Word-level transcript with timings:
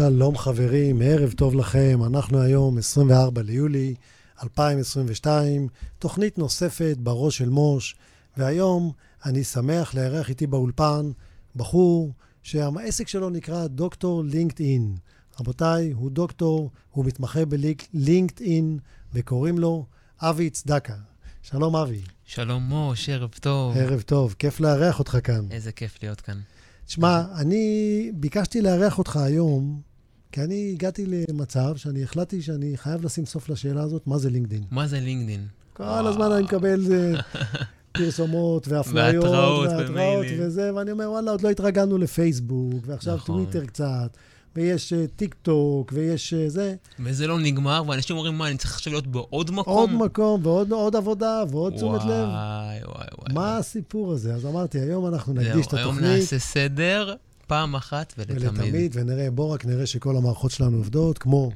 שלום 0.00 0.36
חברים, 0.36 1.02
ערב 1.04 1.32
טוב 1.32 1.54
לכם. 1.54 2.00
אנחנו 2.06 2.40
היום 2.40 2.78
24 2.78 3.42
ליולי 3.42 3.94
2022, 4.42 5.68
תוכנית 5.98 6.38
נוספת 6.38 6.96
בראש 6.98 7.38
של 7.38 7.48
מוש, 7.48 7.96
והיום 8.36 8.92
אני 9.24 9.44
שמח 9.44 9.94
לארח 9.94 10.28
איתי 10.28 10.46
באולפן 10.46 11.10
בחור 11.56 12.12
שהעסק 12.42 13.08
שלו 13.08 13.30
נקרא 13.30 13.66
דוקטור 13.66 14.24
לינקדאין. 14.24 14.96
רבותיי, 15.40 15.90
הוא 15.90 16.10
דוקטור, 16.10 16.70
הוא 16.90 17.04
מתמחה 17.04 17.40
בלינקדאין, 17.44 18.78
וקוראים 19.14 19.58
לו 19.58 19.86
אבי 20.20 20.50
צדקה. 20.50 20.96
שלום 21.42 21.76
אבי. 21.76 22.00
שלום 22.24 22.62
מוש, 22.62 23.08
ערב 23.08 23.30
טוב. 23.40 23.76
ערב 23.76 24.00
טוב, 24.00 24.34
כיף 24.38 24.60
לארח 24.60 24.98
אותך 24.98 25.18
כאן. 25.24 25.46
איזה 25.50 25.72
כיף 25.72 25.98
להיות 26.02 26.20
כאן. 26.20 26.40
תשמע, 26.86 27.22
אני 27.34 28.10
ביקשתי 28.14 28.62
לארח 28.62 28.98
אותך 28.98 29.16
היום, 29.16 29.87
כי 30.32 30.42
אני 30.42 30.70
הגעתי 30.72 31.06
למצב 31.06 31.76
שאני 31.76 32.02
החלטתי 32.02 32.42
שאני 32.42 32.76
חייב 32.76 33.04
לשים 33.04 33.26
סוף 33.26 33.48
לשאלה 33.48 33.82
הזאת, 33.82 34.06
מה 34.06 34.18
זה 34.18 34.30
לינקדין? 34.30 34.62
מה 34.70 34.86
זה 34.86 35.00
לינקדין? 35.00 35.46
כל 35.72 36.06
הזמן 36.06 36.32
אני 36.32 36.42
מקבל 36.42 36.92
אה, 36.92 37.20
פרסומות 37.98 38.68
והפניות, 38.68 39.24
והתראות. 39.24 40.26
וזה, 40.38 40.74
ואני 40.74 40.90
אומר, 40.90 41.10
וואלה, 41.10 41.30
עוד 41.30 41.40
לא 41.40 41.50
התרגלנו 41.50 41.98
לפייסבוק, 41.98 42.84
ועכשיו 42.86 43.16
נכון. 43.16 43.34
טוויטר 43.34 43.66
קצת, 43.66 44.16
ויש 44.56 44.92
אה, 44.92 45.04
טיק 45.16 45.34
טוק, 45.42 45.92
ויש 45.94 46.34
אה, 46.34 46.48
זה, 46.48 46.74
וזה 47.00 47.26
לא 47.26 47.38
נגמר, 47.38 47.82
ואנשים 47.86 48.16
אומרים, 48.16 48.38
מה, 48.38 48.48
אני 48.48 48.56
צריך 48.56 48.74
עכשיו 48.74 48.92
להיות 48.92 49.06
בעוד 49.06 49.50
מקום? 49.50 49.74
עוד 49.74 49.90
מקום, 50.06 50.40
ועוד 50.46 50.72
עוד 50.72 50.96
עבודה, 50.96 51.42
ועוד 51.50 51.74
תשומת 51.76 52.04
לב. 52.04 52.08
וואי, 52.08 52.78
וואי, 52.84 53.06
וואי. 53.18 53.34
מה 53.34 53.56
הסיפור 53.56 54.12
הזה? 54.12 54.34
אז 54.34 54.46
אמרתי, 54.46 54.78
היום 54.78 55.06
אנחנו 55.06 55.32
נקדיש 55.32 55.66
את 55.66 55.74
היום 55.74 55.88
התוכנית. 55.90 56.20
נעשה 56.20 56.38
סדר 56.38 57.14
פעם 57.48 57.76
אחת 57.76 58.14
ולתמיד. 58.18 58.42
ולתמיד, 58.42 58.92
ונראה, 58.94 59.30
בוא 59.30 59.54
רק 59.54 59.64
נראה 59.64 59.86
שכל 59.86 60.16
המערכות 60.16 60.50
שלנו 60.50 60.76
עובדות, 60.76 61.18
כמו... 61.18 61.50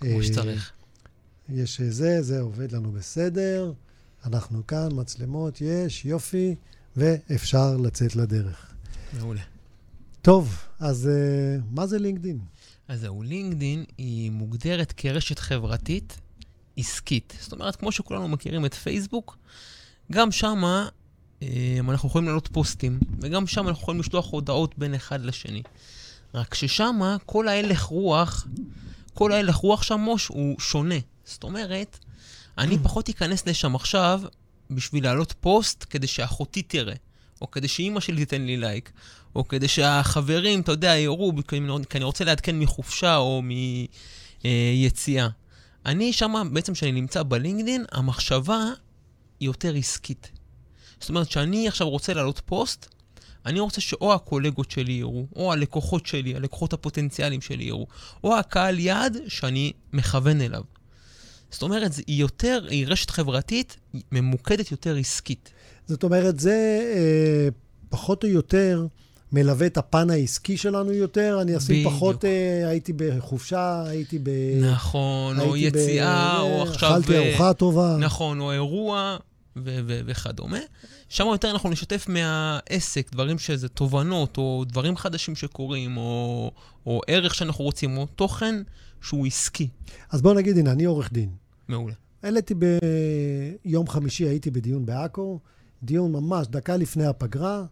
כמו 0.00 0.18
אה, 0.18 0.24
שצריך. 0.24 0.72
יש 1.48 1.80
זה, 1.80 2.22
זה 2.22 2.40
עובד 2.40 2.72
לנו 2.72 2.92
בסדר, 2.92 3.72
אנחנו 4.26 4.66
כאן, 4.66 4.88
מצלמות 4.92 5.60
יש, 5.60 6.04
יופי, 6.04 6.54
ואפשר 6.96 7.76
לצאת 7.76 8.16
לדרך. 8.16 8.72
מעולה. 9.18 9.40
טוב, 10.22 10.56
אז 10.80 11.08
uh, 11.08 11.62
מה 11.70 11.86
זה 11.86 11.98
לינקדין? 11.98 12.38
אז 12.88 13.00
זהו, 13.00 13.22
לינקדין 13.22 13.84
היא 13.98 14.30
מוגדרת 14.30 14.92
כרשת 14.96 15.38
חברתית 15.38 16.18
עסקית. 16.76 17.34
זאת 17.40 17.52
אומרת, 17.52 17.76
כמו 17.76 17.92
שכולנו 17.92 18.28
מכירים 18.28 18.66
את 18.66 18.74
פייסבוק, 18.74 19.38
גם 20.12 20.32
שמה 20.32 20.88
אה, 20.88 21.01
אנחנו 21.88 22.08
יכולים 22.08 22.28
לעלות 22.28 22.48
פוסטים, 22.52 22.98
וגם 23.20 23.46
שם 23.46 23.68
אנחנו 23.68 23.82
יכולים 23.82 24.00
לשלוח 24.00 24.30
הודעות 24.30 24.78
בין 24.78 24.94
אחד 24.94 25.24
לשני. 25.24 25.62
רק 26.34 26.54
ששמה 26.54 27.16
כל 27.26 27.48
ההלך 27.48 27.82
רוח, 27.82 28.46
כל 29.14 29.32
ההלך 29.32 29.56
רוח 29.56 29.82
שם, 29.82 30.00
מוש, 30.00 30.26
הוא 30.26 30.60
שונה. 30.60 30.94
זאת 31.24 31.44
אומרת, 31.44 31.98
אני 32.58 32.78
פחות 32.82 33.08
אכנס 33.08 33.46
לשם 33.46 33.74
עכשיו 33.74 34.22
בשביל 34.70 35.04
להעלות 35.04 35.34
פוסט 35.40 35.86
כדי 35.90 36.06
שאחותי 36.06 36.62
תראה, 36.62 36.94
או 37.40 37.50
כדי 37.50 37.68
שאימא 37.68 38.00
שלי 38.00 38.16
תיתן 38.16 38.42
לי 38.42 38.56
לייק, 38.56 38.92
או 39.34 39.48
כדי 39.48 39.68
שהחברים, 39.68 40.60
אתה 40.60 40.72
יודע, 40.72 40.96
יראו, 40.96 41.32
כי 41.48 41.56
אני 41.96 42.04
רוצה 42.04 42.24
לעדכן 42.24 42.58
מחופשה 42.58 43.16
או 43.16 43.42
מיציאה. 44.44 45.28
אני 45.86 46.12
שמה, 46.12 46.44
בעצם 46.44 46.72
כשאני 46.72 46.92
נמצא 46.92 47.22
בלינקדין, 47.22 47.84
המחשבה 47.92 48.64
היא 49.40 49.46
יותר 49.46 49.74
עסקית. 49.74 50.30
זאת 51.02 51.08
אומרת, 51.08 51.30
שאני 51.30 51.68
עכשיו 51.68 51.88
רוצה 51.88 52.14
להעלות 52.14 52.42
פוסט, 52.46 52.86
אני 53.46 53.60
רוצה 53.60 53.80
שאו 53.80 54.14
הקולגות 54.14 54.70
שלי 54.70 54.92
יראו, 54.92 55.26
או 55.36 55.52
הלקוחות 55.52 56.06
שלי, 56.06 56.34
הלקוחות 56.34 56.72
הפוטנציאליים 56.72 57.40
שלי 57.40 57.64
יראו, 57.64 57.86
או 58.24 58.36
הקהל 58.36 58.78
יעד 58.78 59.16
שאני 59.28 59.72
מכוון 59.92 60.40
אליו. 60.40 60.62
זאת 61.50 61.62
אומרת, 61.62 61.92
היא 62.06 62.20
יותר, 62.20 62.66
היא 62.68 62.86
רשת 62.88 63.10
חברתית 63.10 63.76
ממוקדת 64.12 64.70
יותר 64.70 64.96
עסקית. 64.96 65.52
זאת 65.86 66.02
אומרת, 66.02 66.40
זה 66.40 66.82
אה, 66.96 67.48
פחות 67.88 68.24
או 68.24 68.28
יותר 68.28 68.86
מלווה 69.32 69.66
את 69.66 69.76
הפן 69.76 70.10
העסקי 70.10 70.56
שלנו 70.56 70.92
יותר. 70.92 71.38
אני 71.42 71.56
אשים. 71.56 71.88
פחות, 71.90 72.24
אה, 72.24 72.68
הייתי 72.68 72.92
בחופשה, 72.96 73.82
הייתי 73.86 74.18
ב... 74.22 74.30
נכון, 74.60 75.40
או 75.40 75.54
הייתי 75.54 75.70
ב- 75.70 75.76
יציאה, 75.76 76.40
או 76.40 76.46
אה, 76.46 76.62
עכשיו... 76.62 76.90
אכלתי 76.90 77.18
ארוחה 77.18 77.54
טובה. 77.54 77.96
נכון, 77.98 78.40
או 78.40 78.52
אירוע 78.52 79.16
ו- 79.56 79.80
ו- 79.86 80.00
וכדומה. 80.06 80.58
שם 81.08 81.26
יותר 81.26 81.50
אנחנו 81.50 81.70
נשתף 81.70 82.06
מהעסק, 82.08 83.12
דברים 83.12 83.38
שזה 83.38 83.68
תובנות, 83.68 84.38
או 84.38 84.64
דברים 84.68 84.96
חדשים 84.96 85.36
שקורים, 85.36 85.96
או, 85.96 86.50
או 86.86 87.00
ערך 87.06 87.34
שאנחנו 87.34 87.64
רוצים, 87.64 87.96
או 87.96 88.06
תוכן 88.06 88.62
שהוא 89.00 89.26
עסקי. 89.26 89.68
אז 90.10 90.22
בוא 90.22 90.34
נגיד, 90.34 90.58
הנה, 90.58 90.72
אני 90.72 90.84
עורך 90.84 91.12
דין. 91.12 91.30
מעולה. 91.68 91.94
העליתי 92.22 92.54
ביום 93.64 93.88
חמישי, 93.88 94.24
הייתי 94.24 94.50
בדיון 94.50 94.86
בעכו, 94.86 95.40
דיון 95.82 96.12
ממש 96.12 96.46
דקה 96.46 96.76
לפני 96.76 97.06
הפגרה. 97.06 97.64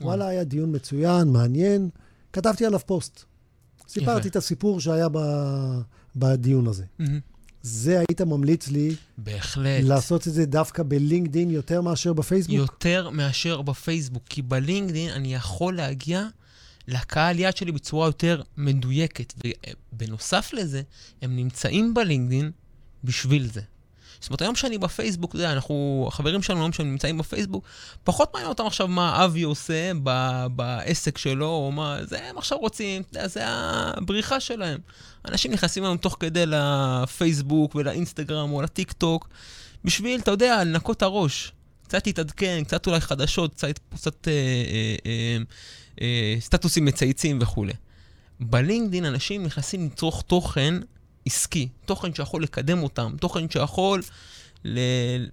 וואלה, 0.00 0.28
היה 0.28 0.44
דיון 0.44 0.74
מצוין, 0.76 1.28
מעניין. 1.28 1.88
כתבתי 2.32 2.66
עליו 2.66 2.80
פוסט. 2.86 3.24
סיפרתי 3.88 4.18
יפה. 4.20 4.28
את 4.28 4.36
הסיפור 4.36 4.80
שהיה 4.80 5.08
ב- 5.12 5.80
בדיון 6.16 6.66
הזה. 6.66 6.84
מהמם. 6.98 7.20
זה 7.62 7.98
היית 7.98 8.20
ממליץ 8.20 8.68
לי 8.68 8.94
בהחלט. 9.18 9.82
לעשות 9.82 10.28
את 10.28 10.32
זה 10.32 10.46
דווקא 10.46 10.82
בלינקדין 10.82 11.50
יותר 11.50 11.80
מאשר 11.80 12.12
בפייסבוק? 12.12 12.56
יותר 12.56 13.10
מאשר 13.10 13.62
בפייסבוק, 13.62 14.22
כי 14.28 14.42
בלינקדאין 14.42 15.10
אני 15.10 15.34
יכול 15.34 15.76
להגיע 15.76 16.26
לקהל 16.88 17.38
יעד 17.38 17.56
שלי 17.56 17.72
בצורה 17.72 18.08
יותר 18.08 18.42
מדויקת. 18.56 19.34
ובנוסף 19.92 20.50
לזה, 20.52 20.82
הם 21.22 21.36
נמצאים 21.36 21.94
בלינקדאין 21.94 22.50
בשביל 23.04 23.48
זה. 23.52 23.60
זאת 24.20 24.30
אומרת, 24.30 24.42
היום 24.42 24.54
שאני 24.54 24.78
בפייסבוק, 24.78 25.30
אתה 25.30 25.38
יודע, 25.38 25.52
אנחנו, 25.52 26.04
החברים 26.08 26.42
שלנו 26.42 26.60
היום 26.60 26.72
שהם 26.72 26.90
נמצאים 26.90 27.18
בפייסבוק, 27.18 27.64
פחות 28.04 28.30
מעניין 28.34 28.48
אותם 28.48 28.66
עכשיו 28.66 28.88
מה 28.88 29.24
אבי 29.24 29.42
עושה 29.42 29.92
ב, 30.02 30.46
בעסק 30.56 31.18
שלו, 31.18 31.46
או 31.46 31.72
מה, 31.72 31.98
זה 32.04 32.28
הם 32.28 32.38
עכשיו 32.38 32.58
רוצים, 32.58 33.02
אתה 33.02 33.18
יודע, 33.18 33.28
זה 33.28 33.40
הבריחה 33.46 34.40
שלהם. 34.40 34.78
אנשים 35.28 35.52
נכנסים 35.52 35.84
היום 35.84 35.96
תוך 35.96 36.16
כדי 36.20 36.44
לפייסבוק 36.46 37.74
ולאינסטגרם 37.74 38.52
או 38.52 38.62
לטיק 38.62 38.92
טוק, 38.92 39.28
בשביל, 39.84 40.20
אתה 40.20 40.30
יודע, 40.30 40.64
לנקות 40.64 41.02
הראש. 41.02 41.52
קצת 41.84 42.06
להתעדכן, 42.06 42.64
קצת 42.64 42.86
אולי 42.86 43.00
חדשות, 43.00 43.54
קצת, 43.54 43.78
קצת 43.94 44.28
אה, 44.28 44.32
אה, 44.32 44.96
אה, 45.06 45.38
אה, 46.00 46.36
סטטוסים 46.40 46.84
מצייצים 46.84 47.38
וכולי. 47.40 47.72
בלינקדין 48.40 49.04
אנשים 49.04 49.42
נכנסים 49.44 49.86
לצרוך 49.86 50.22
תוכן 50.26 50.74
עסקי, 51.28 51.68
תוכן 51.86 52.14
שיכול 52.14 52.42
לקדם 52.42 52.82
אותם, 52.82 53.14
תוכן 53.20 53.50
שיכול, 53.50 54.02
ל... 54.64 54.78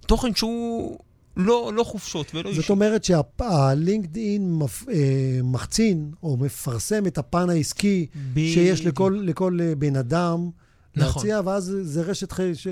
תוכן 0.06 0.34
שהוא 0.34 0.98
לא, 1.36 1.72
לא 1.74 1.84
חופשות 1.84 2.34
ולא 2.34 2.48
אישי. 2.48 2.60
זאת 2.60 2.70
אומרת 2.70 3.04
שהלינקדאין 3.04 4.58
אה, 4.92 4.96
מחצין 5.42 6.10
או 6.22 6.36
מפרסם 6.36 7.06
את 7.06 7.18
הפן 7.18 7.50
העסקי 7.50 8.06
שיש 8.36 8.80
בדיוק. 8.80 8.94
לכל, 8.94 9.20
לכל 9.24 9.58
אה, 9.62 9.74
בן 9.74 9.96
אדם 9.96 10.50
נכון. 10.96 11.22
להציע, 11.22 11.40
ואז 11.44 11.76
זה 11.82 12.02
רשת, 12.02 12.32
ח- 12.32 12.40
ש... 12.54 12.66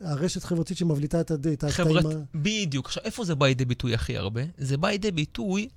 הרשת 0.00 0.44
חברתית 0.44 0.76
שמבליטה 0.76 1.20
את, 1.20 1.30
הד- 1.30 1.46
את 1.46 1.64
הקטעים. 1.64 1.88
חברת... 1.88 2.04
ה- 2.04 2.18
בדיוק. 2.34 2.86
עכשיו, 2.86 3.02
איפה 3.04 3.24
זה 3.24 3.34
בא 3.34 3.46
לידי 3.46 3.64
ביטוי 3.64 3.94
הכי 3.94 4.16
הרבה? 4.16 4.40
זה 4.58 4.76
בא 4.76 4.88
לידי 4.88 5.10
ביטוי 5.10 5.68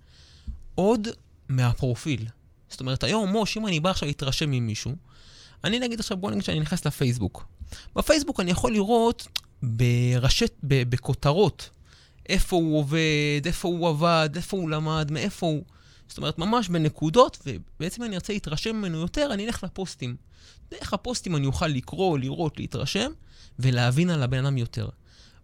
עוד 0.76 1.08
מהפרופיל. 1.50 2.26
זאת 2.70 2.80
אומרת, 2.80 3.04
היום, 3.04 3.30
מוש, 3.30 3.58
אם 3.58 3.68
אני 3.68 3.80
בא 3.80 3.90
עכשיו 3.90 4.08
להתרשם 4.08 4.52
ממישהו, 4.52 4.92
אני 5.64 5.80
נגיד 5.80 6.00
עכשיו, 6.00 6.18
בוא 6.18 6.32
נגיד 6.32 6.44
שאני 6.44 6.60
נכנס 6.60 6.86
לפייסבוק. 6.86 7.46
בפייסבוק 7.96 8.40
אני 8.40 8.52
יכול 8.52 8.72
לראות 8.72 9.28
ברשת, 9.64 10.52
ב- 10.64 10.90
בכותרות, 10.90 11.70
איפה 12.30 12.56
הוא 12.56 12.80
עובד, 12.80 13.42
איפה 13.46 13.68
הוא 13.68 13.90
עבד, 13.90 14.30
איפה 14.36 14.58
הוא 14.58 14.70
למד, 14.70 15.12
מאיפה 15.12 15.46
הוא... 15.46 15.64
זאת 16.08 16.18
אומרת, 16.18 16.40
ממש 16.40 16.70
בנקודות, 16.70 17.38
ובעצם 17.46 18.04
אני 18.04 18.16
ארצה 18.16 18.34
להתרשם 18.34 18.76
ממנו 18.76 18.98
יותר, 18.98 19.30
אני 19.34 19.46
אלך 19.46 19.64
לפוסטים. 19.64 20.16
דרך 20.72 20.94
הפוסטים 20.94 21.36
אני 21.36 21.48
אוכל 21.48 21.68
לקרוא, 21.68 22.20
לראות, 22.20 22.60
להתרשם, 22.60 23.12
ולהבין 23.60 24.10
על 24.10 24.24
הבן 24.24 24.46
אדם 24.46 24.58
יותר. 24.58 24.90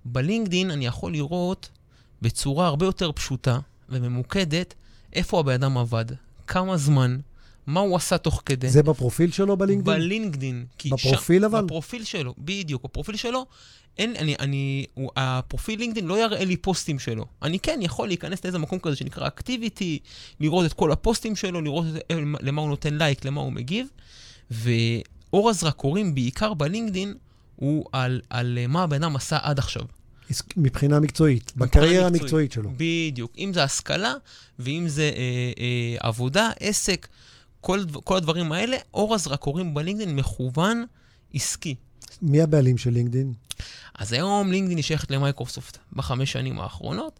בלינקדין 0.06 0.71
אני 0.71 0.85
יכול 0.85 1.12
לראות 1.12 1.69
בצורה 2.21 2.67
הרבה 2.67 2.85
יותר 2.85 3.12
פשוטה 3.12 3.59
וממוקדת 3.89 4.73
איפה 5.13 5.39
הבן 5.39 5.53
אדם 5.53 5.77
עבד, 5.77 6.06
כמה 6.47 6.77
זמן, 6.77 7.17
מה 7.67 7.79
הוא 7.79 7.95
עשה 7.95 8.17
תוך 8.17 8.44
כדי. 8.45 8.69
זה 8.69 8.83
בפרופיל 8.83 9.31
שלו 9.31 9.57
בלינקדאין? 9.57 10.00
בלינקדין. 10.00 10.65
כי 10.77 10.89
בפרופיל 10.89 11.41
שם, 11.41 11.45
אבל? 11.45 11.63
בפרופיל 11.63 12.03
שלו, 12.03 12.33
בדיוק. 12.38 12.83
בפרופיל 12.83 13.15
שלו, 13.15 13.45
אין, 13.97 14.15
אני, 14.15 14.35
אני, 14.39 14.85
הוא, 14.94 15.12
הפרופיל 15.15 15.79
לינקדין 15.79 16.06
לא 16.06 16.23
יראה 16.23 16.45
לי 16.45 16.57
פוסטים 16.57 17.00
שלו. 17.00 17.25
אני 17.41 17.59
כן 17.59 17.79
יכול 17.81 18.07
להיכנס 18.07 18.44
לאיזה 18.44 18.57
מקום 18.57 18.79
כזה 18.79 18.95
שנקרא 18.95 19.27
אקטיביטי, 19.27 20.00
לראות 20.39 20.65
את 20.65 20.73
כל 20.73 20.91
הפוסטים 20.91 21.35
שלו, 21.35 21.62
לראות 21.62 21.85
את, 21.97 22.13
למה 22.41 22.62
הוא 22.62 22.69
נותן 22.69 22.94
לייק, 22.94 23.25
למה 23.25 23.41
הוא 23.41 23.51
מגיב, 23.51 23.88
ואור 24.51 25.50
הזרקורים, 25.50 26.15
בעיקר 26.15 26.53
בלינקדין, 26.53 27.13
הוא 27.56 27.85
על, 27.91 28.21
על 28.29 28.57
מה 28.67 28.83
הבן 28.83 29.03
אדם 29.03 29.15
עשה 29.15 29.38
עד 29.41 29.59
עכשיו. 29.59 29.83
מבחינה 30.57 31.00
מקצועית, 31.00 31.53
בקריירה 31.56 32.09
מקצועית. 32.09 32.21
המקצועית 32.21 32.51
שלו. 32.51 32.71
בדיוק. 32.77 33.31
אם 33.38 33.51
זה 33.53 33.63
השכלה, 33.63 34.13
ואם 34.59 34.85
זה 34.88 35.03
אה, 35.03 35.51
אה, 35.59 36.07
עבודה, 36.07 36.51
עסק, 36.59 37.07
כל, 37.65 37.79
כל 38.03 38.17
הדברים 38.17 38.51
האלה, 38.51 38.77
אור 38.94 39.15
הזרקורים 39.15 39.73
בלינקדאין 39.73 40.15
מכוון 40.15 40.85
עסקי. 41.33 41.75
מי 42.21 42.41
הבעלים 42.41 42.77
של 42.77 42.89
לינקדאין? 42.89 43.33
אז 44.00 44.13
היום 44.13 44.51
לינקדאין 44.51 44.77
שייכת 44.79 45.12
למייקרוסופט 45.12 45.77
בחמש 45.94 46.31
שנים 46.31 46.59
האחרונות. 46.59 47.19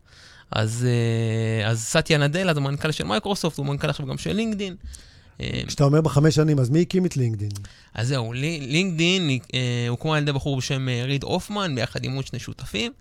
אז, 0.52 0.88
אה, 0.88 1.70
אז 1.70 1.84
סאטיה 1.84 2.18
נאדלה, 2.18 2.58
המנכ"ל 2.58 2.92
של 2.92 3.04
מייקרוסופט, 3.04 3.58
הוא 3.58 3.66
מנכ"ל 3.66 3.90
עכשיו 3.90 4.06
גם 4.08 4.18
של 4.18 4.34
לינקדאין. 4.34 4.76
אה, 5.42 5.62
כשאתה 5.68 5.84
אומר 5.84 6.02
בחמש 6.02 6.36
שנים, 6.36 6.60
אז 6.60 6.70
מי 6.70 6.82
הקים 6.82 7.06
את 7.06 7.18
לינקדאין? 7.18 7.52
אז 7.94 8.08
זהו, 8.08 8.34
לי- 8.34 8.60
לינקדאין 8.62 9.30
אה, 9.54 9.86
הוקמה 9.90 10.18
על 10.18 10.24
ידי 10.24 10.32
בחור 10.32 10.58
בשם 10.58 10.88
ריד 11.06 11.24
הופמן, 11.24 11.76
ביחד 11.76 12.04
עם 12.04 12.16
עוד 12.16 12.28
שני 12.28 12.40
שותפים. 12.40 12.92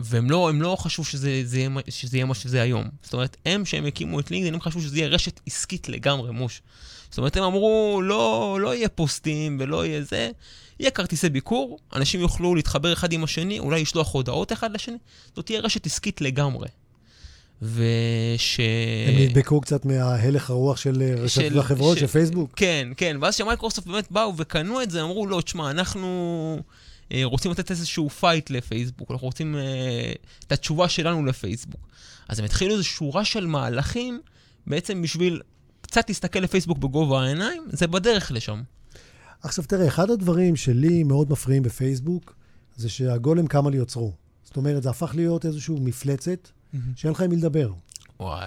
אה, 0.00 0.06
והם 0.10 0.30
לא, 0.30 0.50
לא 0.54 0.76
חשבו 0.78 1.04
שזה, 1.04 1.40
זה 1.44 1.66
שזה 1.88 2.16
יהיה 2.16 2.26
מה 2.26 2.34
שזה 2.34 2.62
היום. 2.62 2.84
זאת 3.02 3.12
אומרת, 3.12 3.36
הם, 3.46 3.64
שהם 3.64 3.86
הקימו 3.86 4.20
את 4.20 4.30
לינקדאין, 4.30 4.54
הם 4.54 4.60
חשבו 4.60 4.80
שזה 4.80 4.98
יהיה 4.98 5.08
רשת 5.08 5.40
עסקית 5.46 5.88
לגמרי, 5.88 6.30
מוש. 6.30 6.62
זאת 7.10 7.18
אומרת, 7.18 7.36
הם 7.36 7.42
אמרו, 7.42 8.00
לא, 8.04 8.58
לא 8.60 8.74
יהיה 8.74 8.88
פוסטים 8.88 9.56
ולא 9.60 9.86
יהיה 9.86 10.02
זה, 10.02 10.30
יהיה 10.80 10.90
כרטיסי 10.90 11.28
ביקור, 11.28 11.78
אנשים 11.94 12.20
יוכלו 12.20 12.54
להתחבר 12.54 12.92
אחד 12.92 13.12
עם 13.12 13.24
השני, 13.24 13.58
אולי 13.58 13.82
לשלוח 13.82 14.14
הודעות 14.14 14.52
אחד 14.52 14.72
לשני, 14.72 14.96
זאת 15.36 15.46
תהיה 15.46 15.60
רשת 15.60 15.86
עסקית 15.86 16.20
לגמרי. 16.20 16.68
וש... 17.62 18.60
הם 19.08 19.22
נדבקו 19.22 19.60
קצת 19.60 19.84
מההלך 19.84 20.50
הרוח 20.50 20.76
של 20.76 21.02
אה, 21.02 21.14
רשתות 21.14 21.44
של- 21.44 21.58
החברות, 21.58 21.96
של- 21.98 22.00
של 22.00 22.12
פייסבוק? 22.12 22.50
כן, 22.56 22.88
כן, 22.96 23.16
ואז 23.20 23.34
שמייקרוסופט 23.34 23.86
באמת 23.86 24.10
באו 24.10 24.32
וקנו 24.36 24.82
את 24.82 24.90
זה, 24.90 25.02
אמרו, 25.02 25.26
לא, 25.26 25.40
תשמע, 25.40 25.70
אנחנו 25.70 26.06
אה, 26.58 26.62
רוצים 27.24 27.50
לתת 27.50 27.70
איזשהו 27.70 28.10
פייט 28.10 28.50
לפייסבוק, 28.50 29.10
אנחנו 29.10 29.26
רוצים 29.26 29.56
אה, 29.56 30.12
את 30.46 30.52
התשובה 30.52 30.88
שלנו 30.88 31.24
לפייסבוק. 31.24 31.88
אז 32.28 32.38
הם 32.38 32.44
התחילו 32.44 32.72
איזו 32.72 32.84
שורה 32.84 33.24
של 33.24 33.46
מהלכים, 33.46 34.20
בעצם 34.66 35.02
בשביל 35.02 35.42
קצת 35.80 36.08
להסתכל 36.08 36.38
לפייסבוק 36.38 36.78
בגובה 36.78 37.22
העיניים, 37.22 37.64
זה 37.72 37.86
בדרך 37.86 38.32
לשם. 38.32 38.62
עכשיו 39.42 39.64
תראה, 39.64 39.88
אחד 39.88 40.10
הדברים 40.10 40.56
שלי 40.56 41.02
מאוד 41.02 41.30
מפריעים 41.30 41.62
בפייסבוק, 41.62 42.34
זה 42.76 42.88
שהגולם 42.88 43.46
קם 43.46 43.66
על 43.66 43.74
יוצרו. 43.74 44.12
זאת 44.44 44.56
אומרת, 44.56 44.82
זה 44.82 44.90
הפך 44.90 45.14
להיות 45.14 45.46
איזושהי 45.46 45.74
מפלצת 45.80 46.48
שאין 46.96 47.12
לך 47.12 47.20
עם 47.20 47.30
מי 47.30 47.36
לדבר. 47.36 47.72
וואי. 48.20 48.46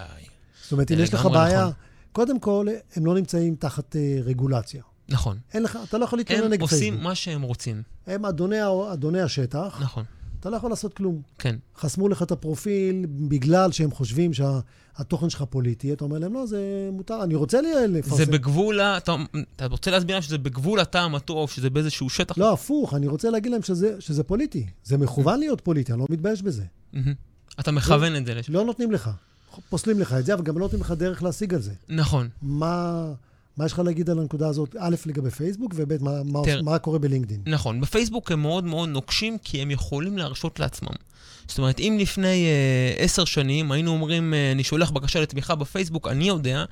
זאת 0.63 0.71
אומרת, 0.71 0.91
אם 0.91 0.99
יש 0.99 1.13
לך 1.13 1.25
בעיה, 1.25 1.61
נכון. 1.61 1.73
קודם 2.11 2.39
כל, 2.39 2.67
הם 2.95 3.05
לא 3.05 3.15
נמצאים 3.15 3.55
תחת 3.55 3.95
אה, 3.95 4.17
רגולציה. 4.23 4.83
נכון. 5.09 5.37
אין 5.53 5.63
לך, 5.63 5.77
אתה 5.89 5.97
לא 5.97 6.05
יכול 6.05 6.19
להתלונן 6.19 6.43
הם 6.43 6.51
נגד 6.51 6.61
עושים 6.61 6.79
פייסבוק. 6.79 7.03
מה 7.03 7.15
שהם 7.15 7.41
רוצים. 7.41 7.81
הם 8.07 8.25
אדוני, 8.25 8.57
אדוני 8.93 9.21
השטח, 9.21 9.79
נכון, 9.81 10.03
אתה 10.39 10.49
לא 10.49 10.55
יכול 10.55 10.69
לעשות 10.69 10.93
כלום. 10.93 11.21
כן. 11.39 11.55
חסמו 11.77 12.09
לך 12.09 12.23
את 12.23 12.31
הפרופיל 12.31 13.05
בגלל 13.09 13.71
שהם 13.71 13.91
חושבים 13.91 14.31
שהתוכן 14.33 15.29
שלך 15.29 15.43
פוליטי. 15.49 15.93
אתה 15.93 16.03
אומר 16.03 16.17
להם, 16.17 16.33
לא, 16.33 16.45
זה 16.45 16.89
מותר, 16.91 17.23
אני 17.23 17.35
רוצה 17.35 17.59
לפרסם. 17.87 18.15
זה 18.15 18.25
בגבול. 18.25 18.81
אתה, 18.81 19.15
אתה 19.55 19.65
רוצה 19.65 19.91
להסביר 19.91 20.15
להם 20.15 20.21
שזה 20.21 20.37
בגבול 20.37 20.79
הטעם 20.79 21.15
הטוב, 21.15 21.49
שזה 21.49 21.69
באיזשהו 21.69 22.09
שטח... 22.09 22.37
לא, 22.37 22.53
הפוך, 22.53 22.93
אני 22.93 23.07
רוצה 23.07 23.29
להגיד 23.29 23.51
להם 23.51 23.61
שזה, 23.61 23.95
שזה 23.99 24.23
פוליטי. 24.23 24.65
זה 24.83 24.97
מכוון 24.97 25.39
להיות 25.39 25.61
פוליטי, 25.61 25.91
אני 25.91 25.99
לא 25.99 26.05
מתבייש 26.09 26.41
בזה. 26.41 26.63
מהמם. 26.93 27.13
אתה 27.59 27.71
מכוון 27.71 28.15
את 28.15 28.25
זה 28.25 28.33
לשם. 28.33 28.53
לא 28.53 28.65
נותנים 28.65 28.91
לך. 28.91 29.09
פוסלים 29.69 29.99
לך 29.99 30.13
את 30.13 30.25
זה, 30.25 30.33
אבל 30.33 30.43
גם 30.43 30.55
לא 30.57 30.61
נותנים 30.61 30.81
לך 30.81 30.91
דרך 30.91 31.23
להשיג 31.23 31.53
על 31.53 31.61
זה. 31.61 31.71
נכון. 31.89 32.29
מה, 32.41 33.05
מה 33.59 33.65
יש 33.65 33.73
לך 33.73 33.79
להגיד 33.79 34.09
על 34.09 34.19
הנקודה 34.19 34.47
הזאת? 34.47 34.75
א', 34.79 34.95
לגבי 35.05 35.31
פייסבוק, 35.31 35.73
וב', 35.75 36.03
מה, 36.03 36.23
מה, 36.23 36.39
תראה. 36.43 36.61
מה 36.61 36.79
קורה 36.79 36.99
בלינקדאין? 36.99 37.41
נכון, 37.45 37.81
בפייסבוק 37.81 38.31
הם 38.31 38.41
מאוד 38.41 38.63
מאוד 38.63 38.89
נוקשים, 38.89 39.37
כי 39.43 39.61
הם 39.61 39.71
יכולים 39.71 40.17
להרשות 40.17 40.59
לעצמם. 40.59 40.95
זאת 41.47 41.57
אומרת, 41.57 41.79
אם 41.79 41.97
לפני 41.99 42.45
אה, 42.45 43.03
עשר 43.03 43.25
שנים 43.25 43.71
היינו 43.71 43.91
אומרים, 43.91 44.33
אה, 44.33 44.51
אני 44.51 44.63
שולח 44.63 44.91
בקשה 44.91 45.21
לתמיכה 45.21 45.55
בפייסבוק, 45.55 46.07
אני 46.07 46.23
יודע 46.23 46.65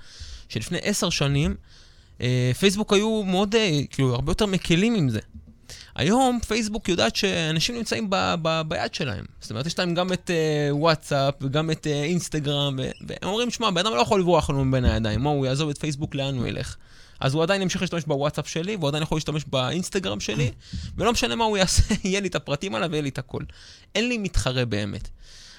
שלפני 0.49 0.77
עשר 0.81 1.09
שנים, 1.09 1.55
אה, 2.21 2.51
פייסבוק 2.59 2.93
היו 2.93 3.23
מאוד, 3.23 3.55
אה, 3.55 3.81
כאילו, 3.89 4.15
הרבה 4.15 4.31
יותר 4.31 4.45
מקלים 4.45 4.95
עם 4.95 5.09
זה. 5.09 5.19
היום 5.97 6.39
פייסבוק 6.47 6.89
יודעת 6.89 7.15
שאנשים 7.15 7.75
נמצאים 7.75 8.09
ב- 8.09 8.35
ב- 8.41 8.61
ביד 8.67 8.94
שלהם. 8.94 9.25
זאת 9.41 9.49
אומרת, 9.49 9.65
יש 9.65 9.79
להם 9.79 9.94
גם 9.94 10.13
את 10.13 10.31
אה, 10.31 10.75
וואטסאפ 10.75 11.33
וגם 11.41 11.71
את 11.71 11.88
אה, 11.88 12.03
אינסטגרם, 12.03 12.75
ו- 12.79 12.89
והם 13.07 13.17
אומרים, 13.23 13.51
שמע, 13.51 13.71
בן 13.71 13.85
אדם 13.85 13.95
לא 13.95 14.01
יכול 14.01 14.19
לברוח 14.19 14.49
לנו 14.49 14.65
מבין 14.65 14.85
הידיים, 14.85 15.21
מה, 15.21 15.29
הוא 15.29 15.45
יעזוב 15.45 15.69
את 15.69 15.77
פייסבוק, 15.77 16.15
לאן 16.15 16.38
הוא 16.38 16.47
ילך? 16.47 16.75
אז 17.19 17.33
הוא 17.33 17.44
עדיין 17.44 17.61
ימשיך 17.61 17.81
להשתמש 17.81 18.03
בוואטסאפ 18.03 18.47
שלי, 18.47 18.75
והוא 18.75 18.88
עדיין 18.88 19.03
יכול 19.03 19.15
להשתמש 19.15 19.45
באינסטגרם 19.47 20.19
שלי, 20.19 20.51
ולא 20.97 21.11
משנה 21.11 21.35
מה 21.35 21.44
הוא 21.44 21.57
יעשה, 21.57 21.94
יהיה 22.03 22.19
לי 22.19 22.27
את 22.27 22.35
הפרטים 22.35 22.75
עליו 22.75 22.91
ויהיה 22.91 23.01
לי 23.01 23.09
את 23.09 23.17
הכל. 23.17 23.44
אין 23.95 24.09
לי 24.09 24.17
מתחרה 24.17 24.65
באמת. 24.65 25.09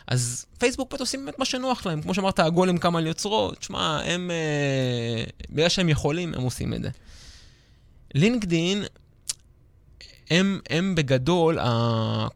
אז 0.06 0.46
פייסבוק 0.58 0.90
באמת 0.90 1.00
עושים 1.00 1.24
באמת 1.24 1.38
מה 1.38 1.44
שנוח 1.44 1.86
להם. 1.86 2.02
כמו 2.02 2.14
שאמרת, 2.14 2.38
הגולם 2.38 2.78
קם 2.78 2.96
על 2.96 3.06
יוצרו, 3.06 3.50
תשמע, 3.50 4.00
הם, 4.04 4.30
אה, 4.30 5.24
בגלל 5.50 5.68
שהם 5.68 5.88
יכולים, 5.88 6.34
הם 6.34 6.42
עושים 6.42 6.74
את 6.74 6.82
זה. 6.82 6.90
לינקדין, 8.14 8.84
הם, 10.30 10.60
הם 10.70 10.94
בגדול, 10.94 11.58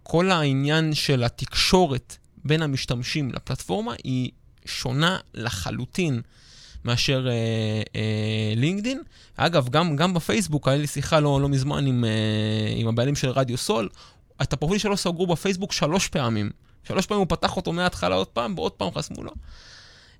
כל 0.03 0.31
העניין 0.31 0.95
של 0.95 1.25
התקשורת 1.25 2.17
בין 2.45 2.63
המשתמשים 2.63 3.33
לפלטפורמה 3.33 3.95
היא 4.05 4.31
שונה 4.65 5.19
לחלוטין 5.35 6.21
מאשר 6.85 7.29
אה, 7.29 7.33
אה, 7.97 8.53
לינקדין. 8.57 9.03
אגב, 9.37 9.69
גם, 9.69 9.97
גם 9.97 10.15
בפייסבוק, 10.15 10.69
היה 10.69 10.77
לי 10.77 10.87
שיחה 10.87 11.21
לא, 11.21 11.41
לא 11.41 11.49
מזמן 11.49 11.87
עם, 11.87 12.05
אה, 12.05 12.75
עם 12.77 12.89
הבעלים 12.89 13.17
של 13.17 13.29
רדיו 13.29 13.57
סול, 13.57 13.89
את 14.43 14.53
הפרופיל 14.53 14.79
שלו 14.79 14.97
סגרו 14.97 15.27
בפייסבוק 15.27 15.73
שלוש 15.73 16.09
פעמים. 16.09 16.51
שלוש 16.85 17.07
פעמים 17.07 17.19
הוא 17.19 17.29
פתח 17.29 17.57
אותו 17.57 17.73
מההתחלה 17.73 18.15
עוד 18.15 18.27
פעם, 18.27 18.55
ועוד 18.57 18.73
פעם 18.73 18.91
חסמו 18.95 19.25
לו. 19.25 19.33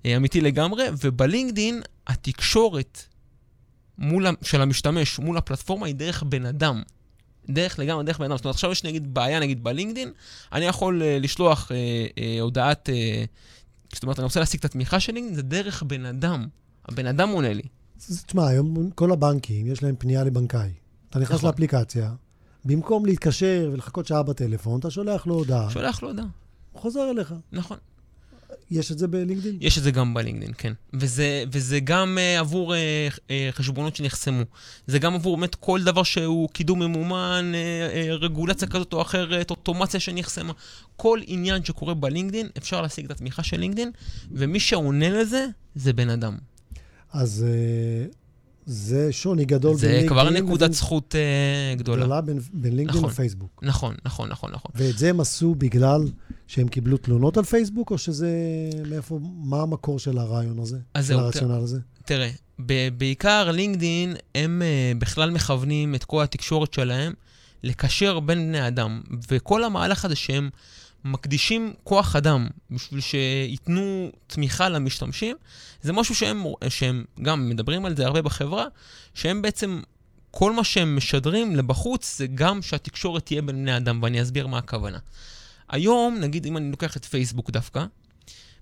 אה, 0.05 0.17
אמיתי 0.17 0.41
לגמרי, 0.41 0.85
ובלינקדין 1.01 1.81
התקשורת 2.07 3.03
מול, 3.97 4.27
של 4.41 4.61
המשתמש 4.61 5.19
מול 5.19 5.37
הפלטפורמה 5.37 5.87
היא 5.87 5.95
דרך 5.95 6.23
בן 6.23 6.45
אדם. 6.45 6.83
דרך 7.49 7.79
לגמרי, 7.79 8.03
דרך 8.03 8.19
בן 8.19 8.25
אדם. 8.25 8.37
זאת 8.37 8.45
אומרת, 8.45 8.55
עכשיו 8.55 8.71
יש 8.71 8.83
נגיד 8.83 9.13
בעיה 9.13 9.39
נגיד 9.39 9.63
בלינקדין, 9.63 10.11
אני 10.51 10.65
יכול 10.65 11.01
uh, 11.01 11.23
לשלוח 11.23 11.71
uh, 11.71 11.71
uh, 11.71 12.41
הודעת, 12.41 12.89
uh, 12.89 13.93
זאת 13.93 14.03
אומרת, 14.03 14.19
אני 14.19 14.23
רוצה 14.23 14.39
להשיג 14.39 14.59
את 14.59 14.65
התמיכה 14.65 14.99
של 14.99 15.13
לינקדין, 15.13 15.35
זה 15.35 15.41
דרך 15.41 15.83
בן 15.83 16.05
אדם. 16.05 16.47
הבן 16.85 17.05
אדם 17.05 17.29
עונה 17.29 17.53
לי. 17.53 17.63
תשמע, 18.25 18.47
היום 18.47 18.89
כל 18.95 19.11
הבנקים, 19.11 19.67
יש 19.67 19.83
להם 19.83 19.95
פנייה 19.99 20.23
לבנקאי. 20.23 20.69
אתה 21.09 21.19
נכנס 21.19 21.37
נכון. 21.37 21.49
לאפליקציה, 21.49 22.13
במקום 22.65 23.05
להתקשר 23.05 23.69
ולחכות 23.73 24.05
שעה 24.05 24.23
בטלפון, 24.23 24.79
אתה 24.79 24.91
שולח 24.91 25.27
לו 25.27 25.35
הודעה, 25.35 25.69
שולח 25.69 26.03
לו 26.03 26.07
הודעה. 26.09 26.25
הוא 26.71 26.81
חוזר 26.81 27.09
אליך. 27.09 27.33
נכון. 27.51 27.77
יש 28.73 28.91
את 28.91 28.97
זה 28.97 29.07
בלינקדאין? 29.07 29.57
יש 29.61 29.77
את 29.77 29.83
זה 29.83 29.91
גם 29.91 30.13
בלינקדאין, 30.13 30.51
כן. 30.57 30.73
וזה, 30.93 31.43
וזה 31.51 31.79
גם 31.79 32.17
uh, 32.17 32.39
עבור 32.39 32.73
uh, 32.73 32.77
uh, 33.17 33.29
חשבונות 33.51 33.95
שנחסמו. 33.95 34.43
זה 34.87 34.99
גם 34.99 35.13
עבור 35.13 35.37
באמת 35.37 35.55
כל 35.55 35.83
דבר 35.83 36.03
שהוא 36.03 36.49
קידום 36.49 36.79
ממומן, 36.79 37.51
uh, 37.53 38.11
uh, 38.11 38.23
רגולציה 38.23 38.67
כזאת 38.67 38.93
או 38.93 39.01
אחרת, 39.01 39.49
אוטומציה 39.49 39.99
שנחסמה. 39.99 40.53
כל 40.95 41.19
עניין 41.25 41.65
שקורה 41.65 41.93
בלינקדאין, 41.93 42.47
אפשר 42.57 42.81
להשיג 42.81 43.05
את 43.05 43.11
התמיכה 43.11 43.43
של 43.43 43.59
לינקדאין, 43.59 43.91
ומי 44.31 44.59
שעונה 44.59 45.09
לזה, 45.09 45.45
זה 45.75 45.93
בן 45.93 46.09
אדם. 46.09 46.37
אז 47.13 47.45
אה, 47.47 48.05
זה 48.65 49.11
שוני 49.11 49.45
גדול 49.45 49.77
זה 49.77 49.87
בין 49.87 50.07
כבר 50.07 50.23
לינקדאין 50.23 50.45
נקודת 50.45 50.61
לבין- 50.61 50.73
זכות 50.73 51.15
uh, 51.15 51.79
גדולה. 51.79 52.01
גדולה 52.03 52.21
בין, 52.21 52.39
בין 52.53 52.75
לינקדאין 52.75 52.97
נכון. 52.99 53.09
לפייסבוק. 53.09 53.59
נכון, 53.63 53.95
נכון, 54.05 54.29
נכון, 54.29 54.51
נכון. 54.51 54.71
ואת 54.75 54.97
זה 54.97 55.09
הם 55.09 55.19
עשו 55.19 55.55
בגלל 55.55 56.01
שהם 56.47 56.67
קיבלו 56.67 56.97
תלונות 56.97 57.37
על 57.37 57.43
פייסבוק, 57.43 57.91
או 57.91 57.97
שזה, 57.97 58.29
מאיפה, 58.89 59.19
מה 59.43 59.61
המקור 59.61 59.99
של 59.99 60.17
הרעיון 60.17 60.59
הזה? 60.59 60.77
של 61.01 61.19
הרציונל 61.19 61.55
הזה? 61.63 61.79
תראה, 62.05 62.29
ב- 62.65 62.89
בעיקר 62.97 63.51
לינקדין, 63.51 64.15
הם 64.35 64.61
uh, 64.61 64.97
בכלל 64.99 65.31
מכוונים 65.31 65.95
את 65.95 66.03
כל 66.03 66.23
התקשורת 66.23 66.73
שלהם 66.73 67.13
לקשר 67.63 68.19
בין 68.19 68.47
בני 68.47 68.67
אדם, 68.67 69.01
וכל 69.31 69.63
המהלך 69.63 70.05
הזה 70.05 70.15
שהם 70.15 70.49
מקדישים 71.05 71.73
כוח 71.83 72.15
אדם 72.15 72.47
בשביל 72.71 73.01
שייתנו 73.01 74.11
תמיכה 74.27 74.69
למשתמשים, 74.69 75.35
זה 75.81 75.93
משהו 75.93 76.15
שהם, 76.15 76.43
שהם 76.69 77.05
גם 77.21 77.49
מדברים 77.49 77.85
על 77.85 77.95
זה 77.95 78.05
הרבה 78.05 78.21
בחברה, 78.21 78.65
שהם 79.13 79.41
בעצם, 79.41 79.81
כל 80.31 80.53
מה 80.53 80.63
שהם 80.63 80.95
משדרים 80.95 81.55
לבחוץ 81.55 82.17
זה 82.17 82.27
גם 82.27 82.61
שהתקשורת 82.61 83.25
תהיה 83.25 83.41
בין 83.41 83.55
בני 83.55 83.77
אדם, 83.77 84.03
ואני 84.03 84.21
אסביר 84.21 84.47
מה 84.47 84.57
הכוונה. 84.57 84.97
היום, 85.69 86.17
נגיד 86.19 86.45
אם 86.45 86.57
אני 86.57 86.71
לוקח 86.71 86.97
את 86.97 87.05
פייסבוק 87.05 87.49
דווקא, 87.49 87.85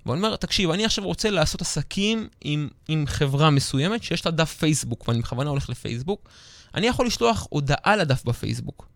ואני 0.06 0.18
אומר, 0.18 0.36
תקשיב, 0.36 0.70
אני 0.72 0.86
עכשיו 0.86 1.04
רוצה 1.06 1.30
לעשות 1.30 1.62
עסקים 1.62 2.28
עם, 2.42 2.70
עם 2.88 3.06
חברה 3.08 3.50
מסוימת 3.50 4.04
שיש 4.04 4.26
לה 4.26 4.32
דף 4.32 4.54
פייסבוק, 4.60 5.08
ואני 5.08 5.22
בכוונה 5.22 5.50
הולך 5.50 5.70
לפייסבוק, 5.70 6.30
אני 6.76 6.88
יכול 6.88 7.08
לשלוח 7.08 7.48
הודעה 7.50 7.96
לדף 7.96 8.24
בפייסבוק. 8.26 8.91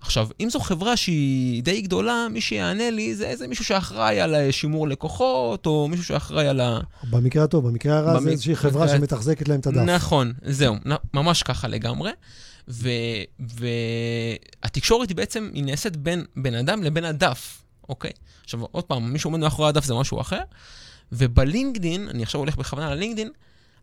עכשיו, 0.00 0.28
אם 0.40 0.50
זו 0.50 0.60
חברה 0.60 0.96
שהיא 0.96 1.62
די 1.62 1.80
גדולה, 1.80 2.26
מי 2.30 2.40
שיענה 2.40 2.90
לי 2.90 3.14
זה 3.14 3.26
איזה 3.28 3.48
מישהו 3.48 3.64
שאחראי 3.64 4.20
על 4.20 4.34
אה, 4.34 4.52
שימור 4.52 4.88
לקוחות, 4.88 5.66
או 5.66 5.88
מישהו 5.88 6.04
שאחראי 6.04 6.48
על 6.48 6.60
ה... 6.60 6.80
במקרה 7.10 7.44
הטוב, 7.44 7.68
במקרה 7.68 7.98
הרע 7.98 8.14
במק- 8.14 8.22
זה 8.22 8.30
איזושהי 8.30 8.56
חברה 8.56 8.82
במקרה- 8.86 8.98
שמתחזקת 8.98 9.48
להם 9.48 9.60
את 9.60 9.66
הדף. 9.66 9.76
נכון, 9.80 10.32
זהו, 10.42 10.74
נ- 10.74 10.96
ממש 11.16 11.42
ככה 11.42 11.68
לגמרי. 11.68 12.10
והתקשורת 14.62 15.08
היא 15.08 15.16
בעצם, 15.16 15.50
היא 15.54 15.64
נעשית 15.64 15.96
בין 15.96 16.24
בן 16.36 16.54
אדם 16.54 16.82
לבין 16.82 17.04
הדף, 17.04 17.62
אוקיי? 17.88 18.10
עכשיו, 18.44 18.60
עוד 18.70 18.84
פעם, 18.84 19.12
מי 19.12 19.18
שעומד 19.18 19.38
מאחורי 19.40 19.68
הדף 19.68 19.84
זה 19.84 19.94
משהו 19.94 20.20
אחר, 20.20 20.40
ובלינקדין, 21.12 22.08
אני 22.08 22.22
עכשיו 22.22 22.40
הולך 22.40 22.56
בכוונה 22.56 22.94
ללינקדין, 22.94 23.30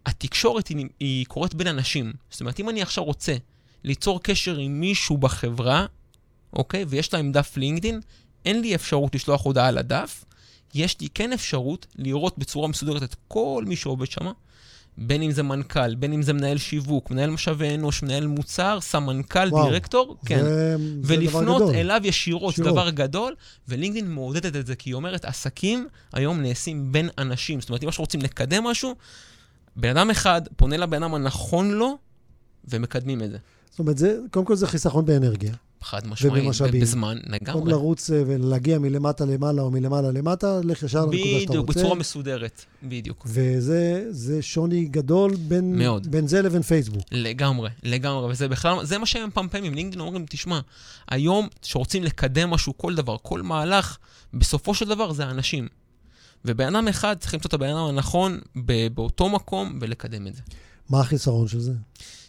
התקשורת 0.05 0.67
היא, 0.67 0.85
היא 0.99 1.25
קורית 1.25 1.55
בין 1.55 1.67
אנשים. 1.67 2.13
זאת 2.31 2.39
אומרת, 2.41 2.59
אם 2.59 2.69
אני 2.69 2.81
עכשיו 2.81 3.03
רוצה 3.03 3.35
ליצור 3.83 4.23
קשר 4.23 4.57
עם 4.57 4.79
מישהו 4.79 5.17
בחברה, 5.17 5.85
אוקיי, 6.53 6.85
ויש 6.87 7.13
להם 7.13 7.31
דף 7.31 7.57
לינקדין, 7.57 7.99
אין 8.45 8.61
לי 8.61 8.75
אפשרות 8.75 9.15
לשלוח 9.15 9.45
הודעה 9.45 9.71
לדף, 9.71 10.25
יש 10.73 11.01
לי 11.01 11.07
כן 11.13 11.33
אפשרות 11.33 11.87
לראות 11.95 12.37
בצורה 12.37 12.67
מסודרת 12.67 13.03
את 13.03 13.15
כל 13.27 13.63
מי 13.67 13.75
שעובד 13.75 14.05
שם, 14.05 14.31
בין 14.97 15.21
אם 15.21 15.31
זה 15.31 15.43
מנכ"ל, 15.43 15.95
בין 15.95 16.13
אם 16.13 16.21
זה 16.21 16.33
מנהל 16.33 16.57
שיווק, 16.57 17.11
מנהל 17.11 17.29
משאבי 17.29 17.75
אנוש, 17.75 18.03
מנהל 18.03 18.27
מוצר, 18.27 18.79
סמנכ"ל, 18.81 19.47
וואו, 19.51 19.69
דירקטור, 19.69 20.17
כן. 20.25 20.43
זה, 20.43 20.75
זה 21.01 21.15
דבר 21.15 21.21
ולפנות 21.21 21.61
גדול. 21.61 21.75
אליו 21.75 22.01
ישירות, 22.03 22.55
זה. 22.55 22.63
דבר 22.63 22.89
גדול, 22.89 23.35
ולינקדאין 23.67 24.11
מעודדת 24.11 24.55
את 24.55 24.67
זה, 24.67 24.75
כי 24.75 24.89
היא 24.89 24.93
אומרת, 24.93 25.25
עסקים 25.25 25.87
היום 26.13 26.41
נעשים 26.41 26.91
בין 26.91 27.09
אנשים. 27.17 27.61
זאת 27.61 27.69
אומרת, 27.69 27.83
אם 27.83 27.87
עכשיו 27.87 28.03
רוצים 28.03 28.21
לקדם 28.21 28.63
משהו, 28.63 28.95
בן 29.75 29.97
אדם 29.97 30.09
אחד 30.09 30.41
פונה 30.55 30.77
לבן 30.77 31.03
אדם 31.03 31.13
הנכון 31.13 31.71
לו, 31.71 31.97
ומקדמים 32.69 33.23
את 33.23 33.31
זה. 33.31 33.37
זאת 33.69 33.79
אומרת, 33.79 33.97
זה, 33.97 34.17
קודם 34.31 34.45
כל 34.45 34.55
זה 34.55 34.67
חיסכון 34.67 35.05
באנרגיה. 35.05 35.53
חד 35.81 36.07
משמעית. 36.07 36.43
בזמן, 36.81 37.17
במקום 37.17 37.33
לגמרי. 37.33 37.71
לרוץ 37.71 38.11
אה, 38.11 38.23
ולהגיע 38.27 38.79
מלמטה 38.79 39.25
למעלה 39.25 39.61
או 39.61 39.71
מלמעלה 39.71 40.11
למטה, 40.11 40.59
לך 40.63 40.83
ישר 40.83 41.05
לנקודה 41.05 41.39
שאתה 41.39 41.51
בדיוק, 41.51 41.67
רוצה. 41.67 41.79
בצורה 41.79 41.95
מסודרת, 41.95 42.65
בדיוק. 42.83 43.27
וזה 43.29 44.05
זה 44.09 44.41
שוני 44.41 44.85
גדול 44.85 45.35
בין, 45.35 45.77
מאוד. 45.77 46.07
בין 46.07 46.27
זה 46.27 46.41
לבין 46.41 46.61
פייסבוק. 46.61 47.03
לגמרי, 47.11 47.69
לגמרי, 47.83 48.31
וזה 48.31 48.47
בכלל, 48.47 48.85
זה 48.85 48.97
מה 48.97 49.05
שהם 49.05 49.27
מפמפמים, 49.27 49.73
לינקדאין 49.73 50.01
אומרים, 50.01 50.25
תשמע, 50.29 50.59
היום 51.07 51.47
שרוצים 51.61 52.03
לקדם 52.03 52.49
משהו, 52.49 52.77
כל 52.77 52.95
דבר, 52.95 53.17
כל 53.21 53.41
מהלך, 53.41 53.97
בסופו 54.33 54.73
של 54.73 54.85
דבר 54.85 55.13
זה 55.13 55.23
אנשים. 55.23 55.67
ובן 56.45 56.75
אדם 56.75 56.87
אחד 56.87 57.15
צריך 57.19 57.33
למצוא 57.33 57.47
את 57.47 57.53
הבן 57.53 57.69
אדם 57.69 57.77
הנכון 57.77 58.39
באותו 58.93 59.29
מקום 59.29 59.77
ולקדם 59.81 60.27
את 60.27 60.35
זה. 60.35 60.41
מה 60.89 60.99
החיסרון 60.99 61.47
של 61.47 61.59
זה? 61.59 61.73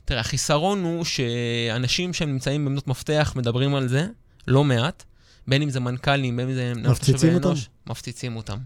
תראה, 0.09 0.21
החיסרון 0.21 0.85
הוא 0.85 1.05
שאנשים 1.05 2.13
שהם 2.13 2.33
נמצאים 2.33 2.65
בעמדות 2.65 2.89
מפתח 2.89 3.33
מדברים 3.37 3.75
על 3.75 3.89
זה, 3.89 4.07
לא 4.47 4.65
מעט, 4.65 5.05
בין 5.49 5.63
אם 5.63 5.71
זה 5.71 5.81
מנכ"לים, 5.81 6.37
בין 6.37 6.49
אם 6.49 6.55
זה... 6.55 6.73
מפציצים 6.75 7.35
אותם? 7.35 7.49
אנוש, 7.49 7.69
מפציצים 7.87 8.37
אותם. 8.37 8.59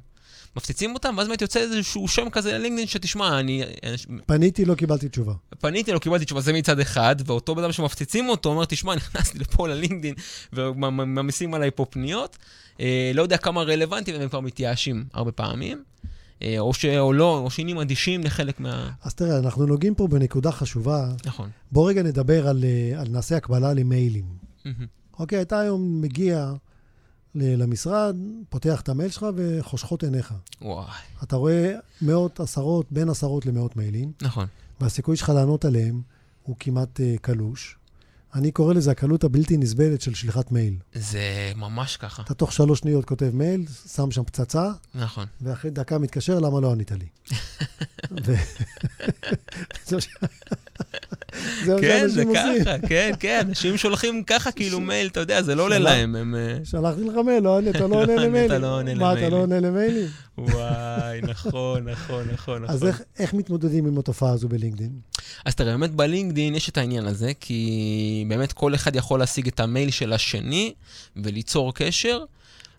מפציצים 0.56 0.94
אותם, 0.94 1.14
ואז 1.18 1.26
באמת 1.28 1.42
יוצא 1.42 1.60
איזשהו 1.60 2.08
שם 2.08 2.30
כזה 2.30 2.58
ללינקדאין, 2.58 2.86
שתשמע, 2.86 3.40
אני... 3.40 3.62
פניתי, 4.26 4.64
לא 4.64 4.74
קיבלתי 4.74 5.08
תשובה. 5.08 5.32
פניתי, 5.60 5.92
לא 5.92 5.98
קיבלתי 5.98 6.24
תשובה, 6.24 6.40
זה 6.40 6.52
מצד 6.52 6.80
אחד, 6.80 7.16
ואותו 7.26 7.54
בן 7.54 7.62
אדם 7.62 7.72
שמפציצים 7.72 8.28
אותו 8.28 8.48
אומר, 8.48 8.64
תשמע, 8.64 8.94
נכנסתי 9.00 9.38
לפה 9.38 9.68
ללינקדאין 9.68 10.14
ומעמיסים 10.52 11.54
עליי 11.54 11.70
פה 11.70 11.84
פניות. 11.90 12.36
אה, 12.80 13.10
לא 13.14 13.22
יודע 13.22 13.36
כמה 13.36 13.62
רלוונטי, 13.62 14.12
והם 14.12 14.28
כבר 14.28 14.40
מתייאשים 14.40 15.04
הרבה 15.12 15.32
פעמים. 15.32 15.82
אה, 16.42 16.58
או, 16.58 16.74
ש, 16.74 16.84
או 16.84 17.12
לא, 17.12 17.38
או 17.38 17.50
שהנה 17.50 17.82
אדישים 17.82 18.20
לחלק 18.24 18.60
מה... 18.60 18.90
אז 19.02 19.14
תראה, 19.14 19.38
אנחנו 19.38 19.66
נוגעים 19.66 19.94
פה 19.94 20.08
בנקודה 20.08 20.52
חשובה. 20.52 21.08
נכון. 21.24 21.50
בוא 21.72 21.88
רגע 21.88 22.02
נדבר 22.02 22.48
על, 22.48 22.64
אה, 22.64 23.00
על 23.00 23.08
נעשה 23.08 23.36
הקבלה 23.36 23.72
למיילים. 23.74 24.24
אוקיי, 25.18 25.42
אתה 25.42 25.60
היום 25.60 26.00
מגיע 26.00 26.52
למשרד, 27.34 28.16
פותח 28.48 28.80
את 28.80 28.88
המייל 28.88 29.10
שלך 29.10 29.26
וחושכות 29.36 30.02
עיניך. 30.02 30.34
וואי, 30.62 30.86
אתה 31.22 31.36
רואה 31.36 31.74
מאות, 32.02 32.40
עשרות, 32.40 32.86
בין 32.90 33.08
עשרות 33.08 33.46
למאות 33.46 33.76
מיילים, 33.76 34.12
נכון. 34.22 34.46
והסיכוי 34.80 35.16
שלך 35.16 35.28
לענות 35.28 35.64
עליהם 35.64 36.02
הוא 36.42 36.56
כמעט 36.60 37.00
uh, 37.00 37.18
קלוש. 37.20 37.78
אני 38.34 38.50
קורא 38.52 38.74
לזה 38.74 38.90
הקלות 38.90 39.24
הבלתי 39.24 39.56
נסבלת 39.56 40.00
של 40.00 40.14
שליחת 40.14 40.52
מייל. 40.52 40.74
זה 40.94 41.52
ממש 41.56 41.96
ככה, 41.96 42.22
אתה 42.22 42.34
תוך 42.34 42.52
שלוש 42.52 42.78
שניות 42.78 43.04
כותב 43.04 43.30
מייל, 43.34 43.64
שם 43.94 44.10
שם 44.10 44.24
פצצה, 44.24 44.70
נכון. 44.94 45.26
ואחרי 45.40 45.70
דקה 45.70 45.98
מתקשר, 45.98 46.38
למה 46.38 46.60
לא 46.60 46.72
ענית 46.72 46.92
לי? 46.92 47.06
ו- 48.26 48.34
זה 51.64 51.74
מה 51.74 51.80
כן, 51.80 52.06
זה. 52.08 52.24
ככה, 52.34 52.78
כן, 52.88 53.12
כן, 53.20 53.44
אנשים 53.48 53.76
שולחים 53.76 54.22
ככה 54.24 54.52
כאילו 54.52 54.80
מייל, 54.80 55.06
אתה 55.06 55.20
יודע, 55.20 55.42
זה 55.42 55.54
לא 55.54 55.62
עולה 55.62 55.78
להם, 55.78 56.16
הם... 56.16 56.34
אה, 56.34 56.56
שלחתי 56.64 57.00
לך 57.04 57.14
מייל, 57.26 57.42
לא, 57.42 57.58
אתה 57.70 57.86
לא 57.86 57.94
עונה 58.02 58.14
אתה 58.14 58.22
למיילים. 58.26 58.62
לא 58.62 58.76
עונה 58.78 58.94
מה, 58.94 59.12
אתה 59.12 59.20
למיילים. 59.20 59.30
לא 59.32 59.42
עונה 59.42 59.60
למיילים? 59.60 60.06
וואי, 60.38 61.20
נכון, 61.22 61.88
נכון, 61.88 62.24
נכון, 62.32 62.64
אז 62.64 62.76
נכון. 62.76 62.88
איך- 62.88 63.02
איך 63.18 63.34
מתמודדים 63.34 63.86
עם 63.86 63.98
התופעה 63.98 64.32
הזו 64.32 64.48
בלינקדאין? 64.48 64.90
אז 65.44 65.54
תראה, 65.54 65.72
באמת 65.78 65.90
בלינקדאין 65.90 66.54
יש 66.54 66.68
את 66.68 66.78
העניין 66.78 67.06
הזה, 67.06 67.32
כי 67.40 67.70
באמת 68.28 68.52
כל 68.52 68.74
אחד 68.74 68.96
יכול 68.96 69.18
להשיג 69.20 69.46
את 69.48 69.60
המייל 69.60 69.90
של 69.90 70.12
השני 70.12 70.72
וליצור 71.16 71.74
קשר. 71.74 72.24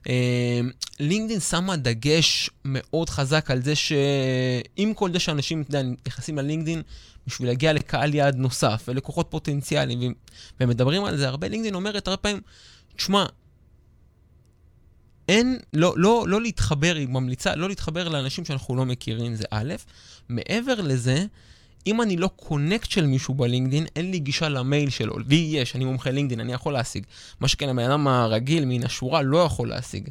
אה, 0.10 0.60
לינקדאין 1.00 1.40
שמה 1.40 1.76
דגש 1.78 2.50
מאוד 2.66 3.10
חזק 3.10 3.52
על 3.52 3.62
זה 3.62 3.74
שעם 3.76 4.94
כל 4.94 5.14
זה 5.14 5.20
שאנשים, 5.20 5.62
אתה 5.62 5.78
יודע, 5.78 5.90
נכנסים 6.08 6.38
ללינקדאין 6.38 6.82
בשביל 7.28 7.48
להגיע 7.48 7.74
לקהל 7.74 8.14
יעד 8.14 8.36
נוסף 8.36 8.86
ולקוחות 8.88 9.28
פוטנציאליים, 9.30 10.14
ומדברים 10.60 11.04
על 11.04 11.18
זה 11.18 11.28
הרבה, 11.28 11.48
לינקדאין 11.48 11.76
אומרת 11.76 12.08
הרבה 12.08 12.18
פעמים, 12.18 12.42
תשמע, 12.96 13.26
אין, 15.30 15.60
לא, 15.74 15.94
לא, 15.98 16.26
לא 16.28 16.42
להתחבר, 16.42 16.96
היא 16.96 17.08
ממליצה 17.08 17.56
לא 17.56 17.70
להתחבר 17.70 18.10
לאנשים 18.10 18.46
שאנחנו 18.46 18.76
לא 18.76 18.86
מכירים, 18.86 19.36
זה 19.36 19.46
א', 19.52 19.74
מעבר 20.30 20.82
לזה, 20.82 21.26
אם 21.88 22.02
אני 22.02 22.18
לא 22.18 22.30
קונקט 22.36 22.92
של 22.92 23.06
מישהו 23.06 23.34
בלינקדין, 23.34 23.86
אין 23.96 24.12
לי 24.12 24.20
גישה 24.20 24.50
למייל 24.50 24.90
שלו. 24.90 25.20
לי 25.30 25.50
יש, 25.52 25.76
אני 25.76 25.86
מומחה 25.86 26.12
לינקדין, 26.12 26.40
אני 26.40 26.54
יכול 26.54 26.74
להשיג. 26.74 27.04
מה 27.40 27.48
שכן, 27.48 27.70
הבן 27.70 27.84
אדם 27.84 28.08
הרגיל 28.08 28.66
מן 28.66 28.84
השורה 28.84 29.22
לא 29.22 29.38
יכול 29.38 29.70
להשיג. 29.70 30.10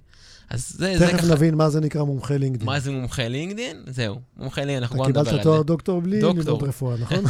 אז 0.50 0.68
זה, 0.78 0.94
זה 0.98 1.06
תכף 1.06 1.18
ככה... 1.18 1.26
נבין 1.34 1.54
מה 1.54 1.70
זה 1.70 1.80
נקרא 1.80 2.02
מומחה 2.02 2.36
לינקדאין. 2.36 2.66
מה 2.66 2.80
זה 2.80 2.90
מומחה 2.90 3.28
לינקדין? 3.28 3.82
זהו, 3.86 4.20
מומחה 4.36 4.60
לינקדין, 4.60 4.82
אנחנו 4.82 4.96
אתה 4.96 5.12
כבר 5.12 5.20
נדבר 5.20 5.24
קיבלת 5.24 5.38
על 5.38 5.44
תואר 5.44 5.58
זה. 5.58 5.64
דוקטור 5.64 6.00
בלי 6.00 6.20
דוקטור. 6.20 6.44
ללמוד 6.44 6.62
רפואה, 6.62 6.96
נכון? 6.96 7.24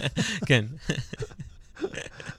כן. 0.48 0.64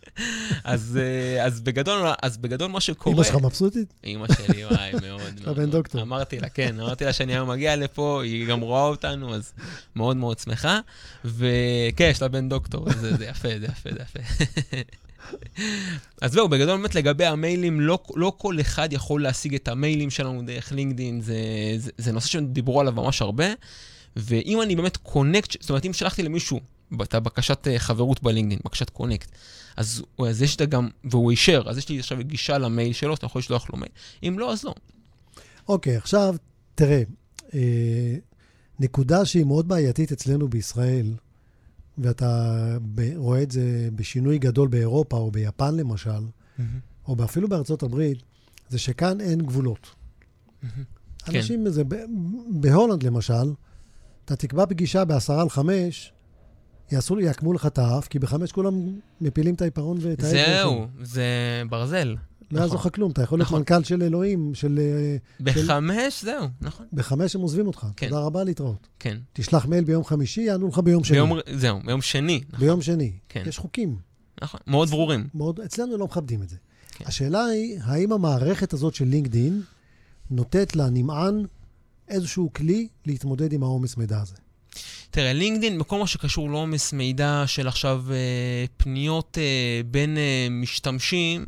אז, 0.63 1.00
אה, 1.01 1.46
אז, 1.46 1.62
בגדול, 1.62 2.08
אז 2.22 2.38
בגדול 2.38 2.68
מה 2.68 2.82
שקורה... 2.82 3.16
אמא 3.16 3.24
שלך 3.24 3.36
מבסוטית? 3.36 3.94
אמא 4.06 4.28
שלי, 4.34 4.66
וואי, 4.66 4.92
מאוד 4.92 5.04
מאוד. 5.04 5.39
אתה 5.42 5.54
בן. 5.54 5.70
דוקטור. 5.70 6.01
אמרתי 6.01 6.39
לה, 6.39 6.50
כן, 6.50 6.80
אמרתי 6.80 7.06
לה 7.06 7.13
שאני 7.13 7.34
היום 7.34 7.50
מגיע 7.50 7.75
לפה, 7.75 8.22
היא 8.24 8.48
גם 8.48 8.60
רואה 8.60 8.84
אותנו, 8.84 9.36
אז 9.36 9.54
מאוד 9.96 10.18
מאוד 10.18 10.39
שמחה. 10.39 10.80
וכן, 11.25 12.10
יש 12.12 12.22
לה 12.22 12.28
בן 12.28 12.50
דוקטור, 12.50 12.94
זה, 12.94 13.18
זה 13.18 13.25
יפה, 13.25 13.50
זה 13.60 13.66
יפה, 13.66 13.89
זה 13.92 14.00
יפה. 14.01 14.20
אז 16.22 16.32
זהו, 16.32 16.50
בגדול 16.50 16.78
באמת 16.78 16.96
לגבי 16.96 17.25
המיילים, 17.25 17.82
לא, 17.82 18.00
לא 18.16 18.34
כל 18.38 18.62
אחד 18.62 18.94
יכול 18.94 19.24
להשיג 19.24 19.56
את 19.56 19.68
המיילים 19.68 20.10
שלנו 20.10 20.42
דרך 20.46 20.72
לינקדאין, 20.72 21.22
זה, 21.22 21.36
זה, 21.78 21.92
זה 21.98 22.12
נושא 22.12 22.28
שדיברו 22.28 22.80
עליו 22.80 22.94
ממש 22.94 23.22
הרבה. 23.22 23.46
ואם 24.16 24.62
אני 24.62 24.75
באמת 24.75 24.98
קונקט, 24.98 25.62
זאת 25.62 25.70
אומרת, 25.70 25.86
אם 25.86 25.94
שלחתי 25.94 26.24
למישהו 26.24 26.60
את 27.03 27.13
הבקשת 27.13 27.67
אה, 27.67 27.79
חברות 27.79 28.24
בלינקדאין, 28.24 28.60
בקשת 28.65 28.89
קונקט, 28.89 29.31
אז, 29.77 30.03
אז 30.27 30.41
יש 30.41 30.55
את 30.55 30.62
גם, 30.62 30.89
והוא 31.03 31.31
אישר, 31.31 31.63
אז 31.67 31.77
יש 31.77 31.89
לי 31.89 32.00
עכשיו 32.00 32.17
גישה 32.22 32.58
למייל 32.58 32.93
שלו, 32.93 33.13
אתה 33.13 33.25
יכול 33.25 33.39
לשלוח 33.39 33.69
לו 33.69 33.77
מייל. 33.79 33.91
אם 34.24 34.39
לא, 34.39 34.53
אז 34.53 34.63
לא. 34.63 34.74
אוקיי, 35.67 35.96
עכשיו, 35.96 36.36
תראה, 36.75 37.03
אה, 37.53 38.15
נקודה 38.79 39.25
שהיא 39.25 39.46
מאוד 39.46 39.67
בעייתית 39.67 40.12
אצלנו 40.12 40.48
בישראל, 40.48 41.13
ואתה 41.98 42.77
רואה 43.15 43.43
את 43.43 43.51
זה 43.51 43.89
בשינוי 43.96 44.38
גדול 44.38 44.67
באירופה 44.67 45.17
או 45.17 45.31
ביפן 45.31 45.75
למשל, 45.75 46.24
או 47.08 47.15
אפילו 47.24 47.50
בארצות 47.50 47.84
הברית, 47.84 48.17
זה 48.69 48.79
שכאן 48.79 49.22
אין 49.22 49.41
גבולות. 49.41 49.96
כן. 50.62 50.67
אנשים, 51.36 51.69
זה, 51.69 51.84
ב- 51.84 51.96
בהולנד 52.50 53.03
למשל, 53.03 53.53
אתה 54.25 54.36
תקבע 54.36 54.65
פגישה 54.65 55.05
בעשרה 55.05 55.41
על 55.41 55.50
חמש, 55.50 56.13
יעשו, 56.91 57.19
יעקמו 57.19 57.53
לך 57.53 57.65
את 57.65 57.77
האף, 57.77 58.08
כי 58.08 58.19
בחמש 58.19 58.51
כולם 58.51 58.74
מפילים 59.22 59.55
את 59.55 59.62
העיפרון 59.62 59.98
ואת 60.01 60.24
האש. 60.24 60.31
זהו, 60.31 60.88
זה 61.01 61.24
ברזל. 61.69 62.15
לא 62.51 62.60
יעזור 62.60 62.75
לך 62.75 62.88
כלום, 62.96 63.12
אתה 63.12 63.22
יכול 63.22 63.39
להיות 63.39 63.48
נכון. 63.48 63.60
מנכ"ל 63.60 63.84
של 63.84 64.03
אלוהים, 64.03 64.55
של... 64.55 64.79
אה, 64.79 65.17
בחמש, 65.39 66.24
זהו, 66.24 66.48
נכון. 66.62 66.86
בחמש 66.93 67.36
הם 67.36 67.41
עוזבים 67.41 67.67
אותך. 67.67 67.88
כן. 67.96 68.10
תודה 68.10 68.22
רבה, 68.22 68.43
להתראות. 68.43 68.88
כן. 69.00 69.17
תשלח 69.34 69.65
מייל 69.65 69.84
ביום 69.84 70.03
חמישי, 70.03 70.41
יענו 70.41 70.67
לך 70.67 70.79
ביום 70.79 71.03
שני. 71.03 71.17
ביום, 71.17 71.39
זהו, 71.55 71.79
ביום 71.86 72.01
שני. 72.01 72.41
נכון, 72.50 72.60
ביום 72.60 72.81
שני. 72.81 73.12
כן. 73.29 73.43
יש 73.48 73.58
חוקים. 73.58 73.98
נכון. 74.41 74.60
מאוד 74.67 74.89
ברורים. 74.89 75.27
מאוד, 75.34 75.60
אצלנו 75.60 75.98
לא 75.98 76.05
מכבדים 76.05 76.41
את 76.41 76.50
זה. 76.50 76.55
כן. 76.91 77.05
השאלה 77.08 77.46
היא, 77.46 77.79
האם 77.84 78.12
המערכת 78.12 78.74
הזאת 78.74 78.96
של 78.96 79.05
לינקדין 79.05 79.62
נותנת 80.31 80.75
לנמען 80.75 81.46
איזשהו 82.08 82.53
כלי 82.53 82.88
להתמודד 83.05 83.53
עם 83.53 83.63
העומס 83.63 83.98
מידע 83.98 84.22
הזה? 84.22 84.36
תראה, 85.12 85.33
לינקדאין, 85.33 85.79
בכל 85.79 86.00
מה 86.00 86.07
שקשור 86.07 86.50
לעומס 86.50 86.93
מידע 86.93 87.43
של 87.48 87.67
עכשיו 87.67 88.03
אה, 88.12 88.15
פניות 88.77 89.38
אה, 89.38 89.81
בין 89.86 90.17
אה, 90.17 90.48
משתמשים, 90.51 91.45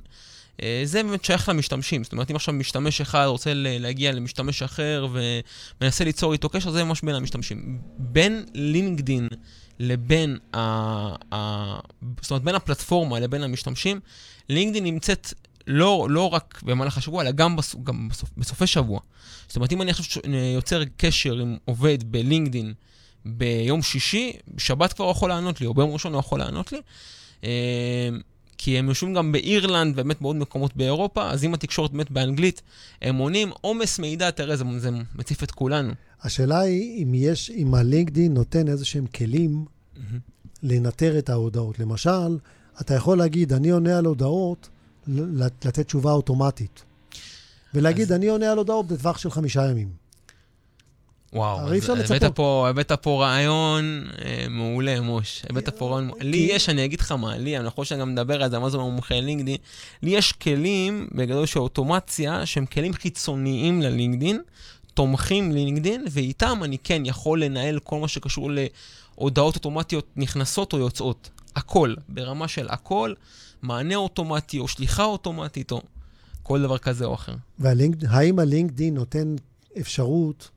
אה, 0.61 0.81
זה 0.83 1.03
באמת 1.03 1.25
שייך 1.25 1.49
למשתמשים. 1.49 2.03
זאת 2.03 2.13
אומרת, 2.13 2.31
אם 2.31 2.35
עכשיו 2.35 2.53
משתמש 2.53 3.01
אחד 3.01 3.25
רוצה 3.25 3.51
להגיע 3.55 4.11
למשתמש 4.11 4.63
אחר 4.63 5.07
ומנסה 5.11 6.03
ליצור 6.03 6.33
איתו 6.33 6.49
קשר, 6.49 6.71
זה 6.71 6.83
ממש 6.83 7.01
בין 7.01 7.15
המשתמשים. 7.15 7.79
בין 7.97 8.45
לינקדאין 8.53 9.27
לבין, 9.79 10.37
ה, 10.53 10.59
ה, 11.35 11.79
זאת 12.21 12.31
אומרת, 12.31 12.43
בין 12.43 12.55
הפלטפורמה 12.55 13.19
לבין 13.19 13.43
המשתמשים, 13.43 13.99
לינקדאין 14.49 14.83
נמצאת 14.83 15.33
לא, 15.67 16.07
לא 16.09 16.29
רק 16.29 16.61
במהלך 16.63 16.97
השבוע, 16.97 17.21
אלא 17.23 17.31
גם, 17.31 17.55
בסוף, 17.55 17.83
גם 17.83 18.09
בסוף, 18.09 18.29
בסופי 18.37 18.67
שבוע. 18.67 18.99
זאת 19.47 19.55
אומרת, 19.55 19.71
אם 19.71 19.81
אני 19.81 19.91
עכשיו 19.91 20.21
יוצר 20.55 20.83
קשר 20.97 21.33
עם 21.33 21.57
עובד 21.65 22.11
בלינקדאין, 22.11 22.73
ביום 23.25 23.81
שישי, 23.81 24.33
בשבת 24.55 24.93
כבר 24.93 25.05
הוא 25.05 25.11
יכול 25.11 25.29
לענות 25.29 25.61
לי, 25.61 25.67
או 25.67 25.73
ביום 25.73 25.91
ראשון 25.91 26.13
הוא 26.13 26.19
יכול 26.19 26.39
לענות 26.39 26.71
לי. 26.71 26.81
אה, 27.43 28.09
כי 28.57 28.79
הם 28.79 28.89
יושבים 28.89 29.13
גם 29.13 29.31
באירלנד, 29.31 29.95
באמת 29.95 30.21
בעוד 30.21 30.35
מקומות 30.35 30.75
באירופה, 30.75 31.29
אז 31.29 31.43
אם 31.43 31.53
התקשורת 31.53 31.91
באמת 31.91 32.11
באנגלית, 32.11 32.61
הם 33.01 33.17
עונים 33.17 33.51
עומס 33.61 33.99
מידע, 33.99 34.31
תראה, 34.31 34.55
זה, 34.55 34.63
זה 34.77 34.89
מציף 35.15 35.43
את 35.43 35.51
כולנו. 35.51 35.93
השאלה 36.23 36.59
היא 36.59 37.03
אם 37.03 37.13
יש, 37.15 37.49
אם 37.49 37.75
הלינקדאין 37.75 38.33
נותן 38.33 38.67
איזה 38.67 38.85
שהם 38.85 39.05
כלים 39.07 39.65
mm-hmm. 39.65 39.99
לנטר 40.63 41.17
את 41.17 41.29
ההודעות. 41.29 41.79
למשל, 41.79 42.37
אתה 42.81 42.93
יכול 42.95 43.17
להגיד, 43.17 43.53
אני 43.53 43.69
עונה 43.69 43.97
על 43.97 44.05
הודעות, 44.05 44.69
לתת 45.07 45.79
תשובה 45.79 46.11
אוטומטית. 46.11 46.83
ולהגיד, 47.73 48.05
אז... 48.05 48.11
אני 48.11 48.27
עונה 48.27 48.51
על 48.51 48.57
הודעות 48.57 48.87
בטווח 48.87 49.17
של 49.17 49.31
חמישה 49.31 49.69
ימים. 49.69 50.00
וואו, 51.33 51.59
אז 51.59 51.89
הבאת 51.89 52.23
פה, 52.35 52.67
הבאת 52.69 52.91
פה 52.91 53.23
רעיון 53.23 54.07
אה, 54.25 54.45
מעולה, 54.49 55.01
מוש. 55.01 55.43
הבאת 55.49 55.69
פה 55.69 55.89
רעיון 55.89 56.07
מעולה. 56.07 56.23
לי 56.23 56.37
יש, 56.37 56.69
אני 56.69 56.85
אגיד 56.85 56.99
לך 56.99 57.11
מה, 57.11 57.37
לי, 57.37 57.57
אני 57.57 57.69
חושב 57.69 57.89
שאני 57.89 58.01
גם 58.01 58.11
מדבר 58.11 58.43
על 58.43 58.49
זה, 58.49 58.59
מה 58.59 58.69
זה 58.69 58.77
מומחה 58.77 59.19
לינקדאין. 59.19 59.57
לי 60.03 60.09
יש 60.09 60.31
כלים, 60.31 61.07
בגדול 61.11 61.45
של 61.45 61.59
אוטומציה, 61.59 62.45
שהם 62.45 62.65
כלים 62.65 62.93
חיצוניים 62.93 63.81
ללינקדאין, 63.81 64.41
תומכים 64.93 65.51
ללינקדאין, 65.51 66.05
ואיתם 66.11 66.59
אני 66.63 66.77
כן 66.77 67.01
יכול 67.05 67.43
לנהל 67.43 67.79
כל 67.79 67.99
מה 67.99 68.07
שקשור 68.07 68.49
להודעות 69.17 69.55
אוטומטיות 69.55 70.07
נכנסות 70.15 70.73
או 70.73 70.77
יוצאות. 70.77 71.29
הכל, 71.55 71.93
ברמה 72.09 72.47
של 72.47 72.67
הכל, 72.69 73.13
מענה 73.61 73.95
אוטומטי 73.95 74.59
או 74.59 74.67
שליחה 74.67 75.03
אוטומטית 75.03 75.71
או 75.71 75.81
כל 76.43 76.61
דבר 76.61 76.77
כזה 76.77 77.05
או 77.05 77.13
אחר. 77.13 77.35
והאם 77.59 78.39
הלינקדאין 78.39 78.93
נותן 78.93 79.35
אפשרות... 79.79 80.49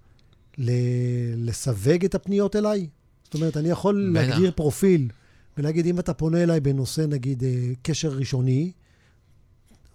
לסווג 1.37 2.05
את 2.05 2.15
הפניות 2.15 2.57
אליי? 2.57 2.87
זאת 3.25 3.35
אומרת, 3.35 3.57
אני 3.57 3.69
יכול 3.69 4.13
בטח. 4.15 4.29
להגדיר 4.29 4.51
פרופיל 4.51 5.09
ולהגיד, 5.57 5.87
אם 5.87 5.99
אתה 5.99 6.15
פונה 6.15 6.43
אליי 6.43 6.61
בנושא, 6.61 7.01
נגיד, 7.01 7.45
אה, 7.45 7.73
קשר 7.83 8.09
ראשוני, 8.13 8.73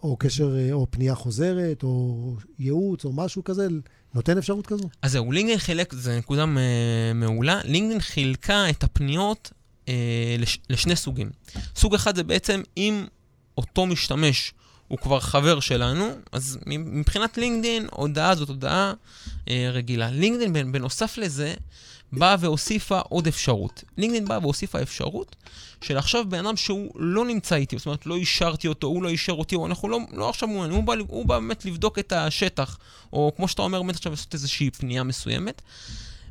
או 0.03 0.17
קשר, 0.17 0.57
אה, 0.57 0.73
או 0.73 0.87
פנייה 0.89 1.15
חוזרת, 1.15 1.83
או 1.83 2.35
ייעוץ, 2.59 3.05
או 3.05 3.13
משהו 3.13 3.43
כזה, 3.43 3.67
נותן 4.13 4.37
אפשרות 4.37 4.67
כזו? 4.67 4.89
אז 5.01 5.11
זהו, 5.11 5.31
לינקדאין 5.31 5.59
חילק, 5.59 5.93
זו 5.93 6.11
נקודה 6.17 6.45
מעולה, 7.15 7.61
לינקדאין 7.63 7.99
חילקה 7.99 8.69
את 8.69 8.83
הפניות 8.83 9.51
אה, 9.89 10.35
לש, 10.39 10.59
לשני 10.69 10.95
סוגים. 10.95 11.29
סוג 11.75 11.95
אחד 11.95 12.15
זה 12.15 12.23
בעצם 12.23 12.61
אם 12.77 13.05
אותו 13.57 13.85
משתמש 13.85 14.53
הוא 14.89 14.97
כבר 14.97 15.19
חבר 15.19 15.59
שלנו, 15.59 16.09
אז 16.31 16.59
מבחינת 16.65 17.37
לינקדאין, 17.37 17.87
הודעה 17.91 18.35
זאת 18.35 18.49
הודעה 18.49 18.93
אה, 19.49 19.69
רגילה. 19.73 20.11
לינקדאין, 20.11 20.71
בנוסף 20.71 21.17
לזה, 21.17 21.53
באה 22.11 22.35
והוסיפה 22.39 22.99
עוד 22.99 23.27
אפשרות. 23.27 23.83
לינקדאין 23.97 24.25
באה 24.25 24.39
והוסיפה 24.41 24.81
אפשרות 24.81 25.35
של 25.81 25.97
עכשיו 25.97 26.29
בן 26.29 26.45
אדם 26.45 26.57
שהוא 26.57 26.91
לא 26.95 27.25
נמצא 27.25 27.55
איתי, 27.55 27.77
זאת 27.77 27.85
אומרת, 27.85 28.05
לא 28.05 28.15
אישרתי 28.15 28.67
אותו, 28.67 28.87
הוא 28.87 29.03
לא 29.03 29.09
אישר 29.09 29.33
אותי, 29.33 29.55
או 29.55 29.65
אנחנו 29.65 29.89
לא, 29.89 29.99
לא 30.13 30.29
עכשיו 30.29 30.47
מעוניינים, 30.47 30.77
הוא, 30.77 30.83
בא, 30.83 30.93
הוא 31.07 31.25
בא 31.25 31.39
באמת 31.39 31.65
לבדוק 31.65 31.99
את 31.99 32.11
השטח, 32.11 32.77
או 33.13 33.31
כמו 33.35 33.47
שאתה 33.47 33.61
אומר, 33.61 33.81
באמת 33.81 33.95
עכשיו 33.95 34.11
לעשות 34.11 34.33
איזושהי 34.33 34.71
פנייה 34.71 35.03
מסוימת. 35.03 35.61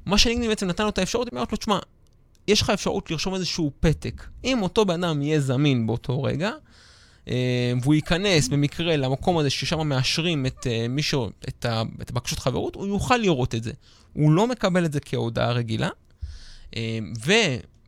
מה 0.07 0.19
שלינקדאין 0.19 0.51
בעצם 0.51 0.67
נתן 0.67 0.83
לו 0.83 0.89
את 0.89 0.99
האפשרות, 0.99 1.27
היא 1.27 1.37
אומרת 1.37 1.53
לו, 1.53 1.59
תשמע, 1.59 1.79
יש 2.49 2.63
לך 2.63 2.71
אפשרות 2.71 3.11
לרשום 3.11 3.35
איזשהו 3.35 3.73
פתק. 3.81 4.27
אם 4.45 4.63
אותו 4.63 4.85
בן 4.85 5.05
אדם 5.05 5.23
יהיה 5.23 5.41
זמין 5.41 5.87
באותו 5.87 6.23
רגע, 6.23 6.51
והוא 7.83 7.95
ייכנס 7.95 8.49
במקרה 8.49 8.97
למקום 8.97 9.39
הזה 9.39 9.51
ששם 9.51 9.89
מאשרים 9.89 10.47
את, 10.47 10.67
אה, 10.67 10.87
מישהו, 10.89 11.31
את, 11.49 11.65
ה, 11.65 11.83
את 12.03 12.11
הבקשות 12.11 12.39
חברות, 12.39 12.75
הוא 12.75 12.87
יוכל 12.87 13.17
לראות 13.17 13.55
את 13.55 13.65
זה. 13.65 13.73
הוא 14.13 14.33
לא 14.33 14.47
מקבל 14.47 14.85
את 14.85 14.93
זה 14.93 15.01
כהודעה 15.01 15.53
רגילה, 15.53 15.89
אה, 16.77 16.99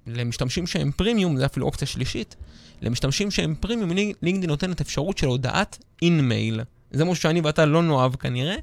ולמשתמשים 0.07 0.66
שהם 0.66 0.90
פרימיום, 0.96 1.37
זה 1.37 1.46
אפילו 1.46 1.66
אופציה 1.66 1.88
שלישית, 1.88 2.37
למשתמשים 2.83 3.31
שהם 3.31 3.55
פרימיום, 3.61 3.90
לינקדאין 4.22 4.50
נותנת 4.50 4.81
אפשרות 4.81 5.18
של 5.18 5.26
הודעת 5.26 5.79
אין-מייל. 6.03 6.61
זה 6.90 7.05
משהו 7.05 7.22
שאני 7.22 7.40
ואתה 7.40 7.66
לא 7.66 7.83
נאהב 7.83 8.16
כנראה. 8.16 8.57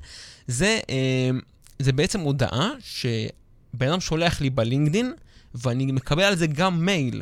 זה, 0.47 0.79
זה 1.79 1.91
בעצם 1.91 2.19
הודעה 2.19 2.69
שבן 2.79 3.87
אדם 3.87 3.99
שולח 3.99 4.41
לי 4.41 4.49
בלינקדאין, 4.49 5.13
ואני 5.55 5.85
מקבל 5.85 6.23
על 6.23 6.35
זה 6.35 6.47
גם 6.47 6.85
מייל. 6.85 7.21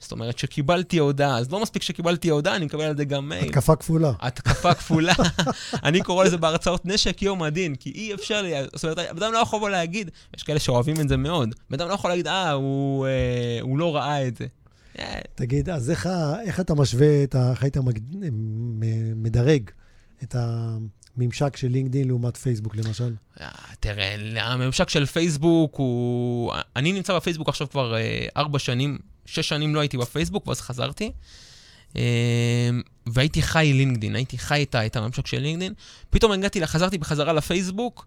זאת 0.00 0.12
אומרת 0.12 0.38
שקיבלתי 0.38 0.98
הודעה, 0.98 1.38
אז 1.38 1.52
לא 1.52 1.62
מספיק 1.62 1.82
שקיבלתי 1.82 2.30
הודעה, 2.30 2.56
אני 2.56 2.64
מקבל 2.64 2.84
על 2.84 2.96
זה 2.96 3.04
גם 3.04 3.28
מייל. 3.28 3.44
התקפה 3.44 3.76
כפולה. 3.76 4.12
התקפה 4.20 4.74
כפולה. 4.74 5.12
אני 5.84 6.02
קורא 6.02 6.24
לזה 6.24 6.36
בהרצאות 6.36 6.86
נשק 6.86 7.22
יום 7.22 7.42
הדין, 7.42 7.74
כי 7.74 7.90
אי 7.90 8.14
אפשר 8.14 8.42
לי, 8.42 8.52
זאת 8.74 8.84
אומרת, 8.84 8.98
בן 8.98 9.22
אדם 9.22 9.32
לא 9.32 9.38
יכול 9.38 9.70
להגיד, 9.70 10.10
יש 10.36 10.42
כאלה 10.42 10.58
שאוהבים 10.58 11.00
את 11.00 11.08
זה 11.08 11.16
מאוד, 11.16 11.54
בן 11.70 11.80
אדם 11.80 11.88
לא 11.88 11.94
יכול 11.94 12.10
להגיד, 12.10 12.26
אה, 12.26 12.50
הוא, 12.50 13.06
אה, 13.06 13.58
הוא 13.60 13.78
לא 13.78 13.96
ראה 13.96 14.28
את 14.28 14.36
זה. 14.36 14.46
תגיד, 15.34 15.70
אז 15.70 15.90
איך, 15.90 16.08
איך 16.46 16.60
אתה 16.60 16.74
משווה, 16.74 17.22
את 17.24 17.34
ה, 17.34 17.50
איך 17.50 17.62
היית. 17.62 17.76
מדרג 19.16 19.70
את 20.22 20.36
הממשק 20.38 21.56
של 21.56 21.68
לינקדאין 21.68 22.08
לעומת 22.08 22.36
פייסבוק, 22.36 22.76
למשל? 22.76 23.14
אה, 23.40 23.48
תראה, 23.80 24.14
הממשק 24.36 24.88
של 24.88 25.06
פייסבוק 25.06 25.74
הוא... 25.76 26.52
אני 26.76 26.92
נמצא 26.92 27.16
בפייסבוק 27.16 27.48
עכשיו 27.48 27.70
כבר 27.70 27.96
אה, 27.96 28.26
ארבע 28.36 28.58
שנים. 28.58 28.98
שש 29.32 29.48
שנים 29.48 29.74
לא 29.74 29.80
הייתי 29.80 29.96
בפייסבוק, 29.96 30.46
ואז 30.46 30.60
חזרתי. 30.60 31.12
אמ, 31.96 32.00
והייתי 33.06 33.42
חי 33.42 33.72
לינקדין, 33.74 34.16
הייתי 34.16 34.38
חי 34.38 34.62
את, 34.62 34.74
את 34.74 34.96
הממשק 34.96 35.26
של 35.26 35.38
לינקדין. 35.38 35.72
פתאום 36.10 36.32
הגעתי, 36.32 36.66
חזרתי 36.66 36.98
בחזרה 36.98 37.32
לפייסבוק, 37.32 38.06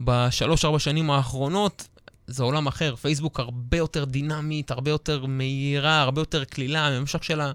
בשלוש-ארבע 0.00 0.78
שנים 0.78 1.10
האחרונות, 1.10 1.88
זה 2.26 2.42
עולם 2.42 2.66
אחר. 2.66 2.96
פייסבוק 2.96 3.40
הרבה 3.40 3.76
יותר 3.76 4.04
דינמית, 4.04 4.70
הרבה 4.70 4.90
יותר 4.90 5.26
מהירה, 5.26 6.00
הרבה 6.00 6.20
יותר 6.20 6.44
קלילה, 6.44 6.86
הממשק 6.86 7.22
שלה 7.22 7.52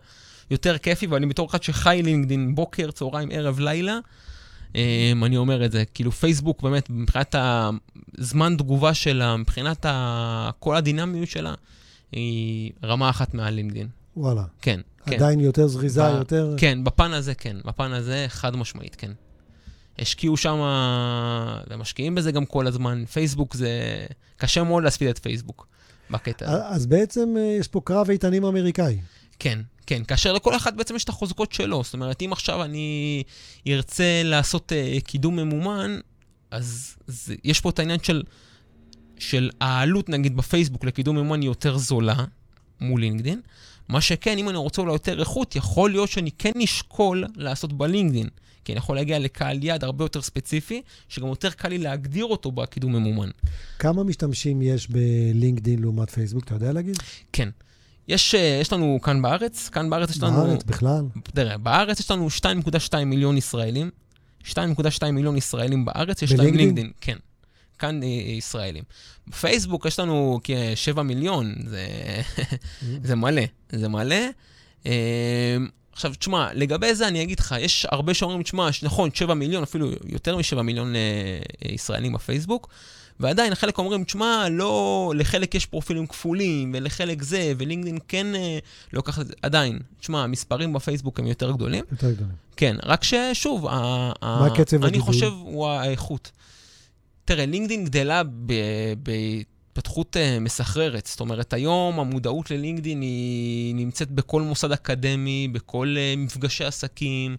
יותר 0.51 0.77
כיפי, 0.77 1.07
ואני 1.07 1.25
בתור 1.25 1.47
אחד 1.49 1.63
שחי 1.63 2.01
לינקדין 2.03 2.55
בוקר, 2.55 2.91
צהריים, 2.91 3.29
ערב, 3.31 3.59
לילה, 3.59 3.97
אמ, 4.75 5.23
אני 5.23 5.37
אומר 5.37 5.65
את 5.65 5.71
זה. 5.71 5.83
כאילו 5.93 6.11
פייסבוק 6.11 6.61
באמת, 6.61 6.89
מבחינת 6.89 7.35
הזמן 8.17 8.55
תגובה 8.57 8.93
שלה, 8.93 9.37
מבחינת 9.37 9.85
כל 10.59 10.75
הדינמיות 10.75 11.29
שלה, 11.29 11.53
היא 12.11 12.71
רמה 12.83 13.09
אחת 13.09 13.33
מעל 13.33 13.53
לינקדין. 13.53 13.87
וואלה. 14.17 14.43
כן, 14.61 14.79
כן. 15.05 15.13
עדיין 15.15 15.39
יותר 15.39 15.67
זריזה, 15.67 16.03
ב- 16.03 16.15
יותר... 16.17 16.53
כן, 16.57 16.83
בפן 16.83 17.13
הזה 17.13 17.35
כן, 17.35 17.57
בפן 17.65 17.91
הזה 17.91 18.25
חד 18.29 18.55
משמעית, 18.55 18.95
כן. 18.95 19.11
השקיעו 19.99 20.37
שם, 20.37 20.59
ומשקיעים 21.69 22.15
בזה 22.15 22.31
גם 22.31 22.45
כל 22.45 22.67
הזמן. 22.67 23.05
פייסבוק 23.05 23.55
זה... 23.55 23.69
קשה 24.37 24.63
מאוד 24.63 24.83
להספיד 24.83 25.07
את 25.07 25.19
פייסבוק 25.19 25.67
בקטע 26.09 26.51
הזה. 26.51 26.67
אז 26.67 26.85
בעצם 26.85 27.35
אה, 27.37 27.57
יש 27.59 27.67
פה 27.67 27.81
קרב 27.83 28.09
איתנים 28.09 28.45
אמריקאי. 28.45 28.97
כן, 29.39 29.59
כן. 29.85 30.03
כאשר 30.03 30.33
לכל 30.33 30.55
אחד 30.55 30.77
בעצם 30.77 30.95
יש 30.95 31.03
את 31.03 31.09
החוזקות 31.09 31.51
שלו. 31.51 31.83
זאת 31.83 31.93
אומרת, 31.93 32.21
אם 32.21 32.33
עכשיו 32.33 32.63
אני 32.63 33.23
ארצה 33.67 34.21
לעשות 34.23 34.71
uh, 34.71 35.01
קידום 35.01 35.35
ממומן, 35.35 35.99
אז, 36.51 36.95
אז 37.07 37.33
יש 37.43 37.61
פה 37.61 37.69
את 37.69 37.79
העניין 37.79 37.99
של 38.03 38.23
של 39.19 39.49
העלות, 39.61 40.09
נגיד, 40.09 40.37
בפייסבוק 40.37 40.85
לקידום 40.85 41.15
מימון 41.15 41.41
היא 41.41 41.49
יותר 41.49 41.77
זולה 41.77 42.23
מול 42.81 43.01
לינקדין. 43.01 43.41
מה 43.89 44.01
שכן, 44.01 44.37
אם 44.37 44.49
אני 44.49 44.57
רוצה 44.57 44.81
אולי 44.81 44.93
יותר 44.93 45.19
איכות, 45.19 45.55
יכול 45.55 45.91
להיות 45.91 46.09
שאני 46.09 46.31
כן 46.31 46.51
נשקול 46.55 47.25
לעשות 47.35 47.73
בלינקדין. 47.73 48.27
כי 48.65 48.71
אני 48.71 48.77
יכול 48.77 48.95
להגיע 48.95 49.19
לקהל 49.19 49.63
יעד 49.63 49.83
הרבה 49.83 50.03
יותר 50.03 50.21
ספציפי, 50.21 50.81
שגם 51.09 51.27
יותר 51.27 51.49
קל 51.49 51.69
לי 51.69 51.77
להגדיר 51.77 52.25
אותו 52.25 52.51
בקידום 52.51 52.95
ממומן. 52.95 53.29
כמה 53.79 54.03
משתמשים 54.03 54.61
יש 54.61 54.89
בלינקדין 54.89 55.79
לעומת 55.79 56.09
פייסבוק, 56.09 56.43
אתה 56.43 56.53
יודע 56.53 56.73
להגיד? 56.73 56.95
כן. 57.33 57.49
יש, 58.07 58.35
אה, 58.35 58.57
יש 58.61 58.73
לנו 58.73 58.99
כאן 59.03 59.21
בארץ, 59.21 59.69
כאן 59.69 59.89
בארץ 59.89 60.09
יש 60.09 60.23
לנו... 60.23 60.37
בארץ 60.37 60.63
בכלל? 60.63 61.05
תראה, 61.23 61.57
בארץ 61.57 61.99
יש 61.99 62.11
לנו 62.11 62.27
2.2 62.27 63.03
מיליון 63.05 63.37
ישראלים. 63.37 63.89
2.2 64.43 65.11
מיליון 65.11 65.37
ישראלים 65.37 65.85
בארץ, 65.85 66.21
יש 66.21 66.31
להם 66.31 66.53
לינקדין. 66.53 66.91
כן. 67.01 67.17
כאן 67.79 68.03
אה, 68.03 68.07
ישראלים. 68.07 68.83
בפייסבוק 69.27 69.85
יש 69.85 69.99
לנו 69.99 70.39
כ-7 70.43 71.01
מיליון, 71.01 71.55
זה, 71.65 71.87
זה 73.03 73.15
מלא, 73.15 73.41
זה 73.71 73.87
מלא. 73.87 74.15
אה, 74.85 75.57
עכשיו, 75.91 76.13
תשמע, 76.19 76.49
לגבי 76.53 76.95
זה 76.95 77.07
אני 77.07 77.23
אגיד 77.23 77.39
לך, 77.39 77.55
יש 77.59 77.87
הרבה 77.91 78.13
שאומרים, 78.13 78.43
תשמע, 78.43 78.69
נכון, 78.83 79.09
7 79.13 79.33
מיליון, 79.33 79.63
אפילו 79.63 79.91
יותר 80.05 80.37
מ-7 80.37 80.61
מיליון 80.61 80.95
אה, 80.95 81.71
ישראלים 81.71 82.13
בפייסבוק, 82.13 82.69
ועדיין 83.19 83.55
חלק 83.55 83.77
אומרים, 83.77 84.03
תשמע, 84.03 84.47
לא, 84.51 85.13
לחלק 85.15 85.55
יש 85.55 85.65
פרופילים 85.65 86.07
כפולים, 86.07 86.71
ולחלק 86.75 87.21
זה, 87.21 87.53
ולינקדאין 87.57 87.97
כן 88.07 88.27
לוקח 88.93 89.19
את 89.19 89.27
זה, 89.27 89.33
עדיין, 89.41 89.79
תשמע, 89.99 90.23
המספרים 90.23 90.73
בפייסבוק 90.73 91.19
הם 91.19 91.27
יותר 91.27 91.51
גדולים. 91.51 91.83
יותר 91.91 92.11
גדולים. 92.11 92.33
כן, 92.57 92.75
רק 92.83 93.03
ששוב, 93.03 93.65
מה 93.65 94.13
הקצב 94.21 94.75
הגידול? 94.75 94.89
אני 94.89 94.99
חושב, 94.99 95.31
הוא 95.41 95.67
האיכות. 95.67 96.31
תראה, 97.25 97.45
לינקדאין 97.45 97.85
גדלה 97.85 98.21
בהתפתחות 98.97 100.15
uh, 100.15 100.39
מסחררת. 100.39 101.05
זאת 101.05 101.19
אומרת, 101.19 101.53
היום 101.53 101.99
המודעות 101.99 102.51
ללינקדאין 102.51 103.01
היא 103.01 103.75
נמצאת 103.75 104.11
בכל 104.11 104.41
מוסד 104.41 104.71
אקדמי, 104.71 105.47
בכל 105.51 105.95
uh, 105.95 106.19
מפגשי 106.19 106.65
עסקים, 106.65 107.37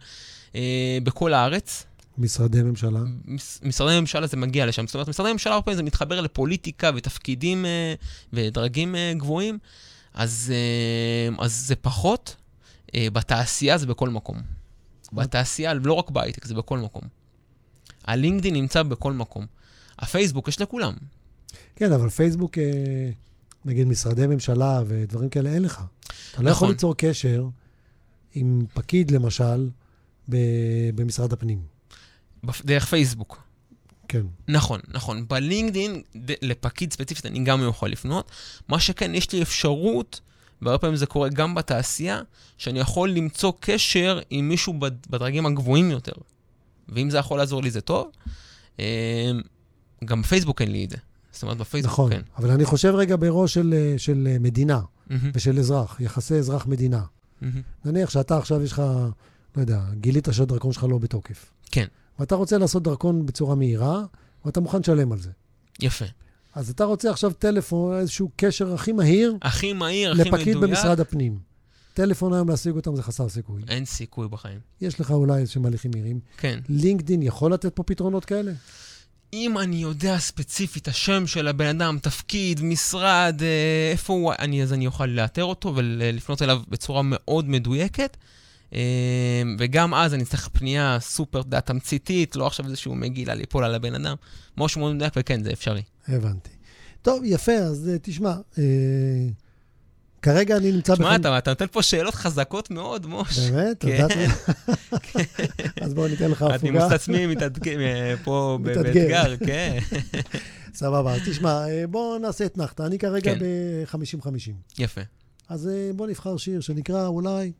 uh, 0.53 0.57
בכל 1.05 1.35
הארץ. 1.35 1.87
משרדי 2.19 2.63
ממשלה? 2.63 3.01
מש, 3.25 3.59
משרדי 3.63 4.01
ממשלה 4.01 4.27
זה 4.27 4.37
מגיע 4.37 4.67
לשם. 4.67 4.87
זאת 4.87 4.95
אומרת, 4.95 5.09
משרדי 5.09 5.33
ממשלה 5.33 5.53
הרבה 5.53 5.65
פעמים 5.65 5.77
זה 5.77 5.83
מתחבר 5.83 6.21
לפוליטיקה 6.21 6.91
ותפקידים 6.97 7.67
אה, 7.67 7.95
ודרגים 8.33 8.95
אה, 8.95 9.13
גבוהים, 9.17 9.59
אז, 10.15 10.53
אה, 10.55 11.45
אז 11.45 11.67
זה 11.67 11.77
פחות. 11.77 12.37
אה, 12.95 13.09
בתעשייה 13.13 13.79
זה 13.79 13.87
בכל 13.87 14.09
מקום. 14.09 14.43
בתעשייה, 15.13 15.75
לא 15.75 15.93
רק 15.93 16.11
בהייטק, 16.11 16.45
זה 16.45 16.55
בכל 16.55 16.79
מקום. 16.79 17.03
הלינקדאין 18.05 18.55
נמצא 18.55 18.83
בכל 18.83 19.13
מקום. 19.13 19.47
הפייסבוק 19.99 20.49
יש 20.49 20.61
לכולם. 20.61 20.95
כן, 21.77 21.93
אבל 21.93 22.09
פייסבוק, 22.09 22.59
אה, 22.59 23.11
נגיד 23.65 23.87
משרדי 23.87 24.27
ממשלה 24.27 24.83
ודברים 24.87 25.29
כאלה, 25.29 25.51
אין 25.55 25.63
לך. 25.63 25.83
אתה 26.33 26.43
לא 26.43 26.51
יכול 26.51 26.51
נכון. 26.51 26.69
ליצור 26.71 26.95
קשר 26.97 27.45
עם 28.35 28.67
פקיד, 28.75 29.11
למשל, 29.11 29.69
במשרד 30.95 31.33
הפנים. 31.33 31.63
דרך 32.65 32.85
פייסבוק. 32.87 33.43
כן. 34.09 34.23
נכון, 34.49 34.81
נכון. 34.89 35.29
בלינקדאין, 35.29 36.03
לפקיד 36.43 36.93
ספציפית 36.93 37.27
אני 37.27 37.45
גם 37.45 37.69
יכול 37.69 37.91
לפנות. 37.91 38.31
מה 38.69 38.81
שכן, 38.81 39.15
יש 39.15 39.33
לי 39.33 39.43
אפשרות, 39.43 40.21
והרבה 40.63 40.79
פעמים 40.79 40.97
זה 40.97 41.07
קורה 41.07 41.29
גם 41.29 41.55
בתעשייה, 41.55 42.23
שאני 42.59 42.79
יכול 42.79 43.11
למצוא 43.11 43.53
קשר 43.61 44.21
עם 44.31 44.49
מישהו 44.49 44.73
בד- 44.73 45.07
בדרגים 45.11 45.47
הגבוהים 45.47 45.91
יותר. 45.91 46.13
ואם 46.89 47.11
זה 47.11 47.19
יכול 47.19 47.39
לעזור 47.39 47.63
לי, 47.63 47.71
זה 47.71 47.81
טוב. 47.81 48.11
גם 50.05 50.23
בפייסבוק 50.23 50.63
אין 50.63 50.73
לי 50.73 50.85
את 50.85 50.91
זה. 50.91 50.97
זאת 51.33 51.43
אומרת, 51.43 51.57
בפייסבוק 51.57 51.93
נכון. 51.93 52.11
כן. 52.11 52.23
אבל 52.39 52.51
אני 52.51 52.65
חושב 52.65 52.95
רגע 52.95 53.17
בראש 53.17 53.55
של, 53.55 53.95
של 53.97 54.37
מדינה 54.41 54.81
מהמם, 55.11 55.31
ושל 55.35 55.59
אזרח, 55.59 56.01
יחסי 56.01 56.35
אזרח-מדינה. 56.35 57.03
מהמם. 57.41 57.63
נניח 57.85 58.11
שאתה 58.11 58.39
עכשיו 58.39 58.63
יש 58.63 58.73
לך, 58.73 58.83
לא 59.57 59.61
יודע, 59.61 59.81
גילית 60.01 60.29
שהדרכון 60.33 60.73
שלך 60.73 60.85
לא 60.85 60.99
בתוקף. 60.99 61.53
כן. 61.71 61.87
ואתה 62.19 62.35
רוצה 62.35 62.59
לעשות 62.59 62.83
דרכון 62.83 63.27
בצורה 63.27 63.55
מהירה, 63.55 64.05
ואתה 64.45 64.61
מוכן 64.61 64.81
לשלם 64.81 65.13
על 65.13 65.19
זה. 65.19 65.31
יפה. 65.81 66.05
אז 66.55 66.71
אתה 66.71 66.85
רוצה 66.85 67.11
עכשיו 67.11 67.33
טלפון, 67.33 67.99
איזשהו 67.99 68.31
קשר 68.37 68.75
הכי 68.75 68.93
מהיר 68.93 69.37
הכי 69.43 69.73
מהיר, 69.73 70.13
הכי 70.13 70.21
מדויק. 70.21 70.35
לפקיד 70.35 70.57
במשרד 70.57 71.01
הפנים. 71.01 71.39
טלפון 71.95 72.33
היום 72.33 72.49
להשיג 72.49 72.77
אותם 72.77 72.97
זה 72.97 73.03
חסר 73.03 73.29
סיכוי. 73.29 73.63
אין 73.69 73.85
סיכוי 73.85 74.29
בחיים. 74.29 74.59
יש 74.81 75.01
לך 75.01 75.11
אולי 75.11 75.41
איזשהם 75.41 75.67
הליכים 75.67 75.91
מהירים. 75.95 76.21
כן. 76.37 76.61
לינקדין 76.69 77.23
יכול 77.23 77.53
לתת 77.53 77.77
פה 77.77 77.83
פתרונות 77.83 78.25
כאלה? 78.25 78.53
אם 79.33 79.59
אני 79.59 79.77
יודע 79.77 80.19
ספציפית 80.19 80.89
השם 80.89 81.27
של 81.27 81.49
הבן 81.49 81.67
אדם, 81.67 81.99
תפקיד, 82.03 82.61
משרד, 82.63 83.43
אה, 83.43 83.91
איפה 83.93 84.13
הוא, 84.13 84.33
אני, 84.39 84.63
אז 84.63 84.73
אני 84.73 84.87
אוכל 84.87 85.07
לאתר 85.07 85.45
אותו 85.45 85.73
ולפנות 85.77 86.43
אליו 86.43 86.61
בצורה 86.69 87.01
מאוד 87.05 87.49
מדויקת. 87.49 88.17
אה, 88.75 89.43
וגם 89.59 89.95
אז 89.95 90.15
אני 90.15 90.25
צריך 90.25 90.49
פנייה 90.53 90.99
סופר, 91.01 91.43
תמציתית, 91.43 92.37
לא 92.37 92.47
עכשיו 92.47 92.67
איזשהו 92.67 92.95
מגילה 92.95 93.35
ליפול 93.35 93.65
על 93.65 93.75
הבן 93.75 93.95
אדם. 93.95 94.17
משהו 94.57 94.81
מאוד 94.81 94.95
מדויק, 94.95 95.13
וכן, 95.17 95.43
זה 95.43 95.53
אפשרי. 95.53 95.83
הבנתי. 96.09 96.51
טוב, 97.03 97.23
יפה, 97.25 97.53
אז 97.53 97.89
אה, 97.93 97.99
תשמע, 98.03 98.35
אה, 98.59 98.65
כרגע 100.27 100.57
אני 100.57 100.73
נמצא... 100.73 100.95
תשמע, 100.95 101.17
אתה, 101.17 101.41
נותן 101.47 101.67
פה 101.67 101.83
שאלות 101.83 102.15
חזקות 102.15 102.71
מאוד, 102.71 103.07
מוש. 103.07 103.39
באמת? 103.39 103.81
כן. 103.81 104.03
הודעת? 104.03 104.19
אז 105.81 105.95
בואו 105.95 106.09
ניתן 106.09 106.31
לך 106.31 106.43
אני 106.43 106.55
הפוגה. 106.55 106.95
עצמי 106.95 107.27
מתאתגר, 107.27 107.81
אה, 107.81 108.15
פה. 108.25 108.59
באתגר, 108.63 109.37
כן. 109.37 109.79
סבבה, 110.75 111.15
אז 111.15 111.21
תשמע, 111.29 111.69
אה, 111.69 111.87
בואו 111.87 112.19
נעשה 112.19 112.47
אתנחתא. 112.47 112.83
אני 112.83 112.99
כרגע 112.99 113.35
כן. 113.35 113.39
ב-50-50. 113.39 114.53
יפה. 114.79 115.01
אז 115.49 115.69
אה, 115.69 115.91
בואו 115.97 116.09
נבחר 116.09 116.37
שיר 116.37 116.61
שנקרא 116.61 117.07
אולי 117.07 117.53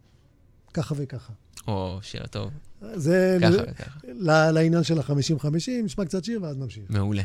ככה 0.75 0.95
וככה. 0.99 1.33
או, 1.69 1.99
שיר 2.03 2.27
טוב. 2.27 2.51
זה 2.95 3.39
ככה 3.43 3.57
וככה. 3.73 4.01
לעניין 4.53 4.83
של 4.83 4.99
ה-50-50, 4.99 5.71
נשמע 5.85 6.05
קצת 6.05 6.25
שיר 6.25 6.43
ואז 6.43 6.57
נמשיך. 6.57 6.85
מעולה. 6.89 7.23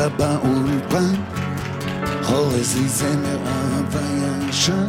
מלילה 0.00 0.08
באולפן, 0.16 1.14
אורז 2.32 2.76
לי 2.76 2.88
זמר 2.88 3.38
אהבה 3.46 4.00
ישן, 4.48 4.86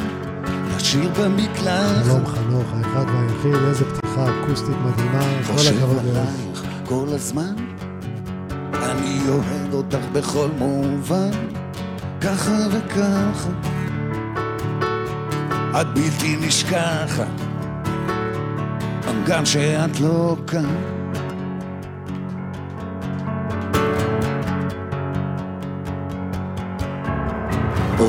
לשיר 0.75 1.11
במקלחת, 1.19 2.05
שלום 2.05 2.25
חנוך, 2.25 2.65
האחד 2.73 3.05
והיחיד, 3.07 3.63
איזה 3.67 3.85
פתיחה 3.85 4.25
אקוסטית 4.29 4.75
מדהימה, 4.85 5.21
כל 5.47 5.53
הכבוד 5.75 5.97
לך. 5.97 6.17
עלייך 6.17 6.63
כל 6.85 7.05
הזמן, 7.07 7.55
אני 8.73 9.19
אוהב 9.29 9.73
אותך 9.73 10.05
בכל 10.11 10.47
מובן, 10.57 11.31
ככה 12.21 12.57
וככה, 12.71 13.49
את 15.81 15.87
בלתי 15.93 16.37
נשכחת, 16.41 17.41
גם 19.27 19.45
שאת 19.45 19.99
לא 19.99 20.35
כאן. 20.47 21.00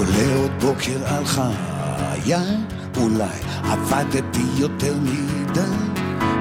עולה 0.03 0.37
עוד 0.37 0.51
בוקר 0.61 1.07
על 1.07 1.25
חיי, 1.25 2.35
אולי 2.97 3.39
עבדתי 3.65 4.43
יותר 4.57 4.95
מדי, 5.03 5.61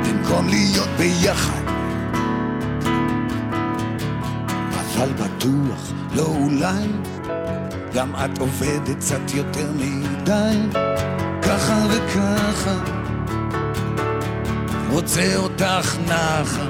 במקום 0.03 0.47
להיות 0.47 0.89
ביחד. 0.97 1.61
אבל 4.73 5.13
בטוח, 5.13 5.91
לא 6.15 6.25
אולי, 6.25 6.87
גם 7.93 8.15
את 8.15 8.39
עובדת 8.39 8.97
קצת 8.99 9.33
יותר 9.33 9.71
מדי, 9.75 10.77
ככה 11.41 11.85
וככה, 11.89 12.75
רוצה 14.89 15.35
אותך 15.35 15.97
נחה, 16.07 16.67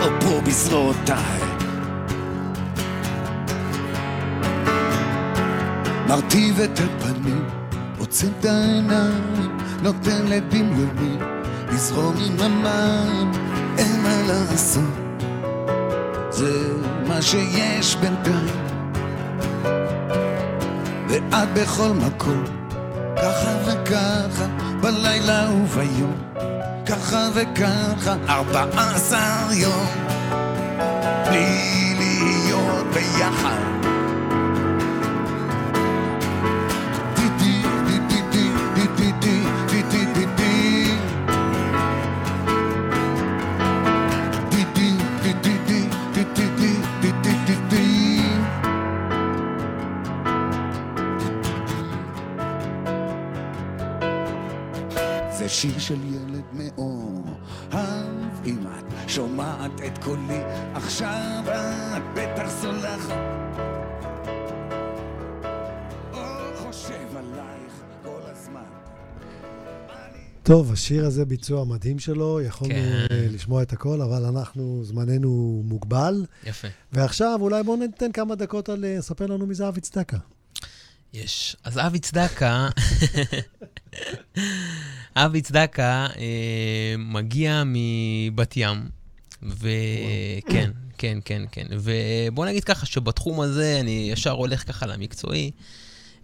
או 0.00 0.08
פה 0.20 0.40
בזרועותיי. 0.46 1.43
מרטיב 6.14 6.60
את 6.60 6.78
הפנים, 6.78 7.44
עוצם 7.98 8.26
את 8.40 8.44
העיניים, 8.44 9.58
נותן 9.82 10.26
לדמיוני 10.26 11.16
לזרום 11.68 12.14
עם 12.26 12.40
המים, 12.40 13.30
אין 13.78 14.02
מה 14.02 14.22
לעשות, 14.28 15.22
זה 16.30 16.72
מה 17.06 17.22
שיש 17.22 17.96
בינתיים. 17.96 18.64
ואת 21.08 21.48
בכל 21.54 21.88
מקום, 21.88 22.44
ככה 23.16 23.56
וככה, 23.66 24.46
בלילה 24.80 25.50
וביום, 25.52 26.14
ככה 26.86 27.28
וככה, 27.34 28.16
ארבעה 28.28 28.94
עשר 28.94 29.52
יום, 29.52 29.86
בלי 31.24 31.94
להיות 31.98 32.86
ביחד. 32.94 33.63
שומעת 59.14 59.80
את 59.86 59.98
קולי 59.98 60.40
עכשיו 60.74 61.44
את 61.96 62.02
בטח 62.14 62.50
סולחת 62.60 63.14
או 66.12 66.18
חושב 66.56 67.16
עלייך 67.16 67.82
כל 68.02 68.20
הזמן 68.22 68.60
אני 69.90 70.22
טוב, 70.42 70.72
השיר 70.72 71.06
הזה 71.06 71.24
ביצוע 71.24 71.64
מדהים 71.64 71.98
שלו, 71.98 72.40
יכולנו 72.40 72.74
כן. 72.74 73.16
לשמוע 73.30 73.62
את 73.62 73.72
הכל, 73.72 74.02
אבל 74.02 74.24
אנחנו, 74.24 74.80
זמננו 74.84 75.62
מוגבל. 75.64 76.26
יפה. 76.44 76.68
ועכשיו 76.92 77.38
אולי 77.40 77.62
בואו 77.62 77.76
ניתן 77.76 78.12
כמה 78.12 78.34
דקות 78.34 78.68
על 78.68 78.84
אה, 78.84 79.02
ספר 79.02 79.26
לנו 79.26 79.46
מי 79.46 79.54
זה 79.54 79.68
אבי 79.68 79.80
צדקה. 79.80 80.18
יש. 81.12 81.56
אז 81.64 81.78
אבי 81.78 81.98
צדקה, 81.98 82.68
אבי 85.24 85.42
צדקה 85.42 86.06
אה, 86.16 86.94
מגיע 86.98 87.62
מבת 87.66 88.56
ים, 88.56 89.03
וכן, 89.44 90.70
כן, 90.98 91.18
כן, 91.24 91.42
כן. 91.52 91.66
ובוא 91.70 92.46
נגיד 92.46 92.64
ככה 92.64 92.86
שבתחום 92.86 93.40
הזה 93.40 93.76
אני 93.80 94.08
ישר 94.12 94.30
הולך 94.30 94.68
ככה 94.68 94.86
למקצועי. 94.86 95.50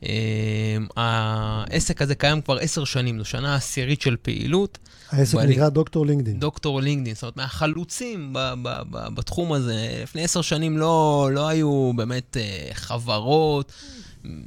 אה, 0.06 0.76
העסק 0.96 2.02
הזה 2.02 2.14
קיים 2.14 2.40
כבר 2.40 2.59
עשר 2.59 2.85
שנים, 2.85 3.18
זו 3.18 3.24
שנה 3.24 3.54
עשירית 3.54 4.00
של 4.00 4.16
פעילות. 4.22 4.78
העסק 5.11 5.38
נקרא 5.38 5.68
דוקטור 5.68 6.06
לינקדין. 6.06 6.40
דוקטור 6.40 6.80
לינקדין, 6.80 7.14
זאת 7.14 7.22
אומרת, 7.22 7.37
מהחלוצים 7.37 8.33
ב- 8.33 8.54
ב- 8.62 8.83
ב- 8.90 9.14
בתחום 9.14 9.52
הזה. 9.52 10.00
לפני 10.02 10.24
עשר 10.24 10.42
שנים 10.42 10.78
לא, 10.78 11.28
לא 11.33 11.48
היו 11.48 11.92
באמת 11.96 12.37
אה, 12.37 12.68
חברות, 12.72 13.72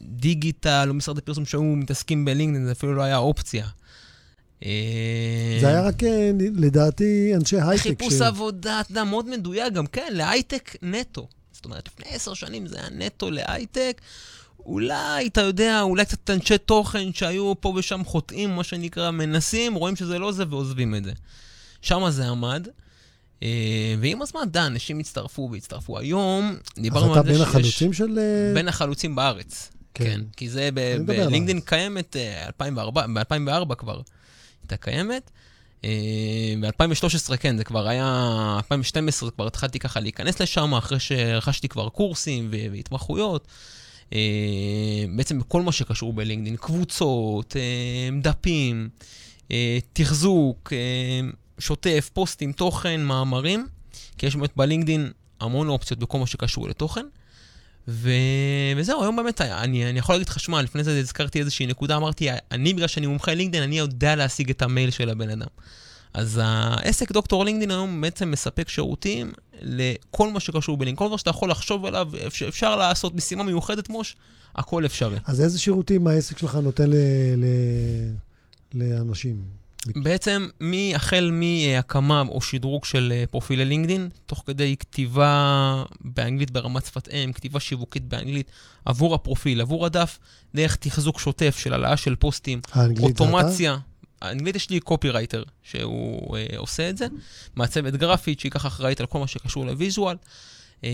דיגיטל 0.07 0.85
או 0.89 0.93
משרדי 0.93 1.21
פרסום 1.21 1.45
שהיו 1.45 1.63
מתעסקים 1.63 2.25
בלינקדין, 2.25 2.65
זה 2.65 2.71
אפילו 2.71 2.95
לא 2.95 3.01
היה 3.01 3.17
אופציה. 3.17 3.67
אה, 4.65 5.57
זה 5.61 5.67
היה 5.67 5.81
רק, 5.81 6.03
אה, 6.03 6.31
לדעתי, 6.55 7.31
אנשי 7.35 7.55
הייטק. 7.61 7.83
חיפוש 7.83 8.13
ש- 8.13 8.21
עבודה, 8.21 8.79
אתה 8.81 8.91
יודע, 8.91 9.03
מאוד 9.03 9.29
מדויק 9.29 9.73
גם, 9.73 9.85
כן, 9.87 10.07
להייטק 10.11 10.75
נטו. 10.81 11.27
זאת 11.51 11.65
אומרת, 11.65 11.87
לפני 11.87 12.15
עשר 12.15 12.33
שנים 12.33 12.67
זה 12.67 12.77
היה 12.79 12.89
נטו 12.91 13.31
להייטק. 13.31 14.01
אולי, 14.65 15.27
אתה 15.27 15.41
יודע, 15.41 15.81
אולי 15.81 16.05
קצת 16.05 16.29
אנשי 16.29 16.57
תוכן 16.57 17.13
שהיו 17.13 17.53
פה 17.59 17.73
ושם 17.77 18.01
חוטאים, 18.05 18.55
מה 18.55 18.63
שנקרא, 18.63 19.11
מנסים, 19.11 19.73
רואים 19.73 19.95
שזה 19.95 20.19
לא 20.19 20.31
זה 20.31 20.43
ועוזבים 20.49 20.95
את 20.95 21.03
זה. 21.03 21.11
שם 21.81 22.09
זה 22.09 22.27
עמד. 22.29 22.67
אה, 23.43 23.49
ועם 23.99 24.21
הזמן, 24.21 24.41
אתה 24.41 24.47
יודע, 24.49 24.65
אנשים 24.67 24.99
הצטרפו 24.99 25.49
והצטרפו. 25.51 25.99
היום, 25.99 26.55
אז 26.77 26.81
דיברנו 26.83 27.11
אתה 27.11 27.19
על 27.19 27.25
זה 27.25 27.31
בין 27.31 27.37
שיש... 27.39 27.47
החלוצים 27.47 27.93
של... 27.93 28.19
בין 28.53 28.67
החלוצים 28.67 29.15
בארץ. 29.15 29.69
כן. 29.93 30.05
כן. 30.05 30.21
כי 30.37 30.49
זה 30.49 30.69
בלינקדאין. 31.05 31.59
קיימת 31.61 32.15
אה, 32.15 32.45
2004, 32.47 33.05
ב-2004 33.07 33.75
כבר 33.75 34.01
הייתה 34.63 34.77
קיימת. 34.77 35.31
אה, 35.85 36.53
ב-2013, 36.61 37.37
כן, 37.37 37.57
זה 37.57 37.63
כבר 37.63 37.87
היה, 37.87 38.53
2012 38.57 39.31
כבר 39.31 39.47
התחלתי 39.47 39.79
ככה 39.79 39.99
להיכנס 39.99 40.41
לשם, 40.41 40.73
אחרי 40.73 40.99
שרכשתי 40.99 41.67
כבר 41.67 41.89
קורסים 41.89 42.49
והתמחויות. 42.51 43.47
אה, 44.13 44.19
בעצם 45.15 45.39
בכל 45.39 45.61
מה 45.61 45.71
שקשור 45.71 46.13
בלינקדאין, 46.13 46.55
קבוצות, 46.55 47.55
אה, 47.57 48.19
דפים, 48.21 48.89
תחזוק, 49.93 50.73
שוטף, 51.59 52.09
פוסטים, 52.13 52.51
תוכן, 52.51 53.03
מאמרים, 53.03 53.67
כי 54.17 54.25
יש 54.25 54.35
באמת 54.35 54.51
בלינקדאין 54.55 55.11
המון 55.39 55.69
אופציות 55.69 55.99
בכל 55.99 56.19
מה 56.19 56.27
שקשור 56.27 56.69
לתוכן. 56.69 57.05
ו... 57.87 58.09
וזהו, 58.77 59.01
היום 59.01 59.15
באמת, 59.15 59.41
אני, 59.41 59.89
אני 59.89 59.99
יכול 59.99 60.15
להגיד 60.15 60.29
לך, 60.29 60.39
שמע, 60.39 60.61
לפני 60.61 60.83
זה 60.83 60.99
הזכרתי 60.99 61.39
איזושהי 61.39 61.65
נקודה, 61.65 61.95
אמרתי, 61.95 62.27
אני, 62.51 62.73
בגלל 62.73 62.87
שאני 62.87 63.07
מומחה 63.07 63.33
לינקדאין, 63.33 63.63
אני 63.63 63.77
יודע 63.77 64.15
להשיג 64.15 64.49
את 64.49 64.61
המייל 64.61 64.89
של 64.89 65.09
הבן 65.09 65.29
אדם. 65.29 65.47
אז 66.13 66.39
העסק 66.43 67.11
דוקטור 67.11 67.45
לינקדאין 67.45 67.71
היום 67.71 68.01
בעצם 68.01 68.31
מספק 68.31 68.69
שירותים 68.69 69.31
לכל 69.61 70.31
מה 70.31 70.39
שקשור 70.39 70.77
בלינקדאין. 70.77 70.95
כל 70.95 71.07
דבר 71.07 71.17
שאתה 71.17 71.29
יכול 71.29 71.51
לחשוב 71.51 71.85
עליו, 71.85 72.09
אפשר, 72.27 72.47
אפשר 72.47 72.75
לעשות 72.75 73.15
משימה 73.15 73.43
מיוחדת, 73.43 73.89
מוש, 73.89 74.15
הכל 74.55 74.85
אפשרי. 74.85 75.17
אז 75.25 75.41
איזה 75.41 75.59
שירותים 75.59 76.07
העסק 76.07 76.37
שלך 76.37 76.55
נותן 76.55 76.89
ל... 76.89 76.95
ל... 77.37 77.45
לאנשים? 78.73 79.62
בעצם, 79.95 80.47
מי, 80.61 80.95
החל 80.95 81.31
מהקמה 81.33 82.23
או 82.27 82.41
שדרוג 82.41 82.85
של 82.85 83.13
אה, 83.15 83.23
פרופילי 83.31 83.65
לינקדאין, 83.65 84.09
תוך 84.25 84.43
כדי 84.45 84.75
כתיבה 84.79 85.83
באנגלית 86.01 86.51
ברמת 86.51 86.85
שפת 86.85 87.07
אם, 87.09 87.31
כתיבה 87.33 87.59
שיווקית 87.59 88.03
באנגלית 88.03 88.51
עבור 88.85 89.15
הפרופיל, 89.15 89.61
עבור 89.61 89.85
הדף, 89.85 90.19
דרך 90.55 90.75
תחזוק 90.75 91.19
שוטף 91.19 91.57
של 91.59 91.73
העלאה 91.73 91.97
של 91.97 92.15
פוסטים? 92.15 92.61
אוטומציה. 92.99 93.77
האנגלית 94.21 94.55
יש 94.55 94.69
לי 94.69 94.79
קופירייטר 94.79 95.43
שהוא 95.63 96.37
אה, 96.37 96.45
עושה 96.57 96.89
את 96.89 96.97
זה, 96.97 97.07
מעצבת 97.55 97.93
גרפית 97.93 98.39
שהיא 98.39 98.51
ככה 98.51 98.67
אחראית 98.67 98.99
על 98.99 99.05
כל 99.05 99.19
מה 99.19 99.27
שקשור 99.27 99.65
ל 99.65 99.71
visual. 99.71 100.15
אה, 100.83 100.89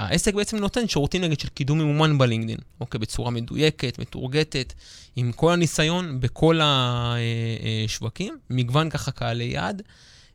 והעסק 0.00 0.34
בעצם 0.34 0.56
נותן 0.56 0.88
שירותים 0.88 1.22
נגיד 1.22 1.40
של 1.40 1.48
קידום 1.48 1.78
ממומן 1.78 2.18
בלינקדאין, 2.18 2.58
אוקיי, 2.80 3.00
בצורה 3.00 3.30
מדויקת, 3.30 3.98
מטורגטת, 3.98 4.72
עם 5.16 5.32
כל 5.32 5.52
הניסיון 5.52 6.20
בכל 6.20 6.60
השווקים, 6.62 8.38
מגוון 8.50 8.90
ככה 8.90 9.10
קהלי 9.10 9.44
יעד, 9.44 9.82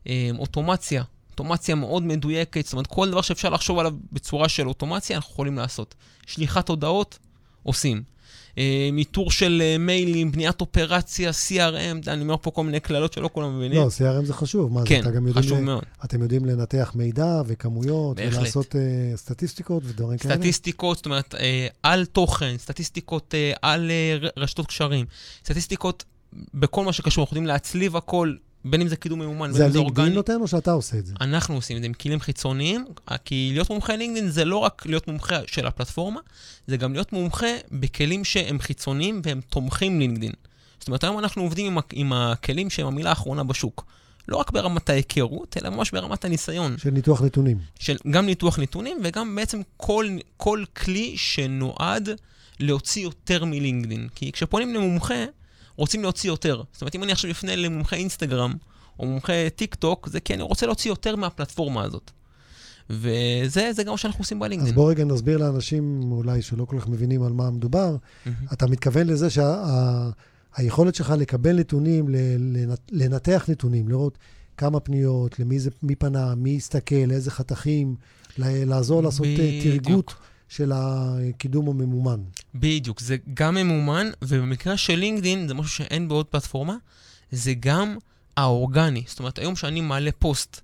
אה, 0.06 0.30
אוטומציה, 0.38 1.02
אוטומציה 1.30 1.74
מאוד 1.74 2.02
מדויקת, 2.02 2.64
זאת 2.64 2.72
אומרת 2.72 2.86
כל 2.86 3.10
דבר 3.10 3.20
שאפשר 3.20 3.48
לחשוב 3.48 3.78
עליו 3.78 3.92
בצורה 4.12 4.48
של 4.48 4.68
אוטומציה, 4.68 5.16
אנחנו 5.16 5.32
יכולים 5.32 5.56
לעשות. 5.56 5.94
שליחת 6.26 6.68
הודעות, 6.68 7.18
עושים. 7.62 8.02
אה, 8.58 8.88
מיטור 8.92 9.30
של 9.30 9.62
אה, 9.64 9.78
מיילים, 9.78 10.32
בניית 10.32 10.60
אופרציה, 10.60 11.30
CRM, 11.30 12.10
אני 12.10 12.22
אומר 12.22 12.36
פה 12.42 12.50
כל 12.50 12.64
מיני 12.64 12.80
קללות 12.80 13.12
שלא 13.12 13.30
כולם 13.32 13.56
מבינים. 13.58 13.78
לא, 13.78 13.86
CRM 13.88 14.24
זה 14.24 14.34
חשוב. 14.34 14.72
מה 14.72 14.80
זה, 14.80 14.86
כן, 14.86 15.00
אתה 15.00 15.10
גם 15.10 15.26
יודעים 15.26 15.44
חשוב 15.46 15.58
ל- 15.58 15.62
מאוד. 15.62 15.82
אתם 16.04 16.22
יודעים 16.22 16.44
לנתח 16.44 16.92
מידע 16.94 17.42
וכמויות, 17.46 18.16
בהחלט. 18.16 18.38
ולעשות 18.40 18.76
אה, 18.76 18.80
סטטיסטיקות 19.16 19.82
ודברים 19.86 20.18
כאלה? 20.18 20.34
סטטיסטיקות, 20.34 20.96
זאת 20.96 21.06
אומרת, 21.06 21.34
אה, 21.34 21.66
על 21.82 22.04
תוכן, 22.06 22.54
סטטיסטיקות 22.58 23.34
אה, 23.34 23.52
על 23.62 23.90
אה, 23.90 24.16
ר- 24.20 24.42
רשתות 24.42 24.66
קשרים, 24.66 25.06
סטטיסטיקות 25.44 26.04
בכל 26.54 26.84
מה 26.84 26.92
שקשור, 26.92 27.24
אנחנו 27.24 27.34
יודעים 27.34 27.46
להצליב 27.46 27.96
הכל, 27.96 28.34
בין 28.64 28.80
אם 28.80 28.88
זה 28.88 28.96
קידום 28.96 29.18
ממומן, 29.22 29.52
זה 29.52 29.58
בין 29.58 29.66
אם 29.66 29.72
זה 29.72 29.78
הלינקדאין 29.78 30.06
אורגני. 30.06 30.14
נותן 30.14 30.40
או 30.40 30.48
שאתה 30.48 30.72
עושה 30.72 30.98
את 30.98 31.06
זה? 31.06 31.14
אנחנו 31.20 31.54
עושים 31.54 31.76
את 31.76 31.82
זה 31.82 31.86
עם 31.86 31.92
כלים 31.92 32.20
חיצוניים, 32.20 32.84
כי 33.24 33.50
להיות 33.52 33.70
מומחה 33.70 33.96
לינקדאין 33.96 34.28
זה 34.30 34.44
לא 34.44 34.56
רק 34.56 34.86
להיות 34.86 35.08
מומחה 35.08 35.40
של 35.46 35.66
הפלטפורמה, 35.66 36.20
זה 36.66 36.76
גם 36.76 36.92
להיות 36.92 37.12
מומחה 37.12 37.46
בכלים 37.72 38.24
שהם 38.24 38.58
חיצוניים 38.58 39.20
והם 39.24 39.40
תומכים 39.48 39.98
לינקדאין. 39.98 40.32
זאת 40.78 40.88
אומרת, 40.88 41.04
היום 41.04 41.18
אנחנו 41.18 41.42
עובדים 41.42 41.66
עם, 41.66 41.78
עם 41.92 42.12
הכלים 42.12 42.70
שהם 42.70 42.86
המילה 42.86 43.10
האחרונה 43.10 43.44
בשוק. 43.44 43.84
לא 44.28 44.36
רק 44.36 44.50
ברמת 44.50 44.90
ההיכרות, 44.90 45.56
אלא 45.56 45.70
ממש 45.70 45.90
ברמת 45.90 46.24
הניסיון. 46.24 46.78
של 46.78 46.90
ניתוח 46.90 47.22
נתונים. 47.22 47.58
של 47.78 47.96
גם 48.10 48.26
ניתוח 48.26 48.58
נתונים 48.58 49.00
וגם 49.04 49.36
בעצם 49.36 49.60
כל, 49.76 50.06
כל 50.36 50.64
כלי 50.76 51.14
שנועד 51.16 52.08
להוציא 52.60 53.02
יותר 53.02 53.44
מלינקדאין. 53.44 54.08
כי 54.14 54.32
כשפונים 54.32 54.74
למומחה, 54.74 55.24
רוצים 55.78 56.02
להוציא 56.02 56.30
יותר. 56.30 56.62
זאת 56.72 56.82
אומרת, 56.82 56.94
אם 56.94 57.02
אני 57.02 57.12
עכשיו 57.12 57.30
אפנה 57.30 57.56
למומחה 57.56 57.96
אינסטגרם 57.96 58.54
או 58.98 59.06
מומחה 59.06 59.32
טיק 59.56 59.74
טוק, 59.74 60.08
זה 60.08 60.20
כי 60.20 60.34
אני 60.34 60.42
רוצה 60.42 60.66
להוציא 60.66 60.90
יותר 60.90 61.16
מהפלטפורמה 61.16 61.82
הזאת. 61.82 62.10
וזה 62.90 63.72
זה 63.72 63.84
גם 63.84 63.90
מה 63.90 63.98
שאנחנו 63.98 64.22
עושים 64.22 64.42
אז 64.42 64.48
בלינקדאין. 64.48 64.74
בוא 64.74 64.90
רגע 64.90 65.04
נסביר 65.04 65.38
לאנשים 65.38 66.12
אולי 66.12 66.42
שלא 66.42 66.64
כל 66.64 66.80
כך 66.80 66.88
מבינים 66.88 67.22
על 67.22 67.32
מה 67.32 67.50
מדובר. 67.50 67.96
אתה 68.52 68.66
מתכוון 68.66 69.06
לזה 69.06 69.28
שהיכולת 69.30 70.94
שלך 70.94 71.14
לקבל 71.18 71.58
נתונים, 71.58 72.06
לנתח 72.90 73.44
נתונים, 73.48 73.88
לראות 73.88 74.18
כמה 74.56 74.80
פניות, 74.80 75.40
למי 75.40 75.60
זה, 75.60 75.70
מי 75.82 75.94
פנה, 75.94 76.34
מי 76.34 76.56
הסתכל, 76.56 77.10
איזה 77.10 77.30
חתכים, 77.30 77.96
לעזור 78.38 79.02
לעשות 79.02 79.26
אה. 79.26 79.60
תרגות 79.62 80.14
של 80.48 80.72
הקידום 80.74 81.68
הממומן. 81.68 82.20
בדיוק, 82.54 83.00
זה 83.00 83.16
גם 83.34 83.54
ממומן, 83.54 84.10
ובמקרה 84.22 84.76
של 84.76 84.94
לינקדאין, 84.94 85.48
זה 85.48 85.54
משהו 85.54 85.72
שאין 85.72 86.08
בעוד 86.08 86.26
פלטפורמה, 86.26 86.76
זה 87.30 87.54
גם 87.60 87.96
האורגני. 88.36 89.02
זאת 89.06 89.18
אומרת, 89.18 89.38
היום 89.38 89.56
שאני 89.56 89.80
מעלה 89.80 90.10
פוסט, 90.18 90.60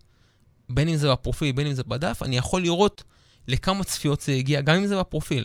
בין 0.71 0.89
אם 0.89 0.97
זה 0.97 1.11
בפרופיל, 1.13 1.53
בין 1.53 1.67
אם 1.67 1.73
זה 1.73 1.83
בדף, 1.83 2.23
אני 2.23 2.37
יכול 2.37 2.63
לראות 2.63 3.03
לכמה 3.49 3.85
צפיות 3.85 4.21
זה 4.21 4.33
הגיע, 4.33 4.61
גם 4.61 4.77
אם 4.77 4.87
זה 4.87 4.99
בפרופיל. 4.99 5.45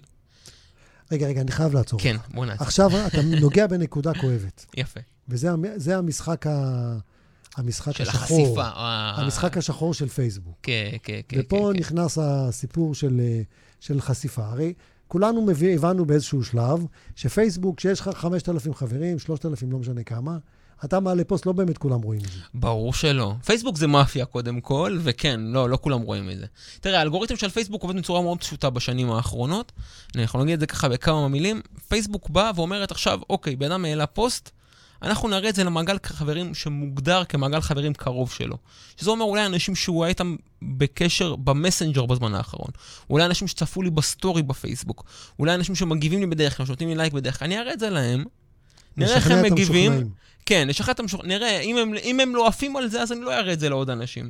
רגע, 1.12 1.28
רגע, 1.28 1.41
אני 1.41 1.52
חייב 1.52 1.73
לעצור. 1.73 1.99
כן, 1.99 2.15
בוא 2.34 2.45
נעשה. 2.45 2.63
עכשיו 2.63 2.89
אתה 3.08 3.21
נוגע 3.21 3.67
בנקודה 3.67 4.13
כואבת, 4.13 4.65
יפה. 4.78 4.99
וזה 5.30 5.52
המ- 5.52 5.63
זה 5.80 5.97
המשחק, 5.97 6.47
ה, 6.47 6.97
המשחק 7.58 7.91
של 7.91 8.04
השחור. 8.04 8.41
החשיפה. 8.41 8.62
אה, 8.63 9.13
המשחק 9.21 9.58
השחור 9.58 9.93
של 9.93 10.08
פייסבוק. 10.08 10.58
כן, 10.63 10.91
כן, 11.04 11.19
כן. 11.28 11.38
ופה 11.39 11.69
כן, 11.73 11.80
נכנס 11.80 12.17
הסיפור 12.21 12.95
של, 12.95 13.19
אה, 13.23 13.41
של 13.79 14.01
חשיפה. 14.01 14.45
הרי 14.45 14.73
כולנו 15.07 15.45
מביא, 15.45 15.75
הבנו 15.75 16.05
באיזשהו 16.05 16.43
שלב 16.43 16.85
שפייסבוק, 17.15 17.77
כשיש 17.77 17.99
לך 17.99 18.09
5,000 18.13 18.73
חברים, 18.73 19.19
3,000, 19.19 19.71
לא 19.71 19.79
משנה 19.79 20.03
כמה, 20.03 20.37
אתה 20.85 20.99
מעלה 20.99 21.23
פוסט, 21.23 21.45
לא 21.45 21.51
באמת 21.51 21.77
כולם 21.77 22.01
רואים 22.01 22.21
את 22.21 22.31
זה. 22.31 22.39
ברור 22.53 22.93
שלא. 22.93 23.33
פייסבוק 23.45 23.77
זה 23.77 23.87
מאפיה 23.87 24.25
קודם 24.25 24.61
כל, 24.61 24.99
וכן, 25.01 25.41
לא, 25.41 25.69
לא 25.69 25.77
כולם 25.81 26.01
רואים 26.01 26.29
את 26.29 26.37
זה. 26.37 26.45
תראה, 26.81 26.99
האלגוריתם 26.99 27.35
של 27.35 27.49
פייסבוק 27.49 27.83
עובד 27.83 27.95
בצורה 27.95 28.21
מאוד 28.21 28.39
פשוטה 28.39 28.69
בשנים 28.69 29.11
האחרונות. 29.11 29.71
אני 30.15 30.23
יכול 30.23 30.41
להגיד 30.41 30.53
את 30.53 30.59
זה 30.59 30.67
ככה 30.67 30.89
בכמה 30.89 31.27
מילים. 31.27 31.61
פייסבוק 31.87 32.29
באה 32.29 32.51
ואומרת 32.55 32.91
עכשיו, 32.91 33.19
אוקיי, 33.29 33.55
בן 33.55 33.71
אדם 33.71 33.85
העלה 33.85 34.05
פוסט, 34.05 34.51
אנחנו 35.01 35.27
נראה 35.27 35.49
את 35.49 35.55
זה 35.55 35.63
למעגל 35.63 35.97
חברים 36.03 36.53
שמוגדר 36.53 37.23
כמעגל 37.23 37.62
חברים 37.62 37.93
קרוב 37.93 38.31
שלו. 38.31 38.57
שזה 38.97 39.09
אומר 39.09 39.25
אולי 39.25 39.45
אנשים 39.45 39.75
שהוא 39.75 40.03
היה 40.03 40.09
איתם 40.09 40.35
בקשר 40.62 41.35
במסנג'ר 41.35 42.05
בזמן 42.05 42.35
האחרון. 42.35 42.71
אולי 43.09 43.25
אנשים 43.25 43.47
שצפו 43.47 43.81
לי 43.81 43.89
בסטורי 43.89 44.43
בפייסבוק. 44.43 45.03
אולי 45.39 45.55
אנשים 45.55 45.75
שמגיבים 45.75 46.19
לי 46.19 46.25
בדרך 46.25 46.57
כלל, 46.57 46.65
שנותנים 46.65 46.89
לי 46.89 46.95
לייק 46.95 47.13
בדרך 47.13 47.39
כלל. 47.39 47.45
אני 47.45 47.59
אראה 47.59 47.73
את 47.73 47.79
זה 47.79 47.89
להם, 47.89 48.25
נראה 48.97 49.15
איך 49.15 49.31
הם 49.31 49.41
מגיבים. 49.41 49.91
המשוכנעים. 49.91 50.13
כן, 50.45 50.67
לשחרר 50.67 50.91
את 50.91 50.99
המשוחררים. 50.99 51.31
נראה, 51.31 51.59
אם 51.59 51.77
הם, 51.77 51.93
אם 52.03 52.19
הם 52.19 52.35
לא 52.35 52.47
עפים 52.47 52.75
על 52.75 52.88
זה, 52.88 53.01
אז 53.01 53.12
אני 53.12 53.21
לא 53.21 53.39
אראה 53.39 53.53
את 53.53 53.59
זה 53.59 53.69
לעוד 53.69 53.89
אנשים. 53.89 54.29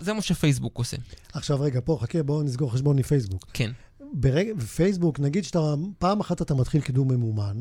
זה 0.00 0.12
מה 0.12 0.22
שפייסבוק 0.22 0.78
עושה. 0.78 0.96
עכשיו, 1.32 1.60
רגע, 1.60 1.80
פה, 1.84 1.98
חכה, 2.02 2.22
בואו 2.22 2.42
נסגור 2.42 2.72
חשבון 2.72 2.96
מפייסבוק. 2.96 3.46
כן. 3.52 3.70
ברגע, 4.12 4.54
בפייסבוק, 4.54 5.20
נגיד 5.20 5.44
שאתה, 5.44 5.74
פעם 5.98 6.20
אחת 6.20 6.42
אתה 6.42 6.54
מתחיל 6.54 6.80
קידום 6.80 7.12
ממומן, 7.12 7.56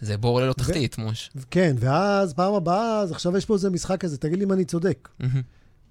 זה 0.00 0.16
בור 0.16 0.40
ללא 0.40 0.52
תחתית, 0.52 0.98
מוש. 0.98 1.30
כן, 1.50 1.76
ואז 1.78 2.32
פעם 2.34 2.54
הבאה, 2.54 2.98
אז 3.00 3.12
עכשיו 3.12 3.36
יש 3.36 3.44
פה 3.44 3.54
איזה 3.54 3.70
משחק 3.70 4.00
כזה, 4.00 4.18
תגיד 4.18 4.38
לי 4.38 4.44
אם 4.44 4.52
אני 4.52 4.64
צודק. 4.64 5.08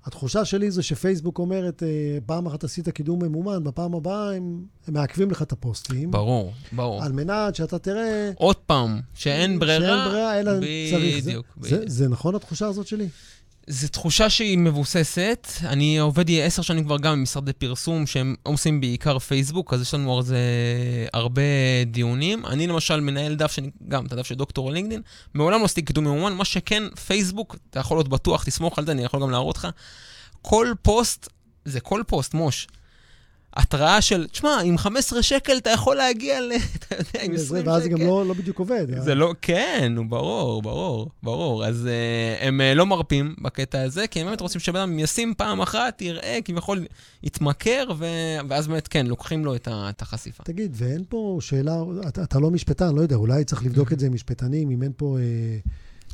התחושה 0.05 0.45
שלי 0.45 0.71
זה 0.71 0.83
שפייסבוק 0.83 1.39
אומרת, 1.39 1.83
אה, 1.83 1.87
פעם 2.25 2.45
אחת 2.45 2.63
עשית 2.63 2.89
קידום 2.89 3.23
ממומן, 3.23 3.63
בפעם 3.63 3.93
הבאה 3.95 4.35
הם, 4.35 4.63
הם 4.87 4.93
מעכבים 4.93 5.31
לך 5.31 5.41
את 5.41 5.51
הפוסטים. 5.51 6.11
ברור, 6.11 6.53
ברור. 6.71 7.03
על 7.03 7.11
מנת 7.11 7.55
שאתה 7.55 7.79
תראה... 7.79 8.31
עוד 8.35 8.55
פעם, 8.55 9.01
שאין 9.13 9.59
ברירה. 9.59 9.79
שאין 9.87 10.09
ברירה, 10.11 10.39
אלא 10.39 10.51
צריך. 10.91 11.19
זה- 11.23 11.29
בדיוק, 11.29 11.45
זה, 11.61 11.75
בדיוק. 11.75 11.89
זה 11.89 12.07
נכון 12.09 12.35
התחושה 12.35 12.67
הזאת 12.67 12.87
שלי? 12.87 13.07
זו 13.67 13.87
תחושה 13.87 14.29
שהיא 14.29 14.57
מבוססת. 14.57 15.47
אני 15.63 15.99
עובד 15.99 16.25
עשר 16.31 16.61
שנים 16.61 16.83
כבר 16.83 16.97
גם 16.97 17.13
עם 17.13 17.23
משרדי 17.23 17.53
פרסום 17.53 18.07
שהם 18.07 18.35
עושים 18.43 18.81
בעיקר 18.81 19.19
פייסבוק, 19.19 19.73
אז 19.73 19.81
יש 19.81 19.93
לנו 19.93 20.17
על 20.17 20.23
זה 20.23 20.39
הרבה 21.13 21.41
דיונים. 21.85 22.45
אני 22.45 22.67
למשל 22.67 22.99
מנהל 22.99 23.35
דף, 23.35 23.51
שאני, 23.51 23.69
גם 23.87 24.05
את 24.05 24.13
הדף 24.13 24.25
של 24.25 24.35
דוקטור 24.35 24.71
לינקדין, 24.71 25.01
מעולם 25.33 25.59
לא 25.59 25.65
עשיתי 25.65 25.81
קידום 25.81 26.03
ממומן, 26.03 26.33
מה 26.33 26.45
שכן, 26.45 26.83
פייסבוק, 27.07 27.55
אתה 27.69 27.79
יכול 27.79 27.97
להיות 27.97 28.07
בטוח, 28.07 28.43
תסמוך 28.43 28.79
על 28.79 28.85
זה, 28.85 28.91
אני 28.91 29.03
יכול 29.03 29.21
גם 29.21 29.31
להראות 29.31 29.57
לך. 29.57 29.67
כל 30.41 30.73
פוסט, 30.81 31.29
זה 31.65 31.79
כל 31.79 32.03
פוסט, 32.07 32.33
מוש. 32.33 32.67
התראה 33.55 34.01
של, 34.01 34.27
תשמע, 34.27 34.61
עם 34.63 34.77
15 34.77 35.23
שקל 35.23 35.57
אתה 35.57 35.69
יכול 35.69 35.95
להגיע 35.95 36.41
ל... 36.41 36.51
אתה 36.77 36.95
יודע, 36.95 37.25
עם 37.25 37.33
20 37.33 37.37
זה, 37.37 37.59
שקל. 37.59 37.69
ואז 37.69 37.83
זה 37.83 37.89
גם 37.89 38.01
לא, 38.01 38.25
לא 38.27 38.33
בדיוק 38.33 38.59
עובד. 38.59 38.87
זה 38.99 39.15
לא, 39.15 39.33
כן, 39.41 39.93
ברור, 40.09 40.61
ברור, 40.61 41.09
ברור. 41.23 41.65
אז 41.65 41.87
uh, 42.39 42.43
הם 42.43 42.61
uh, 42.61 42.77
לא 42.77 42.85
מרפים 42.85 43.35
בקטע 43.41 43.81
הזה, 43.81 44.07
כי 44.07 44.19
הם 44.21 44.25
באמת 44.27 44.41
רוצים 44.41 44.61
שבן 44.61 44.79
אדם 44.79 44.99
ישים 44.99 45.33
פעם 45.37 45.61
אחת, 45.61 46.01
יראה, 46.01 46.39
כביכול 46.45 46.85
יתמכר, 47.23 47.87
ו... 47.97 48.05
ואז 48.49 48.67
באמת, 48.67 48.87
כן, 48.87 49.05
לוקחים 49.07 49.45
לו 49.45 49.55
את, 49.55 49.67
ה... 49.67 49.89
את 49.89 50.01
החשיפה. 50.01 50.43
תגיד, 50.43 50.71
ואין 50.75 51.03
פה 51.09 51.37
שאלה, 51.41 51.83
אתה, 52.07 52.23
אתה 52.23 52.39
לא 52.39 52.51
משפטן, 52.51 52.95
לא 52.95 53.01
יודע, 53.01 53.15
אולי 53.15 53.43
צריך 53.43 53.65
לבדוק 53.65 53.93
את 53.93 53.99
זה 53.99 54.05
עם 54.05 54.13
משפטנים, 54.13 54.69
אם 54.71 54.83
אין 54.83 54.91
פה 54.97 55.17
אה, 55.19 55.57